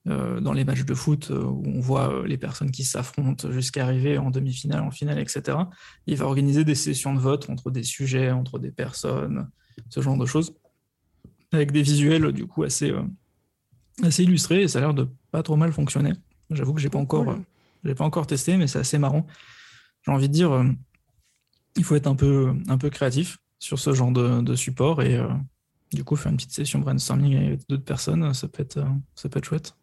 euh, 0.09 0.41
dans 0.41 0.53
les 0.53 0.65
matchs 0.65 0.85
de 0.85 0.95
foot 0.95 1.31
euh, 1.31 1.45
où 1.45 1.63
on 1.67 1.81
voit 1.81 2.27
les 2.27 2.37
personnes 2.37 2.73
qui 2.73 2.83
s'affrontent 2.83 3.51
jusqu'à 3.53 3.85
arriver 3.85 4.19
en 4.19 4.31
demi-finale, 4.31 4.83
en 4.83 4.91
finale, 4.91 5.21
etc. 5.21 5.57
Il 6.07 6.17
va 6.17 6.27
organiser 6.27 6.65
des 6.65 6.75
sessions 6.75 7.15
de 7.15 7.21
vote 7.21 7.49
entre 7.49 7.71
des 7.71 7.85
sujets, 7.85 8.33
entre 8.33 8.59
des 8.59 8.73
personnes, 8.73 9.49
ce 9.89 10.01
genre 10.01 10.19
de 10.19 10.27
choses, 10.27 10.53
avec 11.53 11.71
des 11.71 11.83
visuels 11.83 12.33
du 12.33 12.47
coup 12.47 12.65
assez, 12.65 12.93
assez 14.03 14.25
illustrés 14.25 14.63
et 14.63 14.69
ça 14.69 14.79
a 14.79 14.83
l'air 14.83 14.95
de 14.95 15.09
pas 15.31 15.45
trop 15.45 15.57
mal 15.57 15.73
fonctionner. 15.73 16.13
J'avoue 16.51 16.75
que 16.75 16.81
j'ai 16.81 16.91
pas 16.91 16.99
encore. 16.99 17.37
Euh, 17.87 17.89
j'ai 17.89 17.95
pas 17.95 18.05
encore 18.05 18.27
testé, 18.27 18.57
mais 18.57 18.67
c'est 18.67 18.79
assez 18.79 18.99
marrant. 18.99 19.27
J'ai 20.05 20.13
envie 20.13 20.29
de 20.29 20.33
dire, 20.33 20.53
euh, 20.53 20.65
il 21.77 21.85
faut 21.85 21.97
être 21.97 22.07
un 22.07 22.17
peu, 22.17 22.55
un 22.69 22.79
peu 22.79 22.91
créatif 22.91 23.39
sur 23.59 23.79
ce 23.79 23.93
genre 23.93 24.13
de, 24.13 24.55
support 24.55 25.03
et 25.03 25.17
euh, 25.17 25.29
du 25.93 26.05
coup 26.05 26.17
faire 26.17 26.31
une 26.31 26.37
petite 26.37 26.53
session 26.53 26.79
brainstorming 26.79 27.37
avec 27.37 27.69
d'autres 27.69 27.85
personnes, 27.85 28.35
ça 28.35 28.49
peut 28.49 28.63
être, 28.63 28.79
euh, 28.79 28.89
ça 29.15 29.29
peut 29.29 29.39
être 29.39 29.47
chouette. 29.47 29.75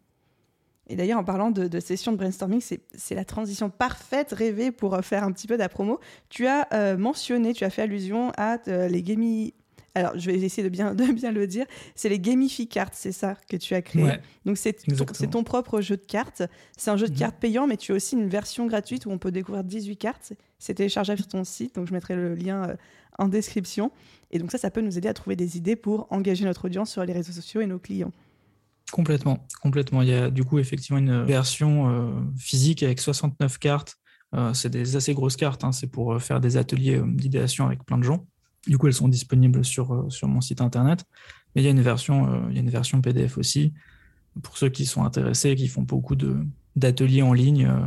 Et 0.88 0.96
d'ailleurs, 0.96 1.20
en 1.20 1.24
parlant 1.24 1.50
de, 1.50 1.80
session 1.80 2.12
de 2.12 2.18
brainstorming, 2.18 2.62
c'est 2.62 3.16
la 3.16 3.24
transition 3.24 3.70
parfaite, 3.70 4.34
rêvée 4.34 4.72
pour 4.72 4.96
euh, 4.96 5.02
faire 5.02 5.24
un 5.24 5.32
petit 5.32 5.48
peu 5.48 5.54
de 5.54 5.60
la 5.60 5.70
promo. 5.70 6.00
Tu 6.30 6.46
as 6.46 6.68
euh, 6.74 6.98
mentionné, 6.98 7.54
tu 7.54 7.64
as 7.64 7.70
fait 7.70 7.84
allusion 7.84 8.32
à 8.38 8.58
euh, 8.68 8.88
les 8.88 9.02
gami... 9.02 9.54
Alors, 9.96 10.18
je 10.18 10.32
vais 10.32 10.38
essayer 10.40 10.64
de 10.64 10.70
bien, 10.70 10.96
de 10.96 11.12
bien 11.12 11.32
le 11.32 11.46
dire. 11.48 11.66
C'est 11.96 12.10
les 12.10 12.20
Gamify 12.20 12.68
Cards, 12.68 12.90
c'est 12.94 13.12
ça 13.12 13.36
que 13.48 13.58
tu 13.58 13.76
as 13.76 13.82
créé. 13.82 14.04
Ouais, 14.04 14.22
Donc, 14.46 14.58
c'est 14.58 14.74
ton, 15.30 15.44
propre 15.44 15.82
jeu 15.82 15.98
de 15.98 16.06
cartes. 16.06 16.42
C'est 16.78 16.90
un 16.90 16.98
jeu 16.98 17.08
de 17.08 17.14
Mhm. 17.14 17.20
cartes 17.20 17.40
payant, 17.40 17.68
mais 17.68 17.78
tu 17.78 17.92
as 17.92 17.96
aussi 17.96 18.16
une 18.16 18.28
version 18.28 18.66
gratuite 18.66 19.06
où 19.06 19.12
on 19.12 19.18
peut 19.18 19.32
découvrir 19.32 19.64
18 19.64 19.98
cartes. 19.98 20.34
C'est 20.58 20.76
téléchargeable 20.76 21.20
sur 21.20 21.28
ton 21.28 21.44
site, 21.44 21.76
donc 21.76 21.88
je 21.88 21.94
mettrai 21.94 22.16
le 22.16 22.34
lien 22.34 22.70
euh, 22.70 22.76
en 23.20 23.28
description. 23.28 23.92
Et 24.32 24.40
donc 24.40 24.52
ça, 24.52 24.58
ça 24.58 24.72
peut 24.72 24.82
nous 24.82 24.98
aider 24.98 25.08
à 25.08 25.14
trouver 25.14 25.36
des 25.36 25.58
idées 25.58 25.76
pour 25.76 26.08
engager 26.10 26.46
notre 26.46 26.66
audience 26.66 26.92
sur 26.92 27.06
les 27.06 27.14
réseaux 27.14 27.34
sociaux 27.34 27.62
et 27.62 27.68
nos 27.68 27.78
clients. 27.78 28.12
Complètement, 28.92 29.46
complètement. 29.62 30.02
Il 30.02 30.10
y 30.10 30.14
a 30.14 30.30
du 30.32 30.44
coup 30.44 30.58
effectivement 30.60 31.00
une 31.00 31.24
version 31.24 31.90
euh, 31.90 32.12
physique 32.38 32.82
avec 32.84 33.00
69 33.00 33.60
cartes. 33.60 33.96
Euh, 34.36 34.54
c'est 34.54 34.70
des 34.70 34.96
assez 34.96 35.14
grosses 35.14 35.36
cartes, 35.36 35.64
hein. 35.64 35.72
c'est 35.72 35.88
pour 35.88 36.20
faire 36.20 36.40
des 36.40 36.58
ateliers 36.58 37.00
d'idéation 37.06 37.68
avec 37.68 37.84
plein 37.86 38.00
de 38.00 38.04
gens. 38.04 38.26
Du 38.68 38.78
coup, 38.78 38.88
elles 38.88 38.94
sont 38.94 39.10
disponibles 39.10 39.64
sur, 39.66 39.94
euh, 39.94 40.10
sur 40.10 40.28
mon 40.28 40.42
site 40.42 40.62
internet. 40.62 41.04
Mais 41.56 41.62
il 41.62 41.66
y 41.66 41.68
a 41.68 41.72
une 41.72 41.82
version, 41.82 42.32
euh, 42.32 42.48
il 42.50 42.56
y 42.56 42.58
a 42.58 42.62
une 42.62 42.70
version 42.70 43.02
PDF 43.02 43.38
aussi. 43.38 43.74
Pour 44.42 44.58
ceux 44.58 44.70
qui 44.70 44.86
sont 44.86 45.04
intéressés, 45.04 45.56
qui 45.56 45.68
font 45.68 45.82
beaucoup 45.84 46.16
d'ateliers 46.76 47.22
en 47.22 47.34
ligne, 47.34 47.66
euh, 47.68 47.86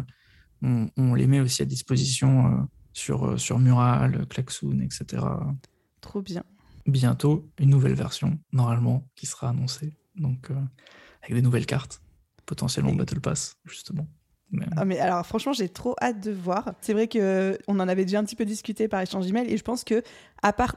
on, 0.63 0.89
on 0.97 1.15
les 1.15 1.27
met 1.27 1.41
aussi 1.41 1.63
à 1.63 1.65
disposition 1.65 2.69
sur, 2.93 3.39
sur 3.39 3.59
Mural, 3.59 4.27
Klaxoon, 4.29 4.81
etc. 4.81 5.23
Trop 6.01 6.23
bien. 6.23 6.45
Bientôt, 6.87 7.51
une 7.59 7.71
nouvelle 7.71 7.95
version, 7.95 8.39
normalement, 8.53 9.09
qui 9.17 9.27
sera 9.27 9.49
annoncée. 9.51 9.97
Donc, 10.17 10.51
euh, 10.51 10.55
avec 11.23 11.35
des 11.35 11.43
nouvelles 11.43 11.67
cartes, 11.67 12.01
potentiellement 12.47 12.93
Et- 12.93 12.97
Battle 12.97 13.21
Pass, 13.21 13.57
justement. 13.65 14.09
Mais, 14.51 14.67
Ah, 14.77 14.85
mais 14.85 14.99
alors 14.99 15.25
franchement, 15.27 15.53
j'ai 15.53 15.69
trop 15.69 15.95
hâte 16.01 16.21
de 16.23 16.31
voir. 16.31 16.75
C'est 16.81 16.93
vrai 16.93 17.09
que 17.09 17.59
on 17.69 17.79
en 17.81 17.89
avait 17.89 18.05
déjà 18.05 18.19
un 18.21 18.25
petit 18.25 18.37
peu 18.37 18.45
discuté 18.45 18.89
par 18.89 19.01
échange 19.01 19.27
email 19.27 19.51
et 19.53 19.57
je 19.57 19.63
pense 19.65 19.83
que 19.85 20.03
à 20.43 20.53
part 20.53 20.77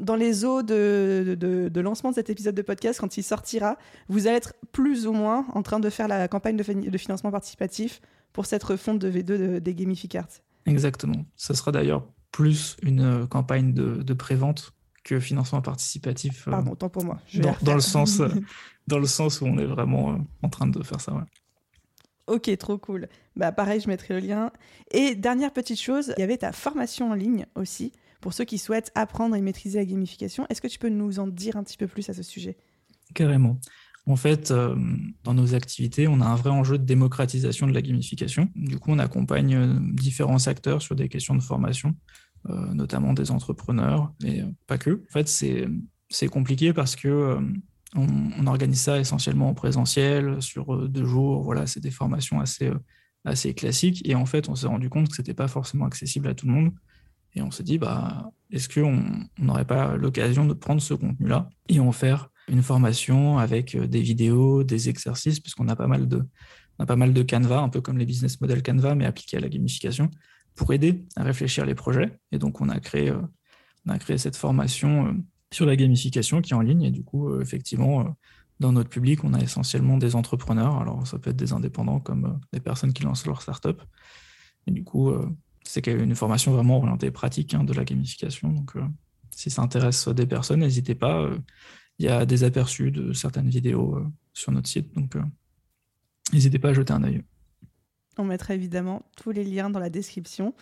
dans 0.00 0.14
les 0.14 0.44
eaux 0.44 0.62
de, 0.62 1.36
de, 1.38 1.68
de 1.68 1.80
lancement 1.80 2.10
de 2.10 2.14
cet 2.14 2.30
épisode 2.30 2.54
de 2.54 2.62
podcast, 2.62 3.00
quand 3.00 3.16
il 3.16 3.24
sortira, 3.24 3.76
vous 4.08 4.28
allez 4.28 4.36
être 4.36 4.54
plus 4.70 5.08
ou 5.08 5.12
moins 5.12 5.44
en 5.54 5.62
train 5.64 5.80
de 5.80 5.90
faire 5.90 6.06
la 6.06 6.28
campagne 6.28 6.56
de, 6.56 6.62
de 6.88 6.98
financement 6.98 7.32
participatif 7.32 8.00
pour 8.32 8.46
cette 8.46 8.62
refonte 8.62 9.00
de 9.00 9.10
V2 9.10 9.22
de- 9.24 9.58
des 9.58 9.74
Gamify 9.74 10.06
Cards. 10.08 10.28
Exactement. 10.66 11.24
Ça 11.34 11.54
sera 11.54 11.72
d'ailleurs 11.72 12.06
plus 12.30 12.76
une 12.82 13.00
euh, 13.00 13.26
campagne 13.26 13.72
de, 13.74 14.02
de 14.04 14.14
prévente 14.14 14.72
que 15.02 15.18
financement 15.18 15.62
participatif. 15.62 16.46
euh, 16.46 16.52
Pardon, 16.52 16.72
autant 16.72 16.88
pour 16.90 17.04
moi. 17.04 17.18
Je 17.26 17.42
dans, 17.62 17.74
le 17.74 17.80
sens, 17.80 18.20
euh, 18.20 18.28
dans 18.86 18.98
le 19.00 19.06
sens 19.06 19.40
où 19.40 19.46
on 19.46 19.58
est 19.58 19.64
vraiment 19.66 20.12
euh, 20.12 20.16
en 20.42 20.48
train 20.48 20.66
de 20.68 20.80
faire 20.84 21.00
ça. 21.00 21.12
ouais. 21.14 21.22
Ok, 22.28 22.54
trop 22.58 22.76
cool. 22.76 23.08
Bah 23.36 23.52
pareil, 23.52 23.80
je 23.80 23.88
mettrai 23.88 24.20
le 24.20 24.26
lien. 24.26 24.52
Et 24.90 25.14
dernière 25.14 25.52
petite 25.52 25.80
chose, 25.80 26.12
il 26.16 26.20
y 26.20 26.24
avait 26.24 26.36
ta 26.36 26.52
formation 26.52 27.10
en 27.10 27.14
ligne 27.14 27.46
aussi 27.54 27.92
pour 28.20 28.34
ceux 28.34 28.44
qui 28.44 28.58
souhaitent 28.58 28.92
apprendre 28.94 29.34
et 29.34 29.40
maîtriser 29.40 29.78
la 29.78 29.84
gamification. 29.86 30.46
Est-ce 30.50 30.60
que 30.60 30.68
tu 30.68 30.78
peux 30.78 30.90
nous 30.90 31.20
en 31.20 31.26
dire 31.26 31.56
un 31.56 31.64
petit 31.64 31.78
peu 31.78 31.86
plus 31.86 32.08
à 32.10 32.14
ce 32.14 32.22
sujet? 32.22 32.56
Carrément. 33.14 33.58
En 34.06 34.16
fait, 34.16 34.50
euh, 34.50 34.76
dans 35.24 35.34
nos 35.34 35.54
activités, 35.54 36.08
on 36.08 36.20
a 36.20 36.26
un 36.26 36.34
vrai 36.34 36.50
enjeu 36.50 36.78
de 36.78 36.84
démocratisation 36.84 37.66
de 37.66 37.72
la 37.72 37.82
gamification. 37.82 38.48
Du 38.54 38.78
coup, 38.78 38.90
on 38.90 38.98
accompagne 38.98 39.54
euh, 39.54 39.74
différents 39.92 40.46
acteurs 40.48 40.82
sur 40.82 40.94
des 40.96 41.08
questions 41.08 41.34
de 41.34 41.42
formation, 41.42 41.94
euh, 42.48 42.74
notamment 42.74 43.12
des 43.12 43.30
entrepreneurs, 43.30 44.12
et 44.24 44.42
pas 44.66 44.78
que. 44.78 45.02
En 45.08 45.12
fait, 45.12 45.28
c'est 45.28 46.28
compliqué 46.28 46.72
parce 46.72 46.96
que 46.96 47.38
euh, 47.96 48.00
on, 48.38 48.46
organise 48.46 48.80
ça 48.80 48.98
essentiellement 48.98 49.48
en 49.48 49.54
présentiel, 49.54 50.40
sur 50.42 50.88
deux 50.88 51.04
jours. 51.04 51.42
Voilà, 51.42 51.66
c'est 51.66 51.80
des 51.80 51.90
formations 51.90 52.40
assez, 52.40 52.70
assez 53.24 53.54
classiques. 53.54 54.06
Et 54.08 54.14
en 54.14 54.26
fait, 54.26 54.48
on 54.48 54.54
s'est 54.54 54.66
rendu 54.66 54.88
compte 54.90 55.08
que 55.08 55.16
ce 55.16 55.22
n'était 55.22 55.34
pas 55.34 55.48
forcément 55.48 55.86
accessible 55.86 56.28
à 56.28 56.34
tout 56.34 56.46
le 56.46 56.52
monde. 56.52 56.72
Et 57.34 57.42
on 57.42 57.50
s'est 57.50 57.62
dit, 57.62 57.78
bah, 57.78 58.30
est-ce 58.50 58.68
qu'on 58.68 59.02
n'aurait 59.38 59.66
pas 59.66 59.96
l'occasion 59.96 60.46
de 60.46 60.54
prendre 60.54 60.80
ce 60.80 60.94
contenu-là 60.94 61.48
et 61.68 61.80
en 61.80 61.92
faire 61.92 62.30
une 62.48 62.62
formation 62.62 63.38
avec 63.38 63.76
des 63.76 64.00
vidéos, 64.00 64.64
des 64.64 64.88
exercices, 64.88 65.40
puisqu'on 65.40 65.68
a 65.68 65.76
pas 65.76 65.86
mal 65.86 66.08
de, 66.08 66.24
on 66.78 66.84
a 66.84 66.86
pas 66.86 66.96
mal 66.96 67.12
de 67.12 67.22
Canva, 67.22 67.60
un 67.60 67.68
peu 67.68 67.80
comme 67.80 67.98
les 67.98 68.06
business 68.06 68.40
models 68.40 68.62
Canva, 68.62 68.94
mais 68.94 69.04
appliqués 69.04 69.36
à 69.36 69.40
la 69.40 69.48
gamification, 69.48 70.10
pour 70.54 70.72
aider 70.72 71.04
à 71.16 71.22
réfléchir 71.22 71.66
les 71.66 71.74
projets. 71.74 72.18
Et 72.32 72.38
donc, 72.38 72.60
on 72.60 72.68
a 72.68 72.80
créé, 72.80 73.10
euh, 73.10 74.16
cette 74.16 74.36
formation 74.36 75.06
euh, 75.06 75.12
sur 75.52 75.66
la 75.66 75.76
gamification 75.76 76.40
qui 76.40 76.52
est 76.52 76.56
en 76.56 76.60
ligne. 76.60 76.82
Et 76.82 76.90
du 76.90 77.02
coup, 77.02 77.28
euh, 77.28 77.40
effectivement, 77.40 78.16
dans 78.60 78.72
notre 78.72 78.90
public, 78.90 79.24
on 79.24 79.34
a 79.34 79.40
essentiellement 79.40 79.98
des 79.98 80.16
entrepreneurs. 80.16 80.76
Alors, 80.76 81.06
ça 81.06 81.18
peut 81.18 81.30
être 81.30 81.36
des 81.36 81.52
indépendants 81.52 82.00
comme 82.00 82.40
des 82.52 82.60
personnes 82.60 82.92
qui 82.92 83.02
lancent 83.04 83.26
leur 83.26 83.42
startup. 83.42 83.82
Et 84.66 84.70
du 84.70 84.84
coup, 84.84 85.12
c'est 85.62 85.86
une 85.86 86.14
formation 86.14 86.52
vraiment 86.52 86.78
orientée 86.78 87.10
pratique 87.10 87.54
hein, 87.54 87.64
de 87.64 87.72
la 87.72 87.84
gamification. 87.84 88.52
Donc, 88.52 88.72
si 89.30 89.48
ça 89.48 89.62
intéresse 89.62 90.08
des 90.08 90.26
personnes, 90.26 90.60
n'hésitez 90.60 90.94
pas. 90.94 91.30
Il 91.98 92.04
y 92.04 92.08
a 92.08 92.26
des 92.26 92.44
aperçus 92.44 92.90
de 92.90 93.12
certaines 93.12 93.48
vidéos 93.48 94.02
sur 94.34 94.52
notre 94.52 94.68
site. 94.68 94.92
Donc, 94.94 95.16
N'hésitez 96.32 96.58
pas 96.58 96.70
à 96.70 96.74
jeter 96.74 96.92
un 96.92 97.02
œil. 97.04 97.22
On 98.18 98.24
mettra 98.24 98.54
évidemment 98.54 99.02
tous 99.16 99.30
les 99.30 99.44
liens 99.44 99.70
dans 99.70 99.78
la 99.78 99.90
description. 99.90 100.54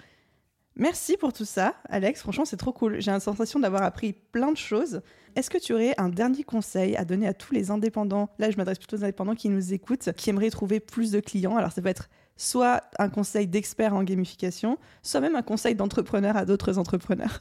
Merci 0.79 1.16
pour 1.16 1.33
tout 1.33 1.47
ça, 1.47 1.74
Alex. 1.89 2.20
Franchement, 2.20 2.45
c'est 2.45 2.59
trop 2.59 2.72
cool. 2.72 3.01
J'ai 3.01 3.11
la 3.11 3.20
sensation 3.20 3.59
d'avoir 3.59 3.83
appris 3.83 4.12
plein 4.12 4.53
de 4.53 4.59
choses. 4.59 5.01
Est-ce 5.35 5.49
que 5.49 5.57
tu 5.57 5.72
aurais 5.72 5.95
un 5.97 6.11
dernier 6.11 6.45
conseil 6.45 6.97
à 6.97 7.07
donner 7.07 7.27
à 7.27 7.33
tous 7.33 7.55
les 7.55 7.70
indépendants? 7.70 8.29
Là, 8.39 8.51
je 8.51 8.59
m'adresse 8.59 8.79
plutôt 8.79 8.99
aux 8.99 9.03
indépendants 9.03 9.35
qui 9.35 9.49
nous 9.49 9.72
écoutent, 9.72 10.12
qui 10.12 10.31
aimeraient 10.31 10.51
trouver 10.51 10.81
plus 10.81 11.12
de 11.12 11.20
clients. 11.20 11.57
Alors, 11.57 11.72
ça 11.72 11.81
peut 11.81 11.89
être 11.89 12.11
soit 12.37 12.83
un 12.99 13.09
conseil 13.09 13.47
d'expert 13.47 13.95
en 13.95 14.03
gamification, 14.03 14.79
soit 15.03 15.20
même 15.20 15.35
un 15.35 15.43
conseil 15.43 15.74
d'entrepreneur 15.74 16.37
à 16.37 16.45
d'autres 16.45 16.79
entrepreneurs. 16.79 17.39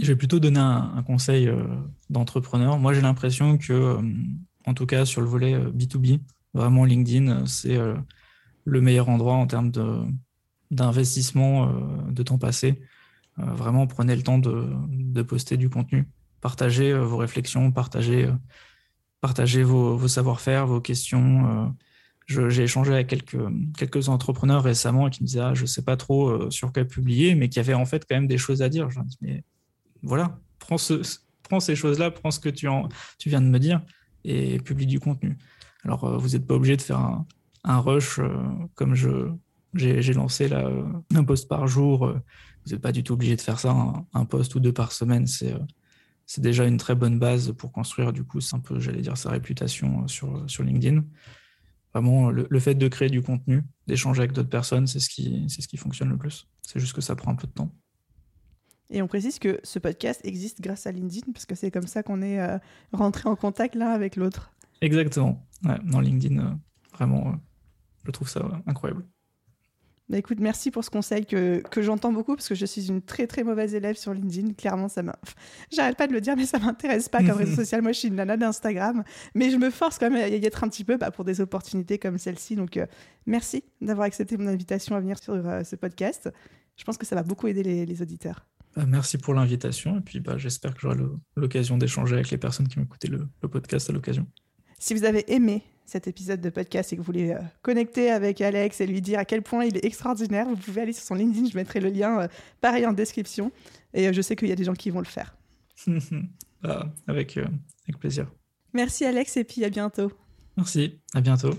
Je 0.00 0.06
vais 0.06 0.16
plutôt 0.16 0.38
donner 0.38 0.60
un, 0.60 1.02
conseil 1.04 1.48
euh, 1.48 1.64
d'entrepreneur. 2.08 2.78
Moi, 2.78 2.94
j'ai 2.94 3.00
l'impression 3.00 3.58
que, 3.58 3.72
euh, 3.72 4.02
en 4.66 4.74
tout 4.74 4.86
cas, 4.86 5.04
sur 5.04 5.20
le 5.20 5.26
volet 5.26 5.58
B2B, 5.58 6.14
euh, 6.14 6.18
Vraiment, 6.52 6.84
LinkedIn, 6.84 7.46
c'est 7.46 7.78
le 8.64 8.80
meilleur 8.80 9.08
endroit 9.08 9.34
en 9.34 9.46
termes 9.46 9.70
d'investissement 10.70 11.68
euh, 11.68 12.10
de 12.10 12.22
temps 12.22 12.38
passé. 12.38 12.80
vraiment, 13.36 13.86
prenez 13.86 14.14
le 14.16 14.22
temps 14.22 14.38
de, 14.38 15.22
poster 15.22 15.56
du 15.56 15.70
contenu. 15.70 16.08
Partagez 16.40 16.92
vos 16.94 17.16
réflexions, 17.16 17.70
partagez, 17.72 18.28
partagez 19.20 19.62
vos, 19.62 20.08
savoir-faire, 20.08 20.66
vos 20.66 20.80
questions. 20.80 21.74
J'ai 22.26 22.62
échangé 22.62 22.92
avec 22.92 23.08
quelques, 23.08 23.38
quelques 23.76 24.08
entrepreneurs 24.08 24.62
récemment 24.62 25.10
qui 25.10 25.22
me 25.22 25.26
disaient 25.26 25.40
ah, 25.40 25.54
Je 25.54 25.62
ne 25.62 25.66
sais 25.66 25.82
pas 25.82 25.96
trop 25.96 26.50
sur 26.50 26.72
quoi 26.72 26.84
publier, 26.84 27.34
mais 27.34 27.48
qui 27.48 27.60
avaient 27.60 27.74
en 27.74 27.84
fait 27.84 28.06
quand 28.08 28.16
même 28.16 28.28
des 28.28 28.38
choses 28.38 28.62
à 28.62 28.68
dire. 28.68 28.90
Je 28.90 28.96
leur 28.96 29.04
dis 29.04 29.18
Mais 29.20 29.44
voilà, 30.02 30.38
prends, 30.58 30.78
ce, 30.78 31.02
prends 31.42 31.60
ces 31.60 31.76
choses-là, 31.76 32.10
prends 32.10 32.30
ce 32.30 32.40
que 32.40 32.48
tu, 32.48 32.68
tu 33.18 33.28
viens 33.28 33.42
de 33.42 33.48
me 33.48 33.58
dire 33.58 33.82
et 34.24 34.58
publie 34.58 34.86
du 34.86 35.00
contenu. 35.00 35.36
Alors, 35.84 36.04
euh, 36.04 36.16
vous 36.16 36.30
n'êtes 36.30 36.46
pas 36.46 36.54
obligé 36.54 36.76
de 36.76 36.82
faire 36.82 36.98
un, 37.64 37.80
rush 37.80 38.18
euh, 38.18 38.28
comme 38.74 38.94
je, 38.94 39.30
j'ai, 39.74 40.12
lancé 40.12 40.48
là, 40.48 40.66
euh, 40.66 40.84
un 41.14 41.24
post 41.24 41.48
par 41.48 41.66
jour. 41.66 42.06
Vous 42.06 42.72
n'êtes 42.72 42.80
pas 42.80 42.92
du 42.92 43.02
tout 43.02 43.14
obligé 43.14 43.36
de 43.36 43.40
faire 43.40 43.58
ça, 43.58 43.74
un, 44.12 44.24
post 44.24 44.54
ou 44.54 44.60
deux 44.60 44.72
par 44.72 44.92
semaine. 44.92 45.26
C'est, 45.26 45.54
c'est 46.26 46.40
déjà 46.40 46.66
une 46.66 46.76
très 46.76 46.94
bonne 46.94 47.18
base 47.18 47.52
pour 47.52 47.72
construire, 47.72 48.12
du 48.12 48.24
coup, 48.24 48.40
c'est 48.40 48.56
un 48.56 48.60
peu, 48.60 48.78
j'allais 48.80 49.02
dire, 49.02 49.16
sa 49.16 49.30
réputation 49.30 50.06
sur, 50.08 50.44
sur 50.48 50.62
LinkedIn. 50.62 51.02
Vraiment, 51.92 52.30
le, 52.30 52.60
fait 52.60 52.74
de 52.74 52.86
créer 52.86 53.08
du 53.08 53.22
contenu, 53.22 53.64
d'échanger 53.86 54.20
avec 54.20 54.32
d'autres 54.32 54.48
personnes, 54.48 54.86
c'est 54.86 55.00
ce, 55.00 55.08
qui, 55.08 55.46
c'est 55.48 55.62
ce 55.62 55.68
qui 55.68 55.76
fonctionne 55.76 56.10
le 56.10 56.16
plus. 56.16 56.46
C'est 56.62 56.78
juste 56.78 56.92
que 56.92 57.00
ça 57.00 57.16
prend 57.16 57.32
un 57.32 57.36
peu 57.36 57.48
de 57.48 57.52
temps. 57.52 57.74
Et 58.90 59.02
on 59.02 59.08
précise 59.08 59.38
que 59.38 59.60
ce 59.64 59.78
podcast 59.78 60.20
existe 60.24 60.60
grâce 60.60 60.86
à 60.86 60.92
LinkedIn, 60.92 61.32
parce 61.32 61.46
que 61.46 61.54
c'est 61.54 61.70
comme 61.70 61.86
ça 61.86 62.02
qu'on 62.02 62.22
est 62.22 62.40
rentré 62.92 63.28
en 63.28 63.36
contact 63.36 63.74
l'un 63.74 63.90
avec 63.90 64.16
l'autre. 64.16 64.52
Exactement. 64.80 65.46
dans 65.62 66.00
LinkedIn, 66.00 66.38
euh, 66.38 66.54
vraiment, 66.92 67.28
euh, 67.28 67.36
je 68.04 68.10
trouve 68.10 68.28
ça 68.28 68.62
incroyable. 68.66 69.04
Bah 70.10 70.18
écoute, 70.18 70.40
merci 70.40 70.72
pour 70.72 70.82
ce 70.82 70.90
conseil 70.90 71.24
que, 71.24 71.62
que 71.70 71.82
j'entends 71.82 72.12
beaucoup 72.12 72.34
parce 72.34 72.48
que 72.48 72.56
je 72.56 72.66
suis 72.66 72.88
une 72.88 73.00
très 73.00 73.28
très 73.28 73.44
mauvaise 73.44 73.76
élève 73.76 73.96
sur 73.96 74.12
LinkedIn. 74.12 74.54
Clairement, 74.54 74.88
ça 74.88 75.04
m'a. 75.04 75.16
J'arrête 75.72 75.96
pas 75.96 76.08
de 76.08 76.12
le 76.12 76.20
dire, 76.20 76.34
mais 76.36 76.46
ça 76.46 76.58
m'intéresse 76.58 77.08
pas 77.08 77.18
comme 77.22 77.36
réseau 77.36 77.54
social. 77.62 77.80
Moi, 77.80 77.92
je 77.92 78.00
suis 78.00 78.08
une 78.08 78.16
nana 78.16 78.36
d'Instagram, 78.36 79.04
mais 79.36 79.50
je 79.50 79.56
me 79.56 79.70
force 79.70 80.00
quand 80.00 80.10
même 80.10 80.20
à 80.20 80.26
y 80.26 80.44
être 80.44 80.64
un 80.64 80.68
petit 80.68 80.82
peu 80.82 80.96
bah, 80.96 81.12
pour 81.12 81.24
des 81.24 81.40
opportunités 81.40 82.00
comme 82.00 82.18
celle-ci. 82.18 82.56
Donc, 82.56 82.76
euh, 82.76 82.86
merci 83.26 83.62
d'avoir 83.80 84.04
accepté 84.04 84.36
mon 84.36 84.48
invitation 84.48 84.96
à 84.96 85.00
venir 85.00 85.16
sur 85.22 85.34
ce 85.64 85.76
podcast. 85.76 86.28
Je 86.76 86.82
pense 86.82 86.98
que 86.98 87.06
ça 87.06 87.14
va 87.14 87.22
beaucoup 87.22 87.46
aider 87.46 87.62
les, 87.62 88.02
auditeurs. 88.02 88.48
Bah, 88.74 88.86
merci 88.88 89.16
pour 89.16 89.34
l'invitation 89.34 89.98
et 89.98 90.00
puis 90.00 90.18
bah, 90.18 90.38
j'espère 90.38 90.74
que 90.74 90.80
j'aurai 90.80 90.96
l'occasion 91.36 91.78
d'échanger 91.78 92.16
avec 92.16 92.30
les 92.30 92.38
personnes 92.38 92.66
qui 92.66 92.80
ont 92.80 92.82
écouté 92.82 93.06
le 93.06 93.48
podcast 93.48 93.88
à 93.88 93.92
l'occasion. 93.92 94.26
Si 94.80 94.92
vous 94.92 95.04
avez 95.04 95.30
aimé 95.32 95.62
cet 95.90 96.06
épisode 96.06 96.40
de 96.40 96.50
podcast 96.50 96.92
et 96.92 96.96
que 96.96 97.00
vous 97.00 97.06
voulez 97.06 97.32
euh, 97.32 97.40
connecter 97.62 98.10
avec 98.10 98.40
Alex 98.40 98.80
et 98.80 98.86
lui 98.86 99.00
dire 99.00 99.18
à 99.18 99.24
quel 99.24 99.42
point 99.42 99.64
il 99.64 99.76
est 99.76 99.84
extraordinaire, 99.84 100.46
vous 100.48 100.56
pouvez 100.56 100.82
aller 100.82 100.92
sur 100.92 101.02
son 101.02 101.16
LinkedIn, 101.16 101.48
je 101.50 101.56
mettrai 101.56 101.80
le 101.80 101.90
lien 101.90 102.20
euh, 102.20 102.28
pareil 102.60 102.86
en 102.86 102.92
description. 102.92 103.50
Et 103.92 104.06
euh, 104.06 104.12
je 104.12 104.22
sais 104.22 104.36
qu'il 104.36 104.48
y 104.48 104.52
a 104.52 104.56
des 104.56 104.64
gens 104.64 104.74
qui 104.74 104.90
vont 104.90 105.00
le 105.00 105.06
faire. 105.06 105.36
Ah, 106.62 106.84
avec, 107.06 107.38
avec 107.38 107.98
plaisir. 107.98 108.30
Merci 108.74 109.06
Alex 109.06 109.38
et 109.38 109.44
puis 109.44 109.64
à 109.64 109.70
bientôt. 109.70 110.12
Merci, 110.58 111.00
à 111.14 111.22
bientôt. 111.22 111.54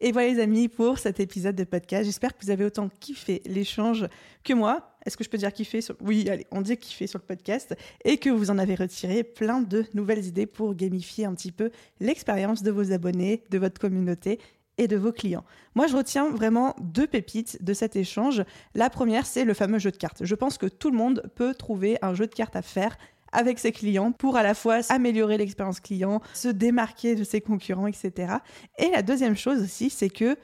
Et 0.00 0.12
voilà 0.12 0.28
les 0.28 0.40
amis 0.40 0.68
pour 0.68 0.98
cet 0.98 1.20
épisode 1.20 1.56
de 1.56 1.64
podcast. 1.64 2.06
J'espère 2.06 2.34
que 2.34 2.42
vous 2.42 2.50
avez 2.50 2.64
autant 2.64 2.88
kiffé 3.00 3.42
l'échange 3.44 4.08
que 4.42 4.54
moi. 4.54 4.89
Est-ce 5.04 5.16
que 5.16 5.24
je 5.24 5.30
peux 5.30 5.38
dire 5.38 5.52
kiffer 5.52 5.80
sur... 5.80 5.96
Oui, 6.00 6.28
allez, 6.28 6.46
on 6.50 6.60
dit 6.60 6.76
kiffer 6.76 7.06
sur 7.06 7.18
le 7.18 7.24
podcast. 7.24 7.74
Et 8.04 8.18
que 8.18 8.30
vous 8.30 8.50
en 8.50 8.58
avez 8.58 8.74
retiré 8.74 9.22
plein 9.22 9.60
de 9.60 9.84
nouvelles 9.94 10.26
idées 10.26 10.46
pour 10.46 10.74
gamifier 10.74 11.24
un 11.24 11.34
petit 11.34 11.52
peu 11.52 11.70
l'expérience 12.00 12.62
de 12.62 12.70
vos 12.70 12.92
abonnés, 12.92 13.44
de 13.50 13.58
votre 13.58 13.80
communauté 13.80 14.38
et 14.78 14.88
de 14.88 14.96
vos 14.96 15.12
clients. 15.12 15.44
Moi, 15.74 15.86
je 15.86 15.96
retiens 15.96 16.30
vraiment 16.30 16.74
deux 16.80 17.06
pépites 17.06 17.62
de 17.62 17.74
cet 17.74 17.96
échange. 17.96 18.42
La 18.74 18.88
première, 18.88 19.26
c'est 19.26 19.44
le 19.44 19.54
fameux 19.54 19.78
jeu 19.78 19.90
de 19.90 19.96
cartes. 19.96 20.24
Je 20.24 20.34
pense 20.34 20.56
que 20.56 20.66
tout 20.66 20.90
le 20.90 20.96
monde 20.96 21.30
peut 21.34 21.54
trouver 21.54 21.98
un 22.02 22.14
jeu 22.14 22.26
de 22.26 22.34
cartes 22.34 22.56
à 22.56 22.62
faire 22.62 22.96
avec 23.32 23.58
ses 23.58 23.72
clients 23.72 24.10
pour 24.10 24.36
à 24.36 24.42
la 24.42 24.54
fois 24.54 24.80
améliorer 24.88 25.36
l'expérience 25.36 25.80
client, 25.80 26.20
se 26.34 26.48
démarquer 26.48 27.14
de 27.14 27.24
ses 27.24 27.40
concurrents, 27.40 27.86
etc. 27.86 28.34
Et 28.78 28.90
la 28.90 29.02
deuxième 29.02 29.36
chose 29.36 29.62
aussi, 29.62 29.90
c'est 29.90 30.10
que 30.10 30.36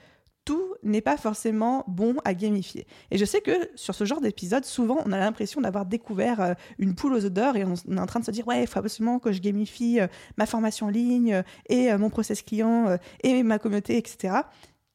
tout 0.46 0.74
n'est 0.84 1.02
pas 1.02 1.18
forcément 1.18 1.84
bon 1.88 2.14
à 2.24 2.32
gamifier. 2.32 2.86
Et 3.10 3.18
je 3.18 3.24
sais 3.26 3.42
que 3.42 3.68
sur 3.74 3.94
ce 3.94 4.04
genre 4.04 4.20
d'épisode, 4.20 4.64
souvent, 4.64 5.02
on 5.04 5.12
a 5.12 5.18
l'impression 5.18 5.60
d'avoir 5.60 5.84
découvert 5.84 6.40
euh, 6.40 6.54
une 6.78 6.94
poule 6.94 7.12
aux 7.14 7.26
odeurs 7.26 7.56
et 7.56 7.64
on 7.64 7.74
est 7.74 8.00
en 8.00 8.06
train 8.06 8.20
de 8.20 8.24
se 8.24 8.30
dire, 8.30 8.46
ouais, 8.46 8.62
il 8.62 8.66
faut 8.66 8.78
absolument 8.78 9.18
que 9.18 9.32
je 9.32 9.40
gamifie 9.40 10.00
euh, 10.00 10.06
ma 10.38 10.46
formation 10.46 10.86
en 10.86 10.90
ligne 10.90 11.34
euh, 11.34 11.42
et 11.68 11.94
mon 11.96 12.10
process 12.10 12.42
client 12.42 12.96
et 13.24 13.42
ma 13.42 13.58
communauté, 13.58 13.96
etc. 13.96 14.34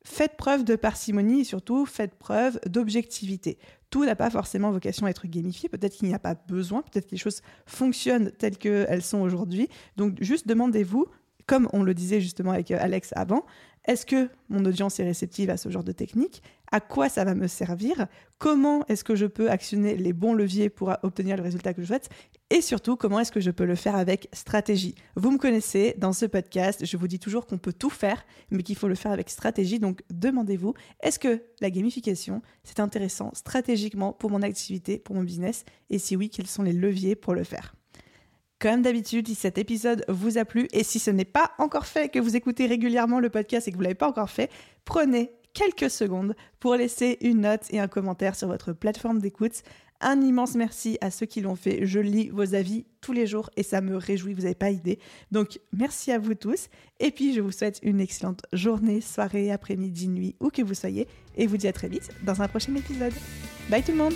Faites 0.06 0.38
preuve 0.38 0.64
de 0.64 0.78
parcimonie 0.78 1.42
et 1.42 1.44
surtout 1.44 1.86
faites 1.86 2.16
preuve 2.16 2.60
d'objectivité 2.66 3.58
tout 3.92 4.06
n'a 4.06 4.16
pas 4.16 4.30
forcément 4.30 4.72
vocation 4.72 5.06
à 5.06 5.10
être 5.10 5.28
gamifié. 5.28 5.68
Peut-être 5.68 5.98
qu'il 5.98 6.08
n'y 6.08 6.14
a 6.14 6.20
pas 6.20 6.34
besoin, 6.34 6.82
peut-être 6.82 7.08
que 7.08 7.12
les 7.12 7.18
choses 7.18 7.42
fonctionnent 7.66 8.32
telles 8.32 8.58
qu'elles 8.58 9.02
sont 9.04 9.20
aujourd'hui. 9.20 9.68
Donc 9.98 10.16
juste 10.22 10.48
demandez-vous, 10.48 11.08
comme 11.48 11.68
on 11.74 11.84
le 11.84 11.94
disait 11.94 12.22
justement 12.22 12.52
avec 12.52 12.72
Alex 12.72 13.14
avant, 13.16 13.46
est-ce 13.86 14.06
que 14.06 14.30
mon 14.50 14.64
audience 14.66 15.00
est 15.00 15.04
réceptive 15.04 15.50
à 15.50 15.58
ce 15.58 15.70
genre 15.70 15.84
de 15.84 15.92
technique? 15.92 16.44
À 16.72 16.80
quoi 16.80 17.10
ça 17.10 17.24
va 17.24 17.34
me 17.34 17.48
servir? 17.48 18.06
Comment 18.38 18.86
est-ce 18.88 19.04
que 19.04 19.16
je 19.16 19.26
peux 19.26 19.50
actionner 19.50 19.98
les 19.98 20.14
bons 20.14 20.34
leviers 20.34 20.70
pour 20.70 20.94
obtenir 21.02 21.36
le 21.36 21.42
résultat 21.42 21.74
que 21.74 21.82
je 21.82 21.88
souhaite? 21.88 22.10
Et 22.52 22.62
surtout, 22.62 22.96
comment 22.96 23.20
est-ce 23.20 23.32
que 23.32 23.40
je 23.40 23.50
peux 23.50 23.66
le 23.66 23.76
faire 23.76 23.96
avec 23.96 24.30
stratégie? 24.34 24.94
Vous 25.16 25.32
me 25.32 25.40
connaissez, 25.40 25.96
dans 25.98 26.14
ce 26.14 26.28
podcast, 26.28 26.86
je 26.86 26.96
vous 26.96 27.08
dis 27.08 27.18
toujours 27.18 27.48
qu'on 27.48 27.58
peut 27.58 27.74
tout 27.74 27.90
faire, 27.90 28.24
mais 28.52 28.62
qu'il 28.62 28.76
faut 28.76 28.88
le 28.88 28.96
faire 28.96 29.12
avec 29.12 29.32
stratégie. 29.32 29.80
Donc 29.80 30.04
demandez-vous, 30.12 30.76
est-ce 31.02 31.18
que 31.18 31.42
la 31.60 31.72
gamification, 31.72 32.44
c'est 32.64 32.80
intéressant 32.80 33.32
stratégiquement 33.34 34.14
pour 34.14 34.30
mon 34.30 34.44
activité, 34.44 35.00
pour 35.00 35.16
mon 35.16 35.24
business? 35.24 35.66
Et 35.90 35.98
si 35.98 36.16
oui, 36.16 36.30
quels 36.30 36.48
sont 36.48 36.64
les 36.64 36.74
leviers 36.74 37.16
pour 37.16 37.34
le 37.34 37.44
faire? 37.44 37.74
Comme 38.62 38.84
d'habitude, 38.84 39.28
si 39.28 39.34
cet 39.34 39.58
épisode 39.58 40.06
vous 40.08 40.38
a 40.38 40.46
plu 40.46 40.68
et 40.72 40.84
si 40.84 41.00
ce 41.00 41.10
n'est 41.10 41.26
pas 41.26 41.52
encore 41.58 41.88
fait, 41.88 42.10
que 42.10 42.20
vous 42.20 42.36
écoutez 42.36 42.68
régulièrement 42.68 43.20
le 43.20 43.32
podcast 43.32 43.68
et 43.68 43.72
que 43.72 43.76
vous 43.76 43.82
ne 43.82 43.86
l'avez 43.86 43.96
pas 43.96 44.08
encore 44.08 44.30
fait, 44.30 44.52
prenez 44.86 45.32
quelques 45.54 45.90
secondes 45.90 46.36
pour 46.60 46.76
laisser 46.76 47.18
une 47.22 47.42
note 47.42 47.64
et 47.72 47.80
un 47.80 47.88
commentaire 47.88 48.36
sur 48.36 48.48
votre 48.48 48.72
plateforme 48.72 49.20
d'écoute. 49.20 49.64
Un 50.00 50.22
immense 50.22 50.54
merci 50.54 51.00
à 51.02 51.10
ceux 51.10 51.26
qui 51.26 51.42
l'ont 51.42 51.56
fait. 51.56 51.88
Je 51.88 52.00
lis 52.00 52.30
vos 52.30 52.54
avis 52.54 52.86
tous 53.02 53.14
les 53.14 53.26
jours 53.26 53.50
et 53.56 53.64
ça 53.64 53.82
me 53.82 53.98
réjouit, 53.98 54.36
vous 54.36 54.44
n'avez 54.44 54.54
pas 54.54 54.70
idée. 54.70 55.00
Donc 55.32 55.60
merci 55.74 56.12
à 56.12 56.20
vous 56.20 56.36
tous. 56.36 56.68
Et 57.00 57.10
puis 57.10 57.34
je 57.34 57.42
vous 57.42 57.52
souhaite 57.52 57.80
une 57.82 58.00
excellente 58.00 58.44
journée, 58.54 59.02
soirée, 59.02 59.52
après-midi, 59.52 60.08
nuit, 60.08 60.36
où 60.40 60.50
que 60.50 60.62
vous 60.62 60.76
soyez. 60.76 61.08
Et 61.36 61.48
vous 61.48 61.58
dis 61.58 61.68
à 61.68 61.74
très 61.74 61.88
vite 61.88 62.10
dans 62.24 62.44
un 62.44 62.48
prochain 62.48 62.76
épisode. 62.76 63.14
Bye 63.72 63.82
tout 63.82 63.92
le 63.92 63.98
monde 63.98 64.14